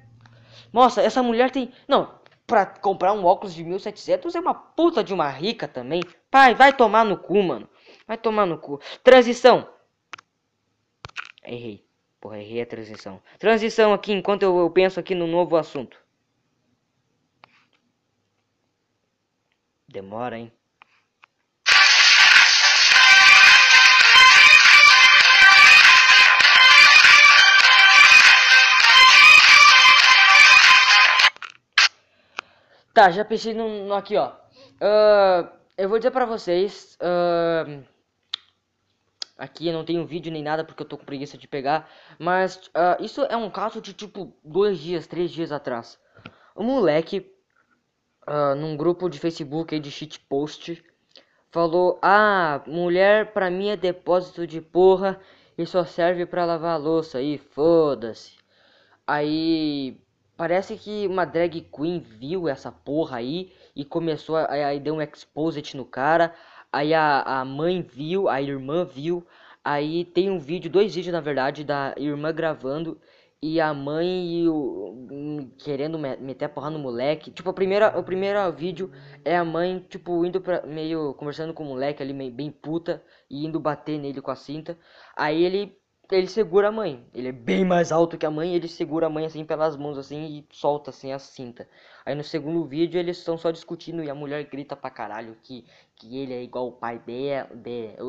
Nossa, 0.71 1.01
essa 1.01 1.23
mulher 1.23 1.49
tem. 1.49 1.71
Não, 1.87 2.14
pra 2.45 2.65
comprar 2.65 3.13
um 3.13 3.25
óculos 3.25 3.53
de 3.53 3.63
1700 3.63 4.35
é 4.35 4.39
uma 4.39 4.53
puta 4.53 5.03
de 5.03 5.13
uma 5.13 5.29
rica 5.29 5.67
também. 5.67 6.01
Pai, 6.29 6.53
vai 6.53 6.75
tomar 6.75 7.03
no 7.03 7.17
cu, 7.17 7.41
mano. 7.41 7.69
Vai 8.07 8.17
tomar 8.17 8.45
no 8.45 8.57
cu. 8.57 8.79
Transição. 9.03 9.69
Errei. 11.43 11.85
Porra, 12.19 12.39
errei 12.39 12.61
a 12.61 12.65
transição. 12.65 13.21
Transição 13.37 13.93
aqui 13.93 14.11
enquanto 14.11 14.43
eu, 14.43 14.57
eu 14.57 14.69
penso 14.69 14.99
aqui 14.99 15.13
no 15.13 15.27
novo 15.27 15.55
assunto. 15.55 15.97
Demora, 19.87 20.37
hein? 20.37 20.51
Tá, 32.95 33.11
já 33.11 33.25
pensei 33.25 33.53
no, 33.53 33.87
no 33.87 33.93
aqui, 33.93 34.15
ó. 34.15 34.29
Uh, 34.29 35.49
eu 35.77 35.89
vou 35.89 35.99
dizer 35.99 36.11
pra 36.11 36.25
vocês. 36.25 36.97
Uh, 37.01 37.83
aqui 39.37 39.67
eu 39.67 39.73
não 39.73 39.83
tenho 39.83 40.07
vídeo 40.07 40.31
nem 40.31 40.41
nada 40.41 40.63
porque 40.63 40.81
eu 40.81 40.87
tô 40.87 40.97
com 40.97 41.03
preguiça 41.03 41.37
de 41.37 41.45
pegar. 41.45 41.89
Mas 42.17 42.55
uh, 42.67 43.03
isso 43.03 43.21
é 43.23 43.35
um 43.35 43.49
caso 43.49 43.81
de 43.81 43.91
tipo 43.91 44.33
dois 44.41 44.79
dias, 44.79 45.07
três 45.07 45.29
dias 45.29 45.51
atrás. 45.51 45.99
Um 46.55 46.63
moleque 46.63 47.29
num 48.57 48.77
grupo 48.77 49.09
de 49.09 49.19
Facebook 49.19 49.75
aí 49.75 49.81
de 49.81 49.91
shitpost 49.91 50.81
falou: 51.51 51.99
Ah, 52.01 52.63
mulher 52.65 53.33
pra 53.33 53.51
mim 53.51 53.67
é 53.67 53.75
depósito 53.75 54.47
de 54.47 54.61
porra 54.61 55.19
e 55.57 55.65
só 55.65 55.83
serve 55.83 56.25
pra 56.25 56.45
lavar 56.45 56.79
louça 56.79 57.17
aí, 57.17 57.37
foda-se. 57.37 58.37
Aí 59.05 59.99
parece 60.37 60.77
que 60.77 61.07
uma 61.07 61.25
drag 61.25 61.61
queen 61.61 61.99
viu 61.99 62.47
essa 62.47 62.71
porra 62.71 63.17
aí 63.17 63.51
e 63.75 63.83
começou 63.85 64.35
a, 64.37 64.51
aí 64.51 64.79
deu 64.79 64.95
um 64.95 65.01
exposit 65.01 65.75
no 65.77 65.85
cara. 65.85 66.33
Aí 66.71 66.93
a, 66.93 67.21
a 67.21 67.45
mãe 67.45 67.81
viu, 67.81 68.27
a 68.29 68.41
irmã 68.41 68.85
viu. 68.85 69.25
Aí 69.63 70.05
tem 70.05 70.29
um 70.29 70.39
vídeo, 70.39 70.69
dois 70.69 70.93
vídeos 70.93 71.13
na 71.13 71.21
verdade, 71.21 71.63
da 71.63 71.93
irmã 71.97 72.33
gravando 72.33 72.99
e 73.41 73.61
a 73.61 73.73
mãe 73.73 74.41
e 74.41 74.49
o, 74.49 75.07
hum, 75.11 75.51
querendo 75.57 75.99
meter 75.99 76.45
a 76.45 76.49
porra 76.49 76.69
no 76.69 76.79
moleque. 76.79 77.31
Tipo, 77.31 77.49
a 77.49 77.53
primeira, 77.53 77.97
o 77.97 78.03
primeiro 78.03 78.51
vídeo 78.51 78.91
é 79.23 79.37
a 79.37 79.45
mãe, 79.45 79.79
tipo, 79.89 80.25
indo 80.25 80.41
pra, 80.41 80.65
meio 80.65 81.13
conversando 81.13 81.53
com 81.53 81.63
o 81.63 81.67
moleque 81.67 82.01
ali, 82.01 82.13
meio, 82.13 82.31
bem 82.31 82.49
puta, 82.51 83.03
e 83.29 83.45
indo 83.45 83.59
bater 83.59 83.99
nele 83.99 84.21
com 84.21 84.31
a 84.31 84.35
cinta. 84.35 84.77
Aí 85.15 85.43
ele 85.43 85.77
ele 86.11 86.27
segura 86.27 86.69
a 86.69 86.71
mãe. 86.71 87.05
Ele 87.13 87.29
é 87.29 87.31
bem 87.31 87.65
mais 87.65 87.91
alto 87.91 88.17
que 88.17 88.25
a 88.25 88.31
mãe, 88.31 88.53
ele 88.53 88.67
segura 88.67 89.07
a 89.07 89.09
mãe 89.09 89.25
assim 89.25 89.45
pelas 89.45 89.75
mãos 89.75 89.97
assim 89.97 90.25
e 90.25 90.55
solta 90.55 90.89
assim 90.89 91.11
a 91.11 91.19
cinta. 91.19 91.67
Aí 92.05 92.13
no 92.13 92.23
segundo 92.23 92.65
vídeo 92.65 92.99
eles 92.99 93.17
estão 93.17 93.37
só 93.37 93.51
discutindo 93.51 94.03
e 94.03 94.09
a 94.09 94.15
mulher 94.15 94.43
grita 94.45 94.75
pra 94.75 94.89
caralho 94.89 95.37
que, 95.41 95.65
que 95.95 96.17
ele 96.17 96.33
é 96.33 96.43
igual 96.43 96.67
o 96.67 96.71
pai 96.73 96.99
dele, 96.99 97.41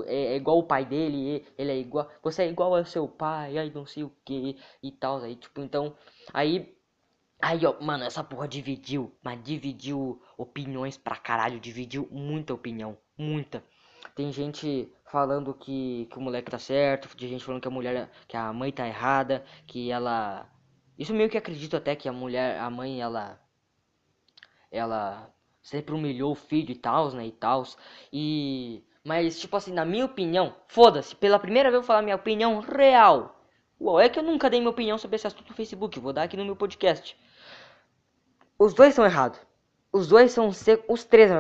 é, 0.07 0.33
é 0.33 0.37
igual 0.37 0.59
o 0.59 0.65
pai 0.65 0.85
dele, 0.85 1.47
ele 1.57 1.73
é 1.73 1.79
igual, 1.79 2.11
você 2.23 2.43
é 2.43 2.49
igual 2.49 2.75
ao 2.75 2.85
seu 2.85 3.09
pai, 3.09 3.57
aí 3.57 3.73
não 3.75 3.87
sei 3.87 4.05
o 4.05 4.13
que 4.25 4.59
e 4.83 4.93
tal, 4.93 5.19
aí 5.23 5.37
tipo, 5.37 5.61
então, 5.61 5.95
aí 6.33 6.77
Aí, 7.41 7.67
ó, 7.67 7.79
mano, 7.83 8.05
essa 8.05 8.25
porra 8.25 8.49
dividiu, 8.49 9.15
mas 9.23 9.43
dividiu 9.43 10.23
opiniões 10.39 10.97
pra 10.97 11.17
caralho, 11.17 11.61
dividiu 11.61 12.09
muita 12.11 12.55
opinião, 12.55 12.97
muita. 13.17 13.63
Tem 14.15 14.33
gente 14.33 14.91
falando 15.07 15.55
que, 15.55 16.07
que 16.11 16.19
o 16.19 16.21
moleque 16.21 16.51
tá 16.51 16.59
certo, 16.59 17.15
tem 17.17 17.29
gente 17.29 17.45
falando 17.45 17.63
que 17.63 17.69
a 17.69 17.71
mulher, 17.71 18.11
que 18.29 18.37
a 18.37 18.53
mãe 18.53 18.73
tá 18.73 18.87
errada, 18.87 19.45
que 19.67 19.91
ela. 19.91 20.49
Isso 20.99 21.15
meio 21.15 21.31
que 21.31 21.39
acredito 21.39 21.77
até 21.77 21.95
que 21.95 22.09
a 22.09 22.13
mulher, 22.13 22.59
a 22.59 22.71
mãe, 22.71 23.01
ela. 23.01 23.41
Ela 24.71 25.33
sempre 25.63 25.95
humilhou 25.95 26.33
o 26.33 26.35
filho 26.35 26.71
e 26.71 26.75
tal, 26.77 27.11
né? 27.13 27.27
E 27.27 27.33
tal. 27.33 27.65
E. 28.13 28.85
Mas, 29.05 29.39
tipo 29.39 29.57
assim, 29.57 29.73
na 29.73 29.85
minha 29.85 30.05
opinião, 30.05 30.55
foda-se, 30.67 31.15
pela 31.15 31.39
primeira 31.39 31.71
vez 31.71 31.77
eu 31.77 31.81
vou 31.83 31.87
falar 31.87 32.03
minha 32.03 32.17
opinião 32.17 32.59
real. 32.61 33.41
Uau, 33.81 34.01
é 34.01 34.09
que 34.09 34.19
eu 34.19 34.23
nunca 34.23 34.51
dei 34.51 34.59
minha 34.59 34.71
opinião 34.71 34.99
sobre 34.99 35.17
esse 35.17 35.27
assunto 35.27 35.49
no 35.49 35.55
Facebook, 35.55 36.01
vou 36.01 36.13
dar 36.13 36.25
aqui 36.25 36.37
no 36.37 36.45
meu 36.45 36.57
podcast. 36.57 37.17
Os 38.59 38.75
dois 38.75 38.91
estão 38.91 39.05
errados. 39.05 39.39
Os 39.93 40.09
dois 40.09 40.33
são 40.33 40.53
secos. 40.53 40.85
Os 40.89 41.05
três. 41.05 41.31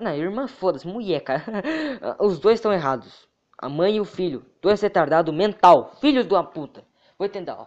Não, 0.00 0.14
irmã, 0.14 0.46
foda-se, 0.46 0.86
mulher, 0.86 1.20
cara. 1.20 1.44
Os 2.20 2.38
dois 2.38 2.58
estão 2.58 2.72
errados. 2.72 3.28
A 3.56 3.68
mãe 3.68 3.96
e 3.96 4.00
o 4.00 4.04
filho. 4.04 4.44
Dois 4.60 4.80
retardados 4.80 5.34
mental. 5.34 5.92
Filhos 6.00 6.26
de 6.26 6.34
uma 6.34 6.44
puta. 6.44 6.84
Vou 7.18 7.26
entender, 7.26 7.52
ó. 7.52 7.66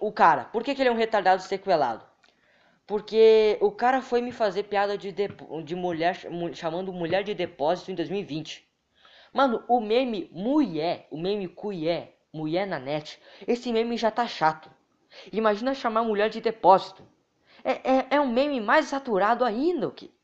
O 0.00 0.12
cara, 0.12 0.44
por 0.44 0.62
que, 0.62 0.74
que 0.74 0.82
ele 0.82 0.90
é 0.90 0.92
um 0.92 0.96
retardado 0.96 1.42
sequelado? 1.42 2.04
Porque 2.86 3.58
o 3.60 3.72
cara 3.72 4.00
foi 4.00 4.20
me 4.20 4.30
fazer 4.30 4.64
piada 4.64 4.96
de, 4.96 5.10
de, 5.10 5.28
de 5.64 5.74
mulher, 5.74 6.16
chamando 6.54 6.92
mulher 6.92 7.24
de 7.24 7.34
depósito 7.34 7.90
em 7.90 7.94
2020. 7.94 8.64
Mano, 9.32 9.64
o 9.66 9.80
meme 9.80 10.30
mulher, 10.32 11.08
o 11.10 11.18
meme 11.18 11.48
cuié, 11.48 12.14
mulher 12.32 12.66
na 12.66 12.78
net, 12.78 13.20
esse 13.46 13.72
meme 13.72 13.96
já 13.96 14.10
tá 14.10 14.26
chato. 14.26 14.70
Imagina 15.32 15.74
chamar 15.74 16.04
mulher 16.04 16.28
de 16.28 16.40
depósito. 16.40 17.02
É, 17.66 17.96
é, 17.96 18.06
é 18.10 18.20
um 18.20 18.30
meme 18.30 18.60
mais 18.60 18.86
saturado 18.86 19.44
ainda, 19.44 19.88
o 19.88 19.90
que? 19.90 20.14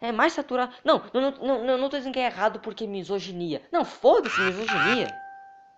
É 0.00 0.10
mais 0.10 0.32
saturado. 0.32 0.74
Não, 0.84 1.00
não, 1.14 1.30
não, 1.30 1.64
não, 1.64 1.78
não 1.78 1.88
tô 1.88 1.96
dizendo 1.96 2.12
que 2.12 2.18
é 2.18 2.26
errado 2.26 2.58
porque 2.58 2.88
misoginia. 2.88 3.62
Não, 3.70 3.84
foda-se 3.84 4.40
misoginia. 4.40 5.08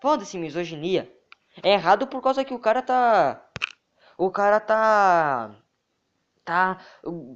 Foda-se 0.01 0.39
misoginia. 0.39 1.15
É 1.63 1.75
errado 1.75 2.07
por 2.07 2.23
causa 2.23 2.43
que 2.43 2.55
o 2.55 2.59
cara 2.59 2.81
tá. 2.81 3.47
O 4.17 4.31
cara 4.31 4.59
tá. 4.61 5.55
Tá 6.43 6.79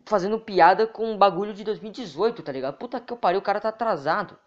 fazendo 0.06 0.40
piada 0.40 0.86
com 0.86 1.12
um 1.12 1.18
bagulho 1.18 1.52
de 1.52 1.62
2018, 1.62 2.42
tá 2.42 2.50
ligado? 2.50 2.78
Puta 2.78 2.98
que 2.98 3.12
eu 3.12 3.18
pariu, 3.18 3.40
o 3.40 3.42
cara 3.42 3.60
tá 3.60 3.68
atrasado. 3.68 4.38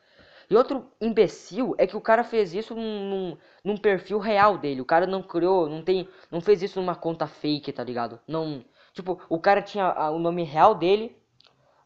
E 0.50 0.56
outro 0.56 0.92
imbecil 1.00 1.76
é 1.78 1.86
que 1.86 1.96
o 1.96 2.02
cara 2.02 2.24
fez 2.24 2.56
isso 2.56 2.74
num, 2.74 3.10
num, 3.10 3.38
num, 3.64 3.78
perfil 3.78 4.18
real 4.18 4.58
dele. 4.58 4.82
O 4.82 4.86
cara 4.86 5.06
não 5.06 5.22
criou, 5.22 5.70
não 5.70 5.84
tem, 5.84 6.10
não 6.32 6.42
fez 6.42 6.64
isso 6.64 6.80
numa 6.80 6.96
conta 6.96 7.28
fake, 7.28 7.72
tá 7.72 7.84
ligado? 7.84 8.20
Não, 8.28 8.64
Tipo, 8.98 9.22
o 9.30 9.40
cara 9.40 9.62
tinha 9.62 9.86
a, 9.86 10.10
o 10.10 10.18
nome 10.18 10.42
real 10.42 10.74
dele, 10.74 11.16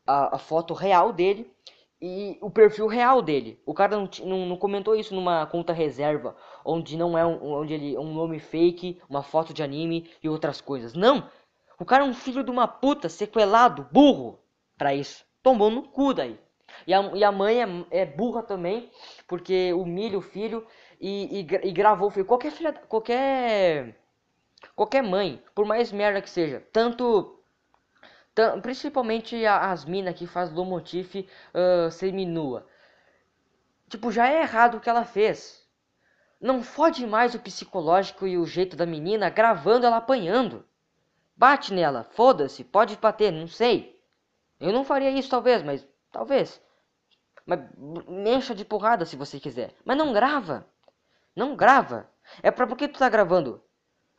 a, 0.08 0.38
a, 0.38 0.38
foto 0.38 0.74
real 0.74 1.12
dele 1.12 1.54
e 2.02 2.38
o 2.40 2.50
perfil 2.50 2.88
real 2.88 3.22
dele. 3.22 3.62
O 3.66 3.74
cara 3.74 3.98
não, 3.98 4.10
não, 4.24 4.46
não, 4.46 4.56
comentou 4.56 4.96
isso 4.96 5.14
numa 5.14 5.46
conta 5.46 5.74
reserva, 5.74 6.38
onde 6.64 6.96
não 6.96 7.18
é 7.18 7.26
um, 7.26 7.52
onde 7.52 7.74
ele 7.74 7.98
um 7.98 8.14
nome 8.14 8.40
fake, 8.40 9.02
uma 9.10 9.22
foto 9.22 9.54
de 9.54 9.62
anime 9.62 10.10
e 10.24 10.30
outras 10.30 10.62
coisas. 10.62 10.94
Não! 10.94 11.30
O 11.78 11.84
cara 11.84 12.06
é 12.06 12.08
um 12.08 12.14
filho 12.14 12.46
de 12.46 12.50
uma 12.50 12.66
puta, 12.66 13.10
sequelado, 13.10 13.86
burro, 13.92 14.40
para 14.78 14.96
isso. 14.96 15.26
Tomou 15.44 15.70
no 15.70 15.84
cu 15.84 16.14
daí. 16.14 16.40
E 16.88 16.94
a, 16.94 17.02
e 17.14 17.26
a 17.26 17.32
mãe 17.32 17.62
é, 17.62 17.68
é 17.92 18.06
burra 18.06 18.42
também, 18.42 18.90
porque 19.28 19.74
humilha 19.74 20.18
o 20.18 20.22
filho 20.22 20.66
e, 20.98 21.42
e, 21.42 21.68
e 21.68 21.72
gravou. 21.74 22.10
Qualquer 22.26 22.54
filha, 22.54 22.72
qualquer 22.72 23.98
Qualquer 24.76 25.02
mãe, 25.02 25.44
por 25.54 25.66
mais 25.66 25.92
merda 25.92 26.22
que 26.22 26.30
seja, 26.30 26.66
tanto 26.72 27.38
principalmente 28.62 29.46
as 29.46 29.86
minas 29.86 30.16
que 30.16 30.26
faz 30.26 30.52
low 30.52 30.66
motif 30.66 31.16
uh, 31.16 31.92
seminua. 31.92 32.66
Tipo, 33.90 34.12
já 34.12 34.30
é 34.30 34.42
errado 34.42 34.78
o 34.78 34.80
que 34.80 34.90
ela 34.90 35.04
fez. 35.04 35.68
Não 36.40 36.64
fode 36.64 37.06
mais 37.06 37.36
o 37.36 37.40
psicológico 37.40 38.26
e 38.26 38.38
o 38.38 38.46
jeito 38.46 38.76
da 38.76 38.86
menina 38.86 39.30
gravando 39.30 39.86
ela 39.86 39.98
apanhando. 39.98 40.66
Bate 41.36 41.74
nela, 41.74 42.04
foda-se, 42.12 42.64
pode 42.64 42.96
bater, 42.98 43.32
não 43.32 43.48
sei. 43.48 44.00
Eu 44.60 44.72
não 44.72 44.86
faria 44.86 45.12
isso 45.12 45.30
talvez, 45.30 45.62
mas 45.62 45.86
talvez. 46.12 46.62
Mas 47.46 47.60
encha 48.26 48.56
de 48.56 48.64
porrada 48.64 49.06
se 49.06 49.16
você 49.16 49.40
quiser. 49.40 49.76
Mas 49.84 49.98
não 49.98 50.14
grava. 50.14 50.66
Não 51.36 51.56
grava. 51.56 52.10
É 52.42 52.50
pra 52.50 52.66
por 52.66 52.78
que 52.78 52.88
tu 52.88 53.00
tá 53.00 53.10
gravando? 53.10 53.62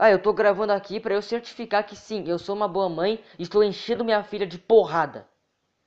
Ah, 0.02 0.10
eu 0.10 0.18
tô 0.18 0.32
gravando 0.32 0.72
aqui 0.72 0.98
para 0.98 1.14
eu 1.14 1.22
certificar 1.22 1.86
que 1.86 1.94
sim, 1.94 2.24
eu 2.26 2.36
sou 2.36 2.56
uma 2.56 2.66
boa 2.66 2.88
mãe 2.88 3.22
e 3.38 3.44
estou 3.44 3.62
enchendo 3.62 4.04
minha 4.04 4.24
filha 4.24 4.44
de 4.44 4.58
porrada. 4.58 5.28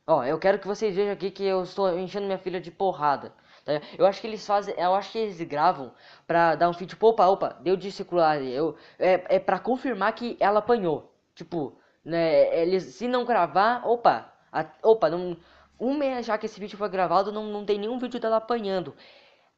Ó, 0.08 0.24
eu 0.24 0.40
quero 0.40 0.58
que 0.58 0.66
vocês 0.66 0.96
vejam 0.96 1.12
aqui 1.12 1.30
que 1.30 1.44
eu 1.44 1.64
estou 1.64 2.00
enchendo 2.00 2.26
minha 2.26 2.38
filha 2.38 2.62
de 2.62 2.72
porrada. 2.72 3.34
Tá? 3.66 3.74
Eu 3.98 4.06
acho 4.06 4.22
que 4.22 4.28
eles 4.28 4.48
fazem, 4.48 4.74
eu 4.78 4.96
acho 4.96 5.12
que 5.12 5.18
eles 5.18 5.42
gravam 5.42 5.92
pra 6.26 6.56
dar 6.56 6.70
um 6.70 6.74
feed, 6.74 6.92
tipo, 6.92 7.06
opa, 7.10 7.28
opa, 7.28 7.58
deu 7.60 7.76
de 7.76 7.92
circular, 7.92 8.42
eu, 8.42 8.78
é, 8.98 9.36
é 9.36 9.38
pra 9.38 9.60
confirmar 9.60 10.14
que 10.14 10.38
ela 10.40 10.60
apanhou. 10.60 11.14
Tipo, 11.36 11.78
né, 12.02 12.58
eles, 12.62 12.84
se 12.96 13.10
não 13.10 13.26
gravar, 13.26 13.86
opa, 13.86 14.32
a, 14.50 14.66
opa, 14.82 15.10
não, 15.10 15.36
um 15.78 15.94
mês 15.94 16.26
já 16.26 16.38
que 16.38 16.46
esse 16.46 16.58
vídeo 16.58 16.78
foi 16.78 16.88
gravado, 16.88 17.34
não, 17.34 17.48
não 17.48 17.66
tem 17.66 17.78
nenhum 17.78 18.00
vídeo 18.00 18.22
dela 18.22 18.38
apanhando 18.38 18.96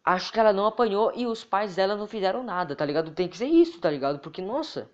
acho 0.08 0.32
que 0.32 0.40
ela 0.40 0.54
não 0.54 0.66
apanhou 0.66 1.12
e 1.14 1.26
os 1.26 1.44
pais 1.44 1.76
dela 1.76 1.98
não 1.98 2.08
fizeram 2.08 2.42
nada, 2.42 2.78
tá 2.78 2.86
ligado? 2.86 3.12
Tem 3.12 3.28
que 3.28 3.38
ser 3.38 3.48
isso, 3.48 3.78
tá 3.82 3.92
ligado? 3.92 4.20
Porque, 4.20 4.42
nossa, 4.42 4.90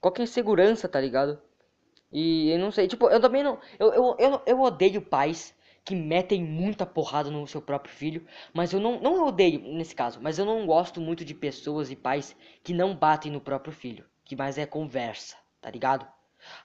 qualquer 0.00 0.24
insegurança, 0.24 0.88
tá 0.88 1.00
ligado? 1.00 1.40
E 2.12 2.50
eu 2.50 2.58
não 2.58 2.72
sei, 2.72 2.88
tipo, 2.88 3.08
eu 3.08 3.20
também 3.20 3.44
não. 3.44 3.60
Eu, 3.78 3.92
eu, 3.94 4.16
eu, 4.18 4.42
eu 4.44 4.60
odeio 4.60 5.00
pais 5.00 5.54
que 5.84 5.94
metem 5.94 6.42
muita 6.42 6.84
porrada 6.84 7.30
no 7.30 7.46
seu 7.46 7.62
próprio 7.62 7.94
filho, 7.94 8.26
mas 8.52 8.72
eu 8.72 8.80
não, 8.80 9.00
não 9.00 9.24
odeio 9.24 9.60
nesse 9.60 9.94
caso, 9.94 10.18
mas 10.20 10.36
eu 10.36 10.44
não 10.44 10.66
gosto 10.66 11.00
muito 11.00 11.24
de 11.24 11.34
pessoas 11.34 11.90
e 11.90 11.96
pais 11.96 12.36
que 12.64 12.74
não 12.74 12.96
batem 12.96 13.30
no 13.30 13.40
próprio 13.40 13.72
filho, 13.72 14.04
que 14.24 14.34
mais 14.34 14.58
é 14.58 14.66
conversa, 14.66 15.36
tá 15.60 15.70
ligado? 15.70 16.06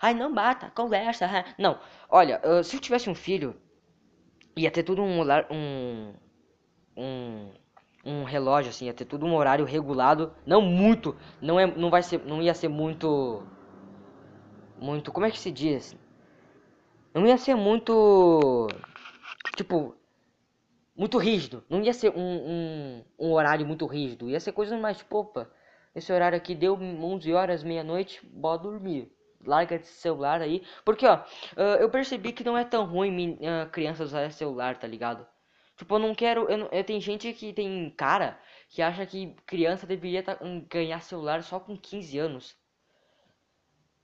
Ai, 0.01 0.15
não 0.15 0.33
bata, 0.33 0.71
conversa. 0.71 1.27
Não, 1.57 1.79
olha, 2.09 2.41
se 2.63 2.75
eu 2.75 2.81
tivesse 2.81 3.09
um 3.09 3.15
filho, 3.15 3.55
ia 4.57 4.71
ter 4.71 4.83
tudo 4.83 5.03
um, 5.03 5.21
um 5.51 6.13
um, 6.95 7.51
um 8.05 8.23
relógio 8.23 8.69
assim, 8.69 8.85
ia 8.85 8.93
ter 8.93 9.05
tudo 9.05 9.25
um 9.25 9.35
horário 9.35 9.65
regulado, 9.65 10.33
não 10.45 10.61
muito, 10.61 11.15
não 11.41 11.59
é, 11.59 11.67
não 11.67 11.89
vai 11.89 12.03
ser, 12.03 12.19
não 12.25 12.41
ia 12.41 12.53
ser 12.53 12.67
muito, 12.67 13.43
muito, 14.79 15.11
como 15.11 15.25
é 15.25 15.31
que 15.31 15.39
se 15.39 15.51
diz? 15.51 15.95
Não 17.13 17.25
ia 17.25 17.37
ser 17.37 17.55
muito, 17.55 18.67
tipo, 19.55 19.95
muito 20.95 21.17
rígido, 21.17 21.63
não 21.69 21.81
ia 21.81 21.93
ser 21.93 22.11
um, 22.15 22.21
um, 22.21 23.05
um 23.19 23.31
horário 23.33 23.65
muito 23.65 23.85
rígido, 23.85 24.29
ia 24.29 24.39
ser 24.39 24.51
coisa 24.51 24.77
mais 24.77 24.97
tipo, 24.97 25.17
opa, 25.17 25.49
esse 25.95 26.11
horário 26.13 26.37
aqui 26.37 26.55
deu 26.55 26.75
11 26.75 27.33
horas, 27.33 27.63
meia-noite, 27.63 28.25
bora 28.25 28.61
dormir. 28.61 29.11
larga 29.45 29.75
esse 29.75 29.91
celular 29.93 30.41
aí. 30.41 30.63
Porque, 30.85 31.05
ó, 31.05 31.17
uh, 31.17 31.77
eu 31.79 31.89
percebi 31.89 32.31
que 32.31 32.43
não 32.43 32.57
é 32.57 32.63
tão 32.63 32.85
ruim 32.85 33.33
uh, 33.33 33.69
crianças 33.71 34.09
usarem 34.09 34.29
celular, 34.31 34.77
tá 34.77 34.87
ligado? 34.87 35.25
Tipo, 35.79 35.95
eu 35.95 35.99
não 35.99 36.13
quero. 36.13 36.41
Eu, 36.49 36.67
eu, 36.71 36.83
tem 36.83 36.99
gente 36.99 37.31
que 37.33 37.53
tem 37.53 37.89
cara 37.91 38.37
que 38.69 38.81
acha 38.81 39.05
que 39.05 39.33
criança 39.45 39.87
deveria 39.87 40.21
tá, 40.21 40.37
um, 40.41 40.59
ganhar 40.69 41.01
celular 41.01 41.41
só 41.43 41.59
com 41.59 41.77
15 41.77 42.17
anos. 42.19 42.57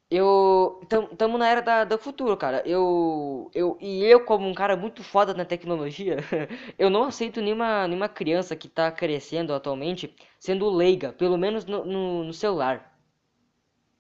Eu. 0.09 0.79
Tam, 0.87 1.07
tamo 1.15 1.37
na 1.37 1.47
era 1.49 1.61
da, 1.61 1.83
do 1.83 1.97
futuro, 1.97 2.37
cara. 2.37 2.63
Eu, 2.65 3.51
eu. 3.53 3.77
E 3.81 4.03
eu, 4.05 4.23
como 4.23 4.47
um 4.47 4.53
cara 4.53 4.77
muito 4.77 5.03
foda 5.03 5.33
na 5.33 5.43
tecnologia, 5.43 6.17
eu 6.79 6.89
não 6.89 7.03
aceito 7.03 7.41
nenhuma, 7.41 7.87
nenhuma 7.87 8.07
criança 8.07 8.55
que 8.55 8.69
tá 8.69 8.89
crescendo 8.91 9.53
atualmente 9.53 10.15
sendo 10.39 10.69
leiga, 10.69 11.11
pelo 11.11 11.37
menos 11.37 11.65
no, 11.65 11.83
no, 11.85 12.23
no 12.23 12.33
celular. 12.33 12.97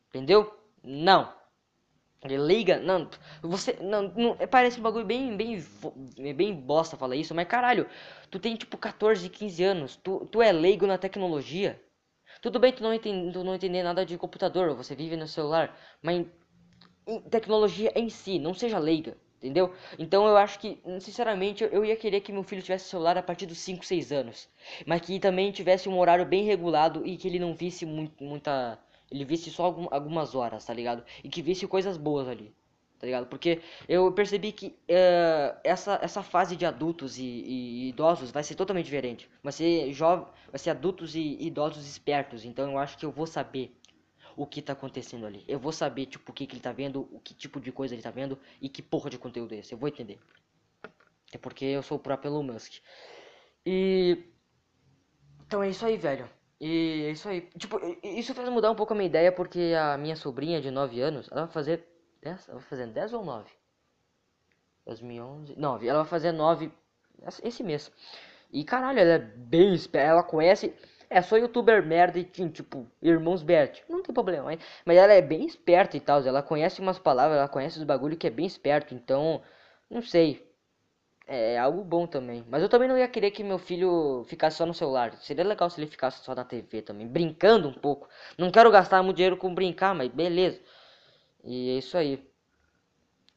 Entendeu? 0.09 0.53
Não. 0.83 1.33
Leiga, 2.27 2.79
não, 2.79 3.09
você, 3.41 3.77
não, 3.81 4.03
não, 4.15 4.35
parece 4.49 4.79
um 4.79 4.83
bagulho 4.83 5.05
bem, 5.05 5.35
bem, 5.37 5.63
bem 6.33 6.53
bosta 6.53 6.97
falar 6.97 7.15
isso, 7.15 7.35
mas 7.35 7.47
caralho, 7.47 7.87
tu 8.29 8.39
tem 8.39 8.55
tipo 8.55 8.77
14, 8.77 9.29
15 9.29 9.63
anos, 9.63 9.95
tu, 9.95 10.25
tu 10.31 10.41
é 10.41 10.51
leigo 10.51 10.87
na 10.87 10.97
tecnologia, 10.97 11.81
tudo 12.41 12.59
bem 12.59 12.73
tu 12.73 12.83
não, 12.83 12.93
entende, 12.93 13.31
tu 13.31 13.43
não 13.43 13.55
entender 13.55 13.83
nada 13.83 14.05
de 14.05 14.17
computador, 14.17 14.75
você 14.75 14.95
vive 14.95 15.15
no 15.15 15.27
celular, 15.27 15.77
mas 16.01 16.25
em 17.07 17.21
tecnologia 17.21 17.91
em 17.95 18.09
si, 18.09 18.39
não 18.39 18.53
seja 18.53 18.79
leiga, 18.79 19.17
entendeu? 19.37 19.73
Então 19.97 20.27
eu 20.27 20.35
acho 20.37 20.59
que, 20.59 20.81
sinceramente, 20.99 21.63
eu 21.63 21.85
ia 21.85 21.95
querer 21.95 22.21
que 22.21 22.31
meu 22.31 22.43
filho 22.43 22.61
tivesse 22.61 22.89
celular 22.89 23.17
a 23.17 23.23
partir 23.23 23.45
dos 23.45 23.59
5, 23.59 23.85
6 23.85 24.11
anos. 24.11 24.49
Mas 24.85 25.01
que 25.01 25.19
também 25.19 25.51
tivesse 25.51 25.87
um 25.87 25.99
horário 25.99 26.25
bem 26.25 26.43
regulado 26.43 27.05
e 27.05 27.15
que 27.17 27.27
ele 27.27 27.39
não 27.39 27.53
visse 27.55 27.85
muito, 27.85 28.23
muita... 28.23 28.79
Ele 29.11 29.25
visse 29.25 29.49
só 29.51 29.65
algum, 29.65 29.87
algumas 29.91 30.35
horas, 30.35 30.65
tá 30.65 30.73
ligado? 30.73 31.03
E 31.23 31.29
que 31.29 31.41
visse 31.41 31.67
coisas 31.67 31.97
boas 31.97 32.27
ali 32.27 32.53
tá 32.99 33.05
ligado? 33.05 33.27
Porque 33.27 33.61
eu 33.87 34.11
percebi 34.11 34.51
que 34.51 34.67
uh, 34.67 35.59
essa, 35.63 35.99
essa 36.01 36.23
fase 36.23 36.55
de 36.55 36.65
adultos 36.65 37.17
e, 37.17 37.23
e, 37.23 37.89
idosos 37.89 38.31
vai 38.31 38.43
ser 38.43 38.55
totalmente 38.55 38.85
diferente. 38.85 39.29
Vai 39.43 39.53
ser 39.53 39.91
jovem, 39.93 40.25
vai 40.49 40.57
ser 40.57 40.71
adultos 40.71 41.15
e 41.15 41.37
idosos 41.39 41.87
espertos. 41.87 42.45
Então 42.45 42.71
eu 42.71 42.77
acho 42.77 42.97
que 42.97 43.05
eu 43.05 43.11
vou 43.11 43.27
saber 43.27 43.75
o 44.35 44.45
que 44.45 44.61
tá 44.61 44.73
acontecendo 44.73 45.25
ali. 45.25 45.43
Eu 45.47 45.59
vou 45.59 45.71
saber, 45.71 46.07
tipo, 46.07 46.31
o 46.31 46.33
que, 46.33 46.47
que 46.47 46.55
ele 46.55 46.61
tá 46.61 46.71
vendo, 46.71 47.07
o 47.11 47.19
que 47.19 47.33
tipo 47.33 47.59
de 47.59 47.71
coisa 47.71 47.93
ele 47.93 48.01
tá 48.01 48.11
vendo 48.11 48.37
e 48.61 48.67
que 48.67 48.81
porra 48.81 49.09
de 49.09 49.17
conteúdo 49.17 49.53
é 49.53 49.59
esse. 49.59 49.73
Eu 49.73 49.77
vou 49.77 49.87
entender. 49.87 50.19
É 51.31 51.37
porque 51.37 51.65
eu 51.65 51.83
sou 51.83 51.97
o 51.97 52.01
próprio 52.01 52.29
Elon 52.29 52.43
Musk. 52.43 52.75
E. 53.65 54.23
Então 55.45 55.61
é 55.61 55.69
isso 55.69 55.85
aí, 55.85 55.97
velho. 55.97 56.29
E 56.59 57.05
é 57.07 57.11
isso 57.11 57.27
aí. 57.27 57.41
Tipo, 57.57 57.79
isso 58.03 58.33
fez 58.33 58.49
mudar 58.49 58.71
um 58.71 58.75
pouco 58.75 58.93
a 58.93 58.95
minha 58.95 59.07
ideia 59.07 59.31
porque 59.31 59.73
a 59.77 59.97
minha 59.97 60.15
sobrinha 60.15 60.61
de 60.61 60.71
9 60.71 61.01
anos, 61.01 61.29
ela 61.31 61.45
vai 61.45 61.51
fazer 61.53 61.85
10? 62.21 62.49
Ela 62.49 62.59
vai 62.59 62.67
fazer 62.67 62.87
10 62.87 63.13
ou 63.13 63.25
9? 63.25 63.49
2011. 64.85 65.59
9. 65.59 65.87
Ela 65.87 65.99
vai 65.99 66.09
fazer 66.09 66.31
9 66.31 66.71
esse 67.43 67.63
mês. 67.63 67.91
E 68.51 68.63
caralho, 68.63 68.99
ela 68.99 69.13
é 69.13 69.19
bem 69.19 69.73
esperta. 69.73 70.07
Ela 70.07 70.23
conhece. 70.23 70.73
É 71.09 71.21
só 71.21 71.37
youtuber 71.37 71.85
merda 71.85 72.17
e 72.17 72.23
tipo, 72.23 72.87
irmãos 73.01 73.43
Bert. 73.43 73.83
Não 73.87 74.01
tem 74.01 74.13
problema, 74.13 74.51
hein? 74.51 74.59
Mas 74.85 74.97
ela 74.97 75.13
é 75.13 75.21
bem 75.21 75.45
esperta 75.45 75.95
e 75.95 75.99
tal. 75.99 76.21
Ela 76.21 76.41
conhece 76.41 76.81
umas 76.81 76.97
palavras, 76.97 77.37
ela 77.37 77.47
conhece 77.47 77.77
os 77.77 77.83
bagulho 77.83 78.17
que 78.17 78.27
é 78.27 78.29
bem 78.29 78.45
esperto. 78.45 78.93
Então, 78.95 79.41
não 79.89 80.01
sei. 80.01 80.43
É 81.27 81.57
algo 81.57 81.83
bom 81.83 82.05
também. 82.05 82.45
Mas 82.49 82.61
eu 82.61 82.69
também 82.69 82.87
não 82.87 82.97
ia 82.97 83.07
querer 83.07 83.31
que 83.31 83.43
meu 83.43 83.57
filho 83.57 84.23
ficasse 84.27 84.57
só 84.57 84.65
no 84.65 84.73
celular. 84.73 85.13
Seria 85.17 85.43
legal 85.43 85.69
se 85.69 85.79
ele 85.79 85.89
ficasse 85.89 86.23
só 86.23 86.35
na 86.35 86.43
TV 86.43 86.81
também. 86.81 87.07
Brincando 87.07 87.67
um 87.67 87.73
pouco. 87.73 88.07
Não 88.37 88.51
quero 88.51 88.69
gastar 88.71 89.01
muito 89.01 89.17
dinheiro 89.17 89.37
com 89.37 89.53
brincar, 89.53 89.95
mas 89.95 90.09
beleza. 90.09 90.59
E 91.43 91.71
é 91.71 91.77
isso 91.77 91.97
aí. 91.97 92.15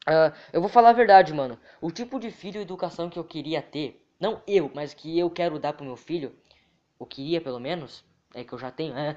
Uh, 0.07 0.33
eu 0.53 0.61
vou 0.61 0.69
falar 0.69 0.89
a 0.89 0.93
verdade, 0.93 1.33
mano. 1.33 1.59
O 1.81 1.91
tipo 1.91 2.19
de 2.19 2.31
filho 2.31 2.59
e 2.59 2.63
educação 2.63 3.09
que 3.09 3.19
eu 3.19 3.23
queria 3.23 3.61
ter, 3.61 4.03
não 4.19 4.41
eu, 4.47 4.71
mas 4.73 4.93
que 4.93 5.17
eu 5.17 5.29
quero 5.29 5.59
dar 5.59 5.73
pro 5.73 5.85
meu 5.85 5.95
filho, 5.95 6.35
ou 6.97 7.05
queria 7.05 7.39
pelo 7.39 7.59
menos, 7.59 8.03
é 8.33 8.43
que 8.43 8.51
eu 8.51 8.57
já 8.57 8.71
tenho, 8.71 8.97
é, 8.97 9.15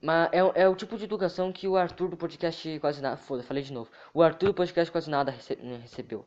mas 0.00 0.30
é, 0.32 0.62
é 0.62 0.68
o 0.68 0.74
tipo 0.74 0.96
de 0.96 1.04
educação 1.04 1.52
que 1.52 1.68
o 1.68 1.76
Arthur 1.76 2.08
do 2.08 2.16
podcast 2.16 2.78
quase 2.80 3.02
nada, 3.02 3.16
foda, 3.18 3.42
falei 3.42 3.62
de 3.62 3.72
novo. 3.72 3.90
O 4.14 4.22
Arthur 4.22 4.46
do 4.46 4.54
podcast 4.54 4.90
quase 4.90 5.10
nada 5.10 5.30
rece 5.30 5.56
né, 5.56 5.78
recebeu. 5.82 6.26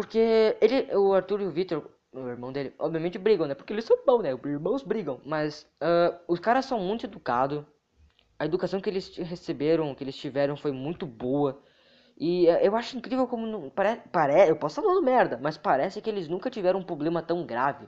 Porque 0.00 0.56
ele, 0.62 0.96
o 0.96 1.12
Arthur 1.12 1.42
e 1.42 1.46
o 1.46 1.50
Victor, 1.50 1.90
o 2.10 2.26
irmão 2.26 2.50
dele, 2.50 2.72
obviamente 2.78 3.18
brigam, 3.18 3.46
né? 3.46 3.54
Porque 3.54 3.70
eles 3.70 3.84
são 3.84 3.98
bons, 4.06 4.22
né? 4.22 4.34
Os 4.34 4.44
irmãos 4.46 4.82
brigam, 4.82 5.20
mas 5.26 5.66
uh, 5.82 6.18
os 6.26 6.40
caras 6.40 6.64
são 6.64 6.80
muito 6.80 7.04
educados 7.04 7.62
a 8.38 8.46
educação 8.46 8.80
que 8.80 8.88
eles 8.88 9.14
receberam, 9.18 9.94
que 9.94 10.02
eles 10.02 10.16
tiveram 10.16 10.56
foi 10.56 10.72
muito 10.72 11.04
boa. 11.04 11.62
E 12.18 12.46
eh, 12.48 12.66
eu 12.66 12.74
acho 12.74 12.96
incrível 12.96 13.26
como 13.26 13.46
não, 13.46 13.68
pare, 13.68 14.00
pare, 14.10 14.48
eu 14.48 14.56
posso 14.56 14.80
estar 14.80 14.88
falando 14.88 15.04
merda, 15.04 15.38
mas 15.42 15.58
parece 15.58 16.00
que 16.00 16.08
eles 16.08 16.26
nunca 16.26 16.48
tiveram 16.48 16.80
um 16.80 16.82
problema 16.82 17.20
tão 17.20 17.44
grave. 17.44 17.86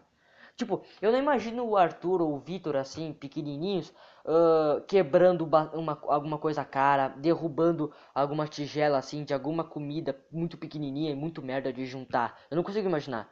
Tipo, 0.57 0.85
eu 1.01 1.11
não 1.11 1.19
imagino 1.19 1.65
o 1.67 1.77
Arthur 1.77 2.21
ou 2.21 2.35
o 2.35 2.39
Vitor 2.39 2.77
assim, 2.77 3.13
pequenininhos, 3.13 3.93
uh, 4.25 4.81
quebrando 4.87 5.45
uma, 5.45 5.99
alguma 6.09 6.39
coisa 6.39 6.65
cara, 6.65 7.09
derrubando 7.09 7.93
alguma 8.15 8.47
tigela 8.47 8.99
assim 8.99 9.25
de 9.25 9.35
alguma 9.35 9.65
comida 9.65 10.17
muito 10.31 10.57
pequenininha 10.59 11.11
e 11.11 11.15
muito 11.15 11.43
merda 11.43 11.73
de 11.73 11.87
juntar. 11.87 12.39
Eu 12.51 12.57
não 12.57 12.63
consigo 12.63 12.87
imaginar, 12.89 13.31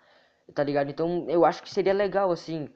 tá 0.55 0.64
ligado? 0.64 0.91
Então 0.91 1.27
eu 1.29 1.45
acho 1.45 1.62
que 1.62 1.71
seria 1.71 1.93
legal 1.93 2.31
assim, 2.31 2.68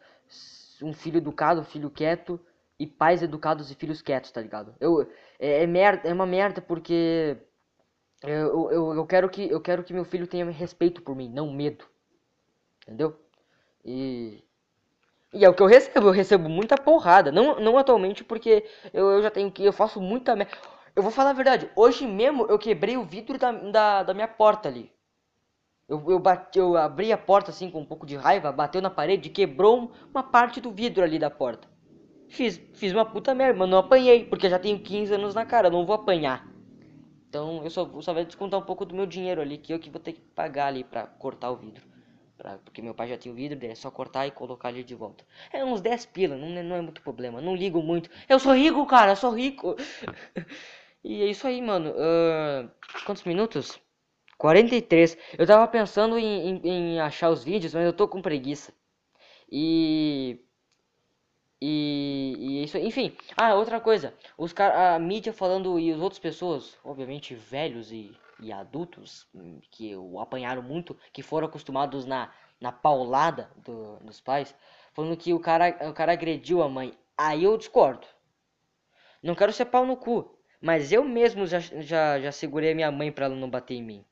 um 0.82 0.92
filho 0.92 1.18
educado, 1.18 1.61
um 1.61 1.64
filho 1.64 1.90
quieto, 1.90 2.38
e 2.78 2.86
pais 2.86 3.22
educados 3.22 3.70
e 3.70 3.74
filhos 3.74 4.03
quietos, 4.03 4.30
tá 4.30 4.40
ligado? 4.40 4.74
Eu, 4.80 5.03
é, 5.38 5.62
é, 5.62 5.66
merda, 5.66 6.09
é 6.09 6.12
uma 6.12 6.26
merda 6.26 6.61
porque 6.61 7.36
eu, 8.22 8.70
eu, 8.70 8.95
eu, 8.95 9.07
quero 9.07 9.28
que, 9.30 9.49
eu 9.51 9.61
quero 9.61 9.84
que 9.84 9.92
meu 9.92 10.05
filho 10.05 10.26
tenha 10.26 10.51
respeito 10.51 11.03
por 11.03 11.14
mim, 11.14 11.28
não 11.28 11.53
medo. 11.53 11.86
Entendeu? 12.82 13.18
E, 13.85 14.43
e 15.32 15.45
é 15.45 15.49
o 15.49 15.55
que 15.55 15.62
eu 15.62 15.66
recebo, 15.66 16.09
eu 16.09 16.12
recebo 16.12 16.49
muita 16.49 16.76
porrada. 16.76 17.30
Não, 17.32 17.61
não 17.61 17.76
atualmente 17.78 18.24
porque 18.24 18.64
eu, 18.93 19.11
eu 19.12 19.22
já 19.22 19.30
tenho 19.30 19.51
que, 19.51 19.64
eu 19.64 19.72
faço 19.72 20.01
muita 20.01 20.35
merda. 20.37 20.53
Eu 20.97 21.03
vou 21.03 21.11
falar 21.11 21.30
a 21.30 21.35
verdade, 21.35 21.68
hoje 21.74 22.07
mesmo 22.07 22.47
eu 22.47 22.59
quebrei 22.59 22.97
o 22.97 23.05
vidro 23.05 23.37
da, 23.37 23.51
da, 23.51 24.03
da 24.05 24.14
minha 24.14 24.28
porta 24.28 24.68
ali. 24.68 24.93
Eu, 25.89 26.03
eu, 26.09 26.18
bati, 26.18 26.59
eu 26.59 26.76
abri 26.76 27.12
a 27.12 27.18
porta 27.18 27.51
assim 27.51 27.70
com 27.70 27.80
um 27.80 27.85
pouco 27.85 28.07
de 28.07 28.16
raiva, 28.16 28.53
bateu 28.53 28.80
na 28.80 28.89
parede, 28.91 29.28
quebrou 29.28 29.93
uma 30.11 30.22
parte 30.22 30.61
do 30.61 30.70
vidro 30.70 31.03
ali 31.03 31.18
da 31.18 31.28
porta. 31.30 31.68
Fiz, 32.28 32.61
fiz 32.74 32.93
uma 32.93 33.05
puta 33.05 33.35
merda, 33.35 33.59
mas 33.59 33.68
não 33.68 33.78
apanhei, 33.78 34.24
porque 34.24 34.49
já 34.49 34.59
tenho 34.59 34.78
15 34.80 35.14
anos 35.14 35.35
na 35.35 35.45
cara, 35.45 35.68
não 35.68 35.85
vou 35.85 35.95
apanhar. 35.95 36.49
Então 37.28 37.62
eu 37.64 37.70
só, 37.70 37.91
só 38.01 38.12
vai 38.14 38.24
descontar 38.24 38.59
um 38.61 38.64
pouco 38.64 38.85
do 38.85 38.95
meu 38.95 39.07
dinheiro 39.07 39.41
ali, 39.41 39.59
que 39.59 39.74
eu 39.74 39.78
que 39.78 39.91
vou 39.91 40.01
ter 40.01 40.12
que 40.12 40.20
pagar 40.20 40.68
ali 40.68 40.85
pra 40.85 41.07
cortar 41.07 41.51
o 41.51 41.57
vidro. 41.57 41.93
Pra, 42.37 42.59
porque 42.59 42.82
meu 42.82 42.95
pai 42.95 43.09
já 43.09 43.16
tinha 43.16 43.32
o 43.32 43.35
vidro, 43.37 43.59
é 43.64 43.74
só 43.74 43.91
cortar 43.91 44.26
e 44.26 44.30
colocar 44.30 44.70
ele 44.70 44.82
de 44.82 44.95
volta. 44.95 45.24
É 45.53 45.64
uns 45.64 45.80
10 45.80 46.05
pila, 46.07 46.37
não, 46.37 46.49
não 46.62 46.76
é 46.76 46.80
muito 46.80 47.01
problema, 47.03 47.41
não 47.41 47.55
ligo 47.55 47.80
muito. 47.82 48.11
Eu 48.28 48.39
sou 48.41 48.55
rico, 48.55 48.85
cara, 48.87 49.12
eu 49.12 49.16
sou 49.16 49.30
rico. 49.30 49.76
e 51.05 51.22
é 51.22 51.26
isso 51.26 51.47
aí, 51.47 51.62
mano. 51.62 51.91
Uh, 51.91 52.70
quantos 53.07 53.24
minutos? 53.24 53.78
43. 54.39 55.16
Eu 55.39 55.47
tava 55.47 55.66
pensando 55.68 56.18
em, 56.18 56.59
em, 56.59 56.68
em 56.97 57.01
achar 57.01 57.30
os 57.30 57.45
vídeos, 57.45 57.74
mas 57.74 57.85
eu 57.87 57.93
tô 57.93 58.09
com 58.09 58.20
preguiça. 58.22 58.72
E 59.51 60.41
e, 61.61 62.35
e 62.39 62.64
isso, 62.64 62.76
enfim. 62.78 63.16
Ah, 63.37 63.55
outra 63.55 63.80
coisa. 63.80 64.14
Os 64.37 64.55
a 64.59 64.99
mídia 64.99 65.32
falando 65.32 65.78
e 65.78 65.91
as 65.93 66.01
outras 66.01 66.18
pessoas, 66.18 66.76
obviamente 66.85 67.35
velhos 67.35 67.91
e, 67.93 68.12
e 68.41 68.53
adultos, 68.53 69.26
que 69.70 69.95
o 69.97 70.20
apanharam 70.20 70.62
muito, 70.62 70.97
que 71.12 71.22
foram 71.22 71.47
acostumados 71.47 72.05
na, 72.05 72.30
na 72.61 72.72
paulada 72.72 73.51
do, 73.57 73.97
dos 74.01 74.20
pais, 74.20 74.55
falando 74.93 75.16
que 75.16 75.32
o 75.32 75.41
cara, 75.41 75.89
o 75.89 75.93
cara 75.93 76.12
agrediu 76.12 76.62
a 76.62 76.68
mãe. 76.68 76.97
Aí 77.16 77.45
eu 77.45 77.57
discordo. 77.57 78.07
Não 79.22 79.35
quero 79.35 79.53
ser 79.53 79.66
pau 79.66 79.87
no 79.87 79.97
cu, 79.97 80.39
mas 80.61 80.93
eu 80.93 81.05
mesmo 81.05 81.47
já, 81.47 81.61
já, 81.61 82.20
já 82.20 82.32
segurei 82.32 82.72
a 82.72 82.74
minha 82.74 82.91
mãe 82.91 83.11
para 83.11 83.26
ela 83.26 83.37
não 83.37 83.49
bater 83.49 83.74
em 83.74 83.82
mim. 83.82 84.05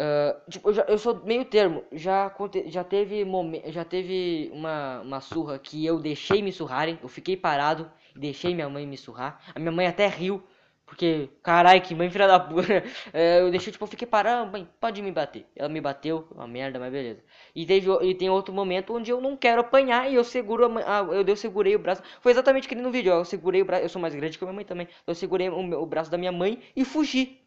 Uh, 0.00 0.50
tipo, 0.50 0.68
eu, 0.68 0.74
já, 0.74 0.82
eu, 0.82 0.96
sou 0.96 1.24
meio 1.24 1.44
termo. 1.44 1.84
Já, 1.90 2.32
já 2.66 2.84
teve 2.84 3.26
já 3.66 3.84
teve 3.84 4.48
uma, 4.52 5.00
uma 5.00 5.20
surra 5.20 5.58
que 5.58 5.84
eu 5.84 5.98
deixei 5.98 6.40
me 6.40 6.52
surrarem. 6.52 6.98
Eu 7.02 7.08
fiquei 7.08 7.36
parado 7.36 7.90
deixei 8.18 8.54
minha 8.54 8.68
mãe 8.68 8.86
me 8.86 8.96
surrar. 8.96 9.40
A 9.54 9.58
minha 9.58 9.72
mãe 9.72 9.86
até 9.86 10.06
riu. 10.06 10.42
Porque, 10.88 11.28
carai, 11.42 11.80
que 11.82 11.94
mãe 11.94 12.10
filha 12.10 12.26
da 12.26 12.40
puta. 12.40 12.82
É, 13.12 13.40
eu 13.40 13.50
deixei, 13.50 13.72
tipo, 13.72 13.84
eu 13.84 13.88
fiquei 13.88 14.06
parado, 14.08 14.50
mãe, 14.50 14.66
pode 14.80 15.02
me 15.02 15.12
bater. 15.12 15.46
Ela 15.54 15.68
me 15.68 15.80
bateu, 15.80 16.26
uma 16.34 16.46
merda, 16.48 16.78
mas 16.78 16.90
beleza. 16.90 17.22
E, 17.54 17.66
teve, 17.66 17.90
e 18.02 18.14
tem 18.14 18.30
outro 18.30 18.54
momento 18.54 18.94
onde 18.94 19.10
eu 19.10 19.20
não 19.20 19.36
quero 19.36 19.60
apanhar 19.60 20.10
e 20.10 20.14
eu 20.14 20.24
seguro 20.24 20.66
a, 20.78 20.98
eu, 21.14 21.22
eu 21.26 21.36
segurei 21.36 21.76
o 21.76 21.78
braço. 21.78 22.02
Foi 22.20 22.32
exatamente 22.32 22.66
que 22.68 22.74
no 22.74 22.90
vídeo, 22.90 23.12
eu 23.12 23.24
segurei 23.24 23.62
o 23.62 23.64
braço, 23.66 23.84
eu 23.84 23.88
sou 23.88 24.00
mais 24.00 24.14
grande 24.14 24.38
que 24.38 24.44
a 24.44 24.46
minha 24.46 24.54
mãe 24.56 24.64
também. 24.64 24.88
Eu 25.06 25.14
segurei 25.14 25.48
o, 25.50 25.82
o 25.82 25.86
braço 25.86 26.10
da 26.10 26.18
minha 26.18 26.32
mãe 26.32 26.60
e 26.74 26.84
fugi. 26.84 27.38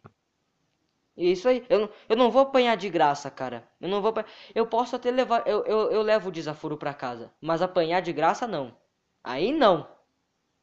Isso 1.15 1.47
aí, 1.49 1.65
eu, 1.69 1.89
eu 2.09 2.15
não 2.17 2.31
vou 2.31 2.41
apanhar 2.41 2.75
de 2.77 2.89
graça, 2.89 3.29
cara. 3.29 3.67
Eu 3.79 3.89
não 3.89 4.01
vou 4.01 4.13
Eu 4.55 4.65
posso 4.67 4.95
até 4.95 5.11
levar. 5.11 5.45
Eu, 5.47 5.63
eu, 5.65 5.91
eu 5.91 6.01
levo 6.01 6.29
o 6.29 6.31
desaforo 6.31 6.77
pra 6.77 6.93
casa. 6.93 7.31
Mas 7.41 7.61
apanhar 7.61 8.01
de 8.01 8.11
graça, 8.13 8.47
não. 8.47 8.75
Aí 9.23 9.51
não. 9.51 9.87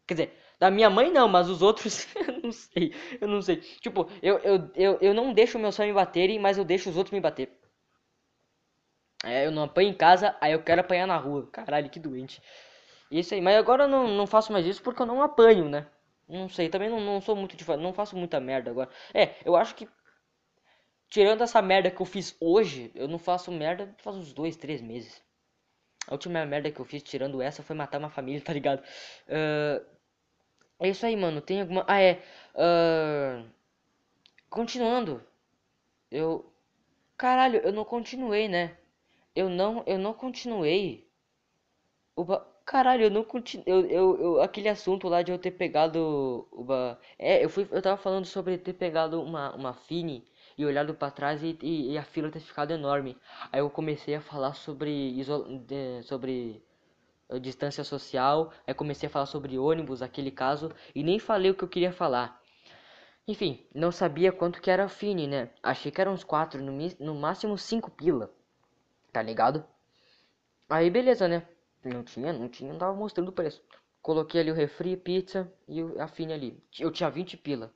Quer 0.06 0.14
dizer, 0.14 0.38
Da 0.58 0.70
minha 0.70 0.90
mãe 0.90 1.10
não, 1.10 1.28
mas 1.28 1.48
os 1.48 1.62
outros 1.62 2.06
eu 2.16 2.40
não 2.42 2.52
sei. 2.52 2.94
Eu 3.20 3.28
não 3.28 3.42
sei. 3.42 3.56
Tipo, 3.56 4.08
eu, 4.22 4.38
eu, 4.38 4.70
eu, 4.74 4.98
eu 5.00 5.14
não 5.14 5.32
deixo 5.32 5.58
meus 5.58 5.74
sonhos 5.74 5.90
me 5.90 5.94
baterem, 5.94 6.38
mas 6.38 6.58
eu 6.58 6.64
deixo 6.64 6.90
os 6.90 6.96
outros 6.96 7.12
me 7.12 7.20
bater. 7.20 7.50
É, 9.24 9.46
eu 9.46 9.50
não 9.50 9.64
apanho 9.64 9.90
em 9.90 9.94
casa, 9.94 10.36
aí 10.40 10.52
eu 10.52 10.62
quero 10.62 10.80
apanhar 10.80 11.06
na 11.06 11.16
rua. 11.16 11.48
Caralho, 11.52 11.90
que 11.90 11.98
doente. 12.00 12.40
Isso 13.10 13.34
aí, 13.34 13.40
mas 13.40 13.56
agora 13.56 13.84
eu 13.84 13.88
não, 13.88 14.06
não 14.08 14.26
faço 14.26 14.52
mais 14.52 14.66
isso 14.66 14.82
porque 14.82 15.02
eu 15.02 15.06
não 15.06 15.22
apanho, 15.22 15.68
né? 15.68 15.86
Não 16.28 16.48
sei, 16.48 16.68
também 16.68 16.90
não, 16.90 17.00
não 17.00 17.20
sou 17.20 17.34
muito 17.36 17.56
de 17.56 17.66
não 17.78 17.92
faço 17.92 18.16
muita 18.16 18.38
merda 18.40 18.70
agora. 18.70 18.90
É, 19.14 19.34
eu 19.44 19.56
acho 19.56 19.74
que 19.74 19.88
tirando 21.10 21.42
essa 21.42 21.60
merda 21.62 21.90
que 21.90 22.00
eu 22.00 22.06
fiz 22.06 22.36
hoje, 22.40 22.90
eu 22.94 23.08
não 23.08 23.18
faço 23.18 23.50
merda 23.52 23.94
faz 23.98 24.16
uns 24.16 24.32
dois, 24.32 24.56
três 24.56 24.80
meses. 24.82 25.22
A 26.08 26.14
última 26.14 26.44
merda 26.46 26.70
que 26.72 26.80
eu 26.80 26.84
fiz 26.86 27.02
tirando 27.02 27.42
essa 27.42 27.62
foi 27.62 27.76
matar 27.76 27.98
uma 27.98 28.10
família, 28.10 28.42
tá 28.44 28.52
ligado? 28.52 28.82
Uh, 29.28 29.84
é 30.80 30.88
isso 30.88 31.04
aí, 31.06 31.16
mano. 31.16 31.40
Tem 31.40 31.60
alguma. 31.60 31.84
Ah, 31.88 32.00
é. 32.00 32.22
Uh, 32.54 33.44
continuando. 34.50 35.22
Eu. 36.10 36.52
Caralho, 37.16 37.60
eu 37.60 37.72
não 37.72 37.84
continuei, 37.84 38.48
né? 38.48 38.76
Eu 39.34 39.48
não, 39.48 39.82
eu 39.86 39.98
não 39.98 40.14
continuei. 40.14 41.08
O 42.16 42.24
ba... 42.24 42.46
Caralho, 42.64 43.04
eu 43.04 43.10
não 43.10 43.24
continuei. 43.24 43.64
Eu, 43.66 43.86
eu, 43.86 44.20
eu, 44.20 44.42
aquele 44.42 44.68
assunto 44.68 45.08
lá 45.08 45.22
de 45.22 45.32
eu 45.32 45.38
ter 45.38 45.52
pegado. 45.52 46.48
Uma... 46.52 46.98
É, 47.18 47.44
eu, 47.44 47.48
fui, 47.48 47.66
eu 47.70 47.82
tava 47.82 47.96
falando 47.96 48.26
sobre 48.26 48.58
ter 48.58 48.74
pegado 48.74 49.22
uma, 49.22 49.54
uma 49.54 49.72
Fini 49.74 50.24
e 50.56 50.64
olhado 50.66 50.94
para 50.94 51.10
trás 51.10 51.42
e, 51.42 51.56
e, 51.62 51.92
e, 51.92 51.98
a 51.98 52.02
fila 52.02 52.30
ter 52.30 52.40
ficado 52.40 52.72
enorme. 52.72 53.16
Aí 53.52 53.60
eu 53.60 53.70
comecei 53.70 54.14
a 54.16 54.20
falar 54.20 54.54
sobre, 54.54 54.90
isol... 55.18 55.46
sobre 56.02 56.60
uh, 56.60 56.67
distância 57.38 57.84
social, 57.84 58.52
aí 58.66 58.72
comecei 58.72 59.06
a 59.06 59.10
falar 59.10 59.26
sobre 59.26 59.58
ônibus, 59.58 60.00
aquele 60.00 60.30
caso, 60.30 60.72
e 60.94 61.02
nem 61.02 61.18
falei 61.18 61.50
o 61.50 61.54
que 61.54 61.64
eu 61.64 61.68
queria 61.68 61.92
falar. 61.92 62.40
Enfim, 63.26 63.66
não 63.74 63.92
sabia 63.92 64.32
quanto 64.32 64.60
que 64.60 64.70
era 64.70 64.84
a 64.84 64.88
Fini, 64.88 65.26
né? 65.26 65.50
Achei 65.62 65.92
que 65.92 66.00
eram 66.00 66.14
uns 66.14 66.24
4, 66.24 66.62
no, 66.62 66.72
no 66.98 67.14
máximo 67.14 67.58
5 67.58 67.90
pila. 67.90 68.32
Tá 69.12 69.20
ligado? 69.20 69.62
Aí 70.70 70.88
beleza, 70.88 71.28
né? 71.28 71.46
Não 71.84 72.02
tinha, 72.02 72.32
não 72.32 72.48
tinha, 72.48 72.72
não 72.72 72.78
tava 72.78 72.94
mostrando 72.96 73.28
o 73.28 73.32
preço. 73.32 73.62
Coloquei 74.00 74.40
ali 74.40 74.50
o 74.50 74.54
refri, 74.54 74.96
pizza 74.96 75.52
e 75.68 75.82
a 76.00 76.08
Fini 76.08 76.32
ali. 76.32 76.64
Eu 76.78 76.90
tinha 76.90 77.10
20 77.10 77.36
pila. 77.36 77.70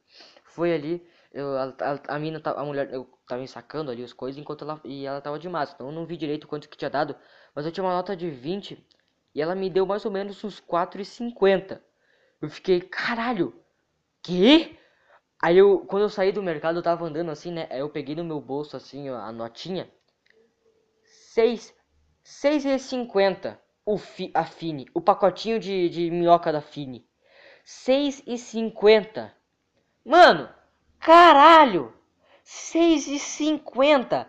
Foi 0.44 0.72
ali, 0.72 1.07
eu, 1.32 1.57
a, 1.57 1.64
a, 1.64 2.16
a 2.16 2.18
mina, 2.18 2.40
a 2.44 2.64
mulher, 2.64 2.90
eu 2.92 3.07
tava 3.26 3.46
sacando 3.46 3.90
ali 3.90 4.03
as 4.03 4.12
coisas 4.14 4.40
enquanto 4.40 4.64
ela, 4.64 4.80
e 4.84 5.05
ela 5.05 5.20
tava 5.20 5.38
de 5.38 5.48
máscara. 5.48 5.76
Então 5.76 5.88
eu 5.88 5.92
não 5.92 6.07
vi 6.07 6.16
direito 6.16 6.48
quanto 6.48 6.68
que 6.68 6.76
tinha 6.78 6.90
dado, 6.90 7.14
mas 7.55 7.66
eu 7.66 7.72
tinha 7.72 7.84
uma 7.84 7.94
nota 7.94 8.16
de 8.16 8.30
20 8.30 8.82
e 9.35 9.41
ela 9.41 9.55
me 9.55 9.70
deu 9.70 9.87
mais 9.87 10.05
ou 10.05 10.11
menos 10.11 10.43
uns 10.45 10.61
4,50. 10.61 11.80
Eu 12.41 12.49
fiquei, 12.49 12.80
caralho, 12.80 13.55
que? 14.22 14.78
Aí 15.41 15.59
eu, 15.59 15.80
quando 15.80 16.03
eu 16.03 16.09
saí 16.09 16.33
do 16.33 16.43
mercado, 16.43 16.78
eu 16.78 16.83
tava 16.83 17.05
andando 17.05 17.30
assim, 17.30 17.53
né? 17.53 17.66
Aí 17.70 17.80
eu 17.80 17.91
peguei 17.91 18.14
no 18.14 18.24
meu 18.24 18.41
bolso 18.41 18.76
assim 18.76 19.09
a 19.09 19.33
notinha. 19.33 19.91
6, 21.35 21.74
6,50 22.24 23.59
o 23.85 23.99
fi, 23.99 24.30
a 24.33 24.45
Fini, 24.45 24.87
o 24.95 25.01
pacotinho 25.01 25.59
de, 25.59 25.89
de 25.89 26.11
minhoca 26.11 26.53
da 26.53 26.61
Fini. 26.61 27.05
6,50. 27.64 29.33
Mano, 30.05 30.49
Caralho! 31.03 31.93
6,50! 32.45 34.28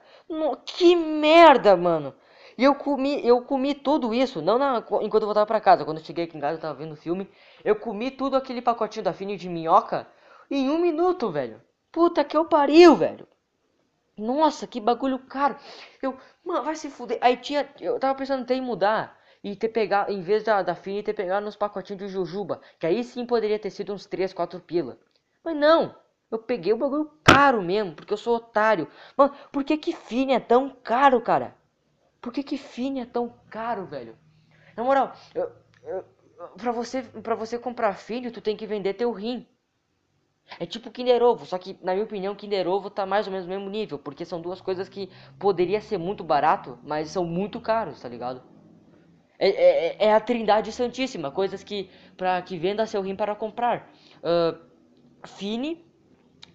Que 0.66 0.95
merda, 0.95 1.78
mano! 1.78 2.16
E 2.58 2.64
eu 2.64 2.76
comi, 2.76 3.26
eu 3.26 3.41
comi 3.41 3.74
tudo 3.74 4.14
isso, 4.14 4.41
não 4.41 4.58
na, 4.58 4.78
enquanto 5.01 5.24
eu 5.24 5.28
voltava 5.28 5.45
pra 5.45 5.62
casa. 5.62 5.86
Quando 5.86 5.97
eu 5.97 6.04
cheguei 6.04 6.26
aqui 6.26 6.38
em 6.38 6.41
casa, 6.41 6.58
eu 6.58 6.62
tava 6.62 6.76
vendo 6.76 6.95
filme. 6.95 7.30
Eu 7.64 7.76
comi 7.76 8.12
tudo 8.12 8.36
aquele 8.36 8.62
pacotinho 8.62 9.04
da 9.04 9.14
Fini 9.14 9.36
de 9.36 9.49
minhoca 9.49 10.08
em 10.49 10.70
um 10.70 10.78
minuto, 10.78 11.32
velho. 11.32 11.62
Puta 11.91 12.24
que 12.24 12.38
eu 12.38 12.45
pariu, 12.45 12.95
velho. 12.95 13.28
Nossa, 14.18 14.68
que 14.68 14.80
bagulho 14.80 15.20
caro. 15.20 15.56
Eu, 16.01 16.18
mano, 16.43 16.64
vai 16.64 16.76
se 16.76 16.89
fuder. 16.89 17.18
Aí 17.22 17.38
tinha, 17.38 17.68
eu 17.80 17.99
tava 17.99 18.16
pensando 18.16 18.49
em 18.51 18.62
mudar 18.62 19.20
e 19.43 19.56
ter 19.56 19.70
pegado, 19.70 20.12
em 20.12 20.22
vez 20.22 20.43
da, 20.43 20.62
da 20.62 20.76
Fini, 20.76 21.04
ter 21.04 21.14
pegado 21.14 21.45
nos 21.45 21.56
pacotinhos 21.56 22.01
de 22.01 22.08
jujuba. 22.08 22.62
Que 22.80 22.86
aí 22.86 23.04
sim 23.04 23.26
poderia 23.26 23.58
ter 23.58 23.72
sido 23.72 23.93
uns 23.93 24.06
3, 24.06 24.34
4 24.34 24.60
pila. 24.60 24.97
Mas 25.43 25.56
não. 25.56 25.95
Eu 26.32 26.39
peguei 26.39 26.74
o 26.74 26.78
bagulho 26.78 27.12
caro 27.24 27.62
mesmo, 27.62 27.93
porque 27.93 28.14
eu 28.14 28.18
sou 28.18 28.38
otário. 28.38 28.88
Mano, 29.16 29.34
por 29.51 29.64
que 29.64 29.78
que 29.78 29.93
Fini 29.93 30.34
é 30.34 30.39
tão 30.39 30.70
caro, 30.70 31.22
cara? 31.22 31.56
Por 32.24 32.32
que 32.32 32.41
que 32.41 32.57
Fini 32.57 33.01
é 33.01 33.05
tão 33.05 33.34
caro, 33.49 33.86
velho? 33.86 34.17
Na 34.78 34.84
moral, 34.84 35.11
eu, 35.36 35.51
eu, 35.84 36.05
pra, 36.57 36.71
você, 36.71 37.03
pra 37.03 37.36
você 37.36 37.59
comprar 37.59 37.93
Fini, 37.95 38.32
tu 38.32 38.39
tem 38.39 38.55
que 38.55 38.65
vender 38.65 38.93
teu 38.93 39.11
rim. 39.11 39.45
É 40.57 40.65
tipo 40.65 40.89
Kinder 40.89 41.21
Ovo, 41.21 41.45
só 41.45 41.57
que 41.57 41.78
na 41.82 41.91
minha 41.91 42.05
opinião 42.05 42.34
Kinder 42.34 42.65
Ovo 42.65 42.89
tá 42.89 43.05
mais 43.05 43.28
ou 43.28 43.32
menos 43.32 43.45
no 43.45 43.53
mesmo 43.53 43.69
nível, 43.69 43.99
porque 43.99 44.24
são 44.24 44.39
duas 44.39 44.61
coisas 44.61 44.88
que 44.88 45.09
poderia 45.38 45.82
ser 45.82 45.97
muito 45.97 46.24
barato, 46.24 46.80
mas 46.82 47.09
são 47.09 47.26
muito 47.26 47.59
caros, 47.59 47.99
tá 47.99 48.07
ligado? 48.07 48.41
É, 49.38 49.49
é, 49.49 50.05
é 50.05 50.13
a 50.13 50.21
trindade 50.21 50.71
santíssima, 50.71 51.30
coisas 51.30 51.61
que 51.61 51.89
para 52.15 52.41
que 52.41 52.57
venda 52.57 52.86
seu 52.86 53.01
rim 53.01 53.17
para 53.17 53.36
comprar. 53.36 53.91
Uh, 54.19 54.57
Fini, 55.28 55.86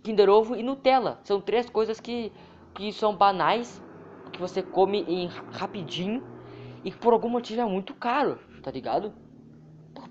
Kinder 0.02 0.30
Ovo 0.30 0.56
e 0.56 0.62
Nutella. 0.62 1.20
São 1.24 1.42
três 1.42 1.68
coisas 1.68 2.00
que, 2.00 2.32
que 2.74 2.90
são 2.90 3.14
banais, 3.14 3.82
que 4.38 4.40
você 4.40 4.62
come 4.62 5.02
em 5.08 5.26
rapidinho 5.26 6.22
e 6.84 6.92
que 6.92 6.96
por 6.96 7.12
algum 7.12 7.28
motivo 7.28 7.60
é 7.60 7.64
muito 7.64 7.92
caro, 7.92 8.38
tá 8.62 8.70
ligado? 8.70 9.12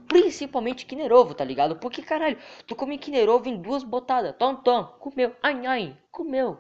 Principalmente 0.05 0.85
Kinder 0.85 1.09
tá 1.33 1.45
ligado? 1.45 1.77
Porque 1.77 2.01
caralho, 2.01 2.37
tu 2.67 2.75
come 2.75 2.97
Kinder 2.97 3.29
em 3.45 3.61
duas 3.61 3.83
botadas. 3.85 4.35
Tom, 4.37 4.55
tom, 4.55 4.83
comeu, 4.99 5.33
ai, 5.41 5.65
ai, 5.65 5.97
comeu. 6.11 6.57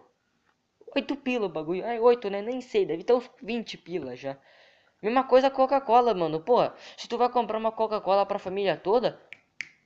Oito 0.95 1.17
pila 1.17 1.47
o 1.47 1.49
bagulho. 1.49 1.85
Ai, 1.85 1.99
oito, 1.99 2.29
né? 2.29 2.41
Nem 2.41 2.61
sei, 2.61 2.85
deve 2.85 3.03
ter 3.03 3.13
uns 3.13 3.29
20 3.43 3.77
pila 3.77 4.15
já. 4.15 4.37
Mesma 5.03 5.25
coisa 5.25 5.49
Coca-Cola, 5.49 6.13
mano. 6.13 6.39
Porra, 6.39 6.73
se 6.95 7.07
tu 7.07 7.17
vai 7.17 7.29
comprar 7.29 7.57
uma 7.57 7.71
Coca-Cola 7.71 8.25
pra 8.25 8.39
família 8.39 8.77
toda, 8.77 9.19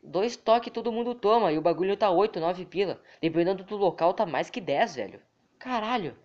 Dois 0.04 0.36
toques 0.36 0.74
todo 0.74 0.92
mundo 0.92 1.14
toma 1.14 1.52
e 1.52 1.60
o 1.60 1.62
bagulho 1.62 1.96
tá 1.96 2.10
8, 2.10 2.40
9 2.40 2.66
pila. 2.66 3.00
Dependendo 3.22 3.64
do 3.64 3.78
local, 3.78 4.14
tá 4.14 4.26
mais 4.26 4.50
que 4.50 4.60
10, 4.60 4.96
velho. 4.96 5.22
Caralho. 5.60 6.18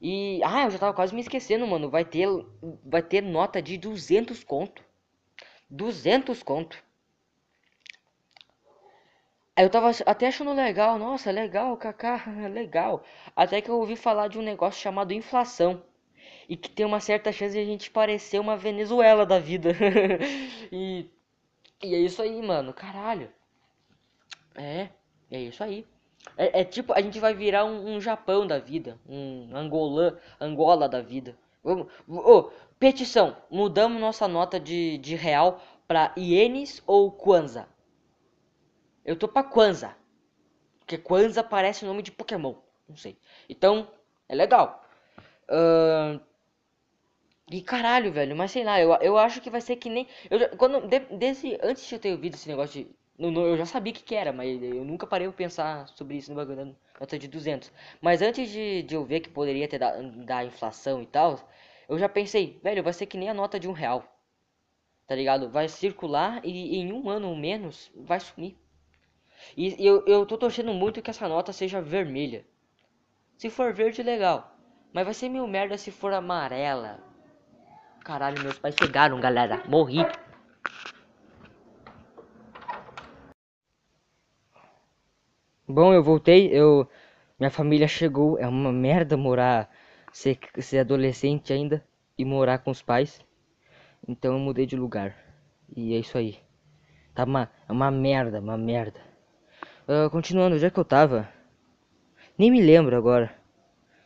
E. 0.00 0.40
Ah, 0.44 0.64
eu 0.64 0.70
já 0.70 0.78
tava 0.78 0.94
quase 0.94 1.14
me 1.14 1.20
esquecendo, 1.20 1.66
mano. 1.66 1.90
Vai 1.90 2.04
ter. 2.04 2.26
Vai 2.84 3.02
ter 3.02 3.22
nota 3.22 3.60
de 3.62 3.76
200 3.78 4.44
conto. 4.44 4.82
200 5.70 6.42
conto. 6.42 6.82
Aí 9.56 9.64
eu 9.64 9.70
tava 9.70 9.90
até 10.06 10.26
achando 10.28 10.52
legal. 10.52 10.98
Nossa, 10.98 11.30
legal, 11.30 11.76
kaká, 11.76 12.24
legal. 12.52 13.04
Até 13.36 13.60
que 13.60 13.70
eu 13.70 13.76
ouvi 13.78 13.94
falar 13.96 14.28
de 14.28 14.38
um 14.38 14.42
negócio 14.42 14.80
chamado 14.80 15.12
inflação. 15.12 15.82
E 16.48 16.56
que 16.56 16.70
tem 16.70 16.86
uma 16.86 17.00
certa 17.00 17.32
chance 17.32 17.54
de 17.54 17.60
a 17.60 17.64
gente 17.64 17.90
parecer 17.90 18.40
uma 18.40 18.56
Venezuela 18.56 19.26
da 19.26 19.38
vida. 19.38 19.70
e 20.72 21.08
e 21.82 21.94
é 21.94 21.98
isso 21.98 22.22
aí, 22.22 22.40
mano. 22.42 22.72
Caralho. 22.74 23.30
É, 24.54 24.88
é 25.30 25.40
isso 25.40 25.62
aí. 25.64 25.84
É, 26.36 26.60
é 26.60 26.64
tipo, 26.64 26.92
a 26.92 27.00
gente 27.00 27.18
vai 27.20 27.34
virar 27.34 27.64
um, 27.64 27.96
um, 27.96 28.00
Japão 28.00 28.46
da 28.46 28.58
vida. 28.58 28.98
Um 29.08 29.50
Angola, 29.54 30.18
Angola 30.40 30.88
da 30.88 31.00
vida. 31.00 31.36
Vamos, 31.62 31.88
oh, 32.08 32.50
petição. 32.78 33.36
Mudamos 33.50 34.00
nossa 34.00 34.26
nota 34.26 34.58
de, 34.58 34.98
de 34.98 35.14
real 35.14 35.60
pra 35.86 36.12
ienes 36.16 36.82
ou 36.86 37.10
kwanza? 37.10 37.68
Eu 39.04 39.16
tô 39.16 39.28
pra 39.28 39.42
kwanza. 39.42 39.96
Porque 40.78 40.98
kwanza 40.98 41.42
parece 41.42 41.84
o 41.84 41.88
nome 41.88 42.02
de 42.02 42.12
Pokémon. 42.12 42.54
Não 42.88 42.96
sei. 42.96 43.16
Então, 43.48 43.88
é 44.28 44.34
legal. 44.34 44.84
Uh, 45.48 46.20
e 47.50 47.60
caralho, 47.60 48.12
velho, 48.12 48.36
mas 48.36 48.52
sei 48.52 48.62
lá, 48.62 48.80
eu, 48.80 48.92
eu 49.00 49.18
acho 49.18 49.40
que 49.40 49.50
vai 49.50 49.60
ser 49.60 49.76
que 49.76 49.90
nem. 49.90 50.06
Eu, 50.30 50.56
quando, 50.56 50.86
de, 50.86 51.00
desse, 51.16 51.58
antes 51.62 51.84
de 51.86 51.94
eu 51.94 51.98
ter 51.98 52.12
ouvido 52.12 52.34
esse 52.34 52.48
negócio 52.48 52.84
de. 52.84 52.90
No, 53.20 53.46
eu 53.46 53.56
já 53.56 53.66
sabia 53.66 53.92
o 53.92 53.94
que, 53.94 54.02
que, 54.02 54.14
era, 54.14 54.32
mas 54.32 54.62
eu 54.62 54.84
nunca 54.84 55.06
parei 55.06 55.28
pra 55.28 55.36
pensar 55.36 55.86
sobre 55.88 56.16
isso 56.16 56.30
no 56.30 56.36
bagulho 56.36 56.74
nota 56.98 57.18
de 57.18 57.28
200. 57.28 57.70
Mas 58.00 58.22
antes 58.22 58.50
de, 58.50 58.82
de 58.82 58.94
eu 58.94 59.04
ver 59.04 59.20
que 59.20 59.28
poderia 59.28 59.68
ter 59.68 59.78
da, 59.78 60.00
da 60.00 60.44
inflação 60.44 61.02
e 61.02 61.06
tal, 61.06 61.38
eu 61.88 61.98
já 61.98 62.08
pensei, 62.08 62.58
velho, 62.62 62.82
vai 62.82 62.94
ser 62.94 63.04
que 63.06 63.18
nem 63.18 63.28
a 63.28 63.34
nota 63.34 63.60
de 63.60 63.68
um 63.68 63.72
real. 63.72 64.04
Tá 65.06 65.14
ligado? 65.14 65.50
Vai 65.50 65.68
circular 65.68 66.40
e 66.44 66.76
em 66.76 66.92
um 66.92 67.10
ano 67.10 67.28
ou 67.28 67.36
menos 67.36 67.90
vai 67.94 68.18
sumir. 68.18 68.56
E 69.56 69.76
eu, 69.78 70.02
eu 70.06 70.24
tô 70.24 70.38
torcendo 70.38 70.72
muito 70.72 71.02
que 71.02 71.10
essa 71.10 71.28
nota 71.28 71.52
seja 71.52 71.80
vermelha. 71.82 72.46
Se 73.36 73.50
for 73.50 73.74
verde, 73.74 74.02
legal. 74.02 74.58
Mas 74.92 75.04
vai 75.04 75.14
ser 75.14 75.28
meio 75.28 75.46
merda 75.46 75.76
se 75.76 75.90
for 75.90 76.12
amarela, 76.12 77.04
Caralho, 78.02 78.42
meus 78.42 78.58
pais 78.58 78.74
chegaram, 78.80 79.20
galera. 79.20 79.62
Morri. 79.68 79.98
Bom, 85.70 85.94
eu 85.94 86.02
voltei, 86.02 86.48
eu... 86.52 86.88
Minha 87.38 87.50
família 87.50 87.88
chegou, 87.88 88.38
é 88.38 88.46
uma 88.46 88.72
merda 88.72 89.16
morar... 89.16 89.70
Ser, 90.12 90.40
ser 90.58 90.80
adolescente 90.80 91.52
ainda 91.52 91.84
e 92.18 92.24
morar 92.24 92.58
com 92.58 92.72
os 92.72 92.82
pais. 92.82 93.20
Então 94.08 94.32
eu 94.32 94.40
mudei 94.40 94.66
de 94.66 94.74
lugar. 94.74 95.16
E 95.76 95.94
é 95.94 95.98
isso 95.98 96.18
aí. 96.18 96.40
Tá 97.14 97.22
uma, 97.22 97.48
é 97.68 97.72
uma 97.72 97.92
merda, 97.92 98.40
uma 98.40 98.58
merda. 98.58 99.00
Uh, 99.86 100.10
continuando, 100.10 100.56
onde 100.56 100.66
é 100.66 100.70
que 100.70 100.80
eu 100.80 100.84
tava? 100.84 101.28
Nem 102.36 102.50
me 102.50 102.60
lembro 102.60 102.96
agora. 102.96 103.32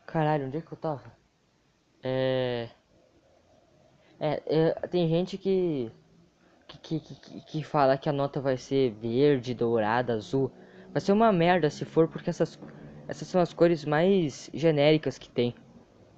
Caralho, 0.07 0.47
onde 0.47 0.59
é 0.59 0.61
que 0.61 0.73
eu 0.73 0.77
tava? 0.77 1.11
É... 2.03 2.69
É, 4.21 4.43
é 4.47 4.73
tem 4.89 5.09
gente 5.09 5.39
que 5.39 5.91
que, 6.83 7.01
que, 7.01 7.41
que 7.41 7.63
fala 7.63 7.97
que 7.97 8.09
a 8.09 8.13
nota 8.13 8.41
vai 8.41 8.57
ser 8.57 8.91
verde, 8.93 9.55
dourada, 9.55 10.15
azul. 10.15 10.51
Vai 10.95 11.01
ser 11.01 11.11
uma 11.11 11.33
merda 11.33 11.69
se 11.71 11.85
for, 11.85 12.07
porque 12.07 12.31
essas, 12.31 12.57
essas 13.09 13.27
são 13.27 13.41
as 13.41 13.53
cores 13.53 13.85
mais 13.85 14.49
genéricas 14.55 15.19
que 15.19 15.29
tem. 15.29 15.53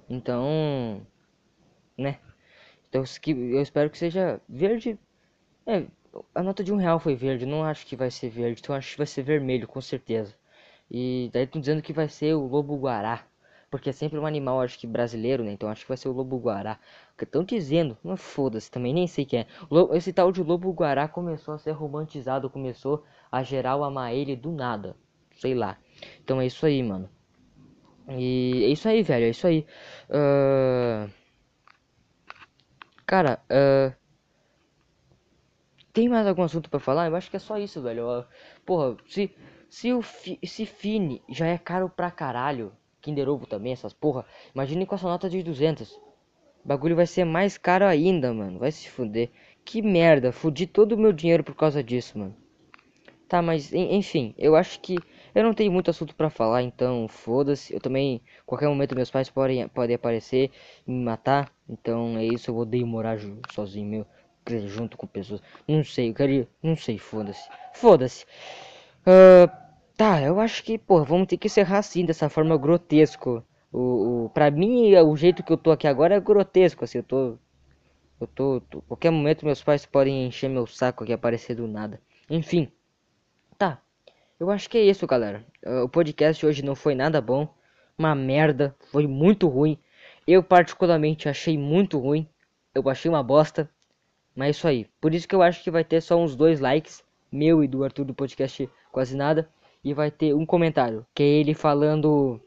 Então, 0.07 1.01
né? 1.97 2.19
Então 2.87 3.03
eu 3.25 3.61
espero 3.63 3.89
que 3.89 3.97
seja 3.97 4.39
verde. 4.47 4.99
É, 5.65 5.83
a 6.35 6.43
nota 6.43 6.63
de 6.63 6.71
um 6.71 6.77
real 6.77 6.99
foi 6.99 7.15
verde, 7.15 7.43
não 7.43 7.63
acho 7.63 7.87
que 7.87 7.95
vai 7.95 8.11
ser 8.11 8.29
verde, 8.29 8.61
então 8.61 8.75
acho 8.75 8.91
que 8.91 8.97
vai 8.99 9.07
ser 9.07 9.23
vermelho, 9.23 9.67
com 9.67 9.81
certeza. 9.81 10.35
E 10.91 11.31
daí 11.33 11.45
estão 11.45 11.59
dizendo 11.59 11.81
que 11.81 11.91
vai 11.91 12.07
ser 12.07 12.35
o 12.35 12.45
lobo 12.47 12.77
guará, 12.77 13.25
porque 13.71 13.89
é 13.89 13.93
sempre 13.93 14.19
um 14.19 14.27
animal, 14.27 14.61
acho 14.61 14.77
que 14.79 14.85
brasileiro, 14.85 15.43
né? 15.43 15.53
Então 15.53 15.69
acho 15.69 15.81
que 15.81 15.87
vai 15.89 15.97
ser 15.97 16.07
o 16.07 16.13
lobo 16.13 16.37
guará. 16.37 16.79
Que 17.17 17.23
estão 17.23 17.43
dizendo, 17.43 17.97
mas 18.03 18.21
foda-se, 18.21 18.69
também 18.69 18.93
nem 18.93 19.07
sei 19.07 19.25
quem 19.25 19.39
é. 19.39 19.47
Esse 19.95 20.13
tal 20.13 20.31
de 20.31 20.43
lobo 20.43 20.71
guará 20.71 21.07
começou 21.07 21.55
a 21.55 21.57
ser 21.57 21.71
romantizado, 21.71 22.47
começou 22.49 23.03
a 23.31 23.43
geral 23.43 23.83
amar 23.83 24.13
ele 24.13 24.35
do 24.35 24.51
nada, 24.51 24.95
sei 25.35 25.53
lá. 25.53 25.77
Então 26.23 26.39
é 26.41 26.45
isso 26.45 26.65
aí, 26.65 26.81
mano. 26.83 27.09
E 28.09 28.63
é 28.63 28.67
isso 28.69 28.87
aí, 28.87 29.03
velho, 29.03 29.25
é 29.25 29.29
isso 29.29 29.47
aí. 29.47 29.65
Uh... 30.09 31.11
Cara, 33.05 33.41
uh... 33.51 33.93
tem 35.93 36.07
mais 36.07 36.27
algum 36.27 36.43
assunto 36.43 36.69
para 36.69 36.79
falar? 36.79 37.07
Eu 37.07 37.15
acho 37.15 37.29
que 37.29 37.35
é 37.35 37.39
só 37.39 37.57
isso, 37.57 37.81
velho. 37.81 38.25
Porra, 38.65 38.95
se 39.07 39.33
se 39.69 39.93
o 39.93 40.01
fi... 40.01 40.39
se 40.45 40.65
Fini 40.65 41.21
já 41.29 41.47
é 41.47 41.57
caro 41.57 41.89
pra 41.89 42.09
caralho, 42.09 42.71
Kinder 43.01 43.29
Ovo 43.29 43.45
também, 43.45 43.73
essas 43.73 43.93
porra. 43.93 44.25
Imagine 44.53 44.85
com 44.85 44.95
essa 44.95 45.07
nota 45.07 45.29
de 45.29 45.43
200. 45.43 45.91
O 45.91 46.01
bagulho 46.65 46.95
vai 46.95 47.05
ser 47.05 47.25
mais 47.25 47.57
caro 47.57 47.85
ainda, 47.85 48.33
mano. 48.33 48.59
Vai 48.59 48.71
se 48.71 48.89
fuder. 48.89 49.29
Que 49.63 49.81
merda, 49.81 50.31
fudi 50.31 50.65
todo 50.65 50.93
o 50.93 50.97
meu 50.97 51.11
dinheiro 51.13 51.43
por 51.43 51.55
causa 51.55 51.83
disso, 51.83 52.17
mano. 52.17 52.35
Tá, 53.27 53.41
mas 53.41 53.73
enfim, 53.73 54.33
eu 54.37 54.55
acho 54.55 54.79
que 54.79 54.97
eu 55.35 55.43
não 55.43 55.53
tenho 55.53 55.71
muito 55.71 55.91
assunto 55.91 56.15
para 56.15 56.29
falar, 56.29 56.63
então 56.63 57.07
foda-se. 57.07 57.73
Eu 57.73 57.79
também, 57.79 58.21
qualquer 58.45 58.67
momento 58.67 58.95
meus 58.95 59.11
pais 59.11 59.29
podem, 59.29 59.67
podem 59.67 59.95
aparecer 59.95 60.49
e 60.87 60.91
me 60.91 61.03
matar. 61.03 61.51
Então 61.69 62.17
é 62.17 62.25
isso, 62.25 62.49
eu 62.49 62.57
odeio 62.57 62.87
morar 62.87 63.19
sozinho, 63.51 63.85
meu. 63.85 64.05
Junto 64.67 64.95
com 64.97 65.05
pessoas. 65.05 65.41
Não 65.67 65.83
sei, 65.83 66.09
eu 66.09 66.13
queria. 66.13 66.47
Não 66.63 66.77
sei, 66.77 66.97
foda-se. 66.97 67.49
Foda-se. 67.73 68.25
Uh, 69.05 69.51
tá, 69.97 70.21
eu 70.21 70.39
acho 70.39 70.63
que, 70.63 70.77
pô, 70.77 71.03
vamos 71.03 71.27
ter 71.27 71.37
que 71.37 71.47
encerrar 71.47 71.79
assim, 71.79 72.05
dessa 72.05 72.29
forma 72.29 72.57
grotesco. 72.57 73.43
O, 73.73 74.25
o, 74.25 74.29
pra 74.29 74.49
mim, 74.49 74.95
o 74.95 75.15
jeito 75.17 75.43
que 75.43 75.51
eu 75.51 75.57
tô 75.57 75.71
aqui 75.71 75.85
agora 75.85 76.15
é 76.15 76.19
grotesco, 76.19 76.85
assim, 76.85 76.99
eu 76.99 77.03
tô... 77.03 77.37
Eu 78.19 78.27
tô, 78.27 78.61
tô... 78.61 78.81
Qualquer 78.83 79.11
momento 79.11 79.45
meus 79.45 79.61
pais 79.61 79.85
podem 79.85 80.27
encher 80.27 80.49
meu 80.49 80.65
saco 80.65 81.03
aqui, 81.03 81.13
aparecer 81.13 81.55
do 81.55 81.67
nada. 81.67 82.01
Enfim. 82.29 82.71
Eu 84.39 84.51
acho 84.51 84.69
que 84.69 84.77
é 84.77 84.81
isso, 84.81 85.07
galera. 85.07 85.43
Uh, 85.65 85.83
o 85.83 85.89
podcast 85.89 86.45
hoje 86.45 86.63
não 86.63 86.75
foi 86.75 86.93
nada 86.93 87.19
bom. 87.19 87.51
Uma 87.97 88.13
merda. 88.13 88.75
Foi 88.91 89.07
muito 89.07 89.47
ruim. 89.47 89.79
Eu 90.27 90.43
particularmente 90.43 91.27
achei 91.27 91.57
muito 91.57 91.97
ruim. 91.97 92.27
Eu 92.73 92.87
achei 92.87 93.09
uma 93.09 93.23
bosta. 93.23 93.69
Mas 94.35 94.47
é 94.47 94.51
isso 94.51 94.67
aí. 94.67 94.87
Por 95.01 95.15
isso 95.15 95.27
que 95.27 95.33
eu 95.33 95.41
acho 95.41 95.63
que 95.63 95.71
vai 95.71 95.83
ter 95.83 96.01
só 96.01 96.15
uns 96.15 96.35
dois 96.35 96.59
likes. 96.59 97.03
Meu 97.31 97.63
e 97.63 97.67
do 97.67 97.83
Arthur 97.83 98.05
do 98.05 98.13
podcast 98.13 98.69
quase 98.91 99.17
nada. 99.17 99.49
E 99.83 99.93
vai 99.93 100.11
ter 100.11 100.35
um 100.35 100.45
comentário, 100.45 101.05
que 101.15 101.23
é 101.23 101.25
ele 101.25 101.53
falando: 101.53 102.39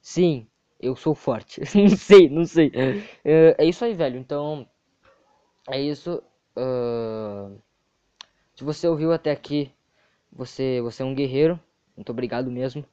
Sim, 0.00 0.46
eu 0.80 0.96
sou 0.96 1.14
forte. 1.14 1.60
não 1.76 1.88
sei, 1.88 2.28
não 2.28 2.44
sei. 2.44 2.72
É, 3.24 3.54
é, 3.58 3.64
isso 3.64 3.84
aí, 3.84 3.94
velho. 3.94 4.18
Então, 4.18 4.66
é 5.68 5.80
isso. 5.80 6.22
Uh... 6.56 7.56
Se 8.54 8.64
você 8.64 8.88
ouviu 8.88 9.12
até 9.12 9.30
aqui, 9.30 9.70
você, 10.38 10.80
você 10.80 11.02
é 11.02 11.04
um 11.04 11.14
guerreiro. 11.14 11.60
Muito 11.96 12.10
obrigado 12.10 12.50
mesmo. 12.50 12.84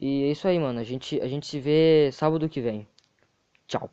E 0.00 0.24
é 0.24 0.30
isso 0.32 0.46
aí, 0.46 0.58
mano. 0.58 0.78
A 0.80 0.84
gente, 0.84 1.20
a 1.20 1.28
gente 1.28 1.46
se 1.46 1.58
vê 1.58 2.10
sábado 2.12 2.48
que 2.48 2.60
vem. 2.60 2.86
Tchau. 3.66 3.90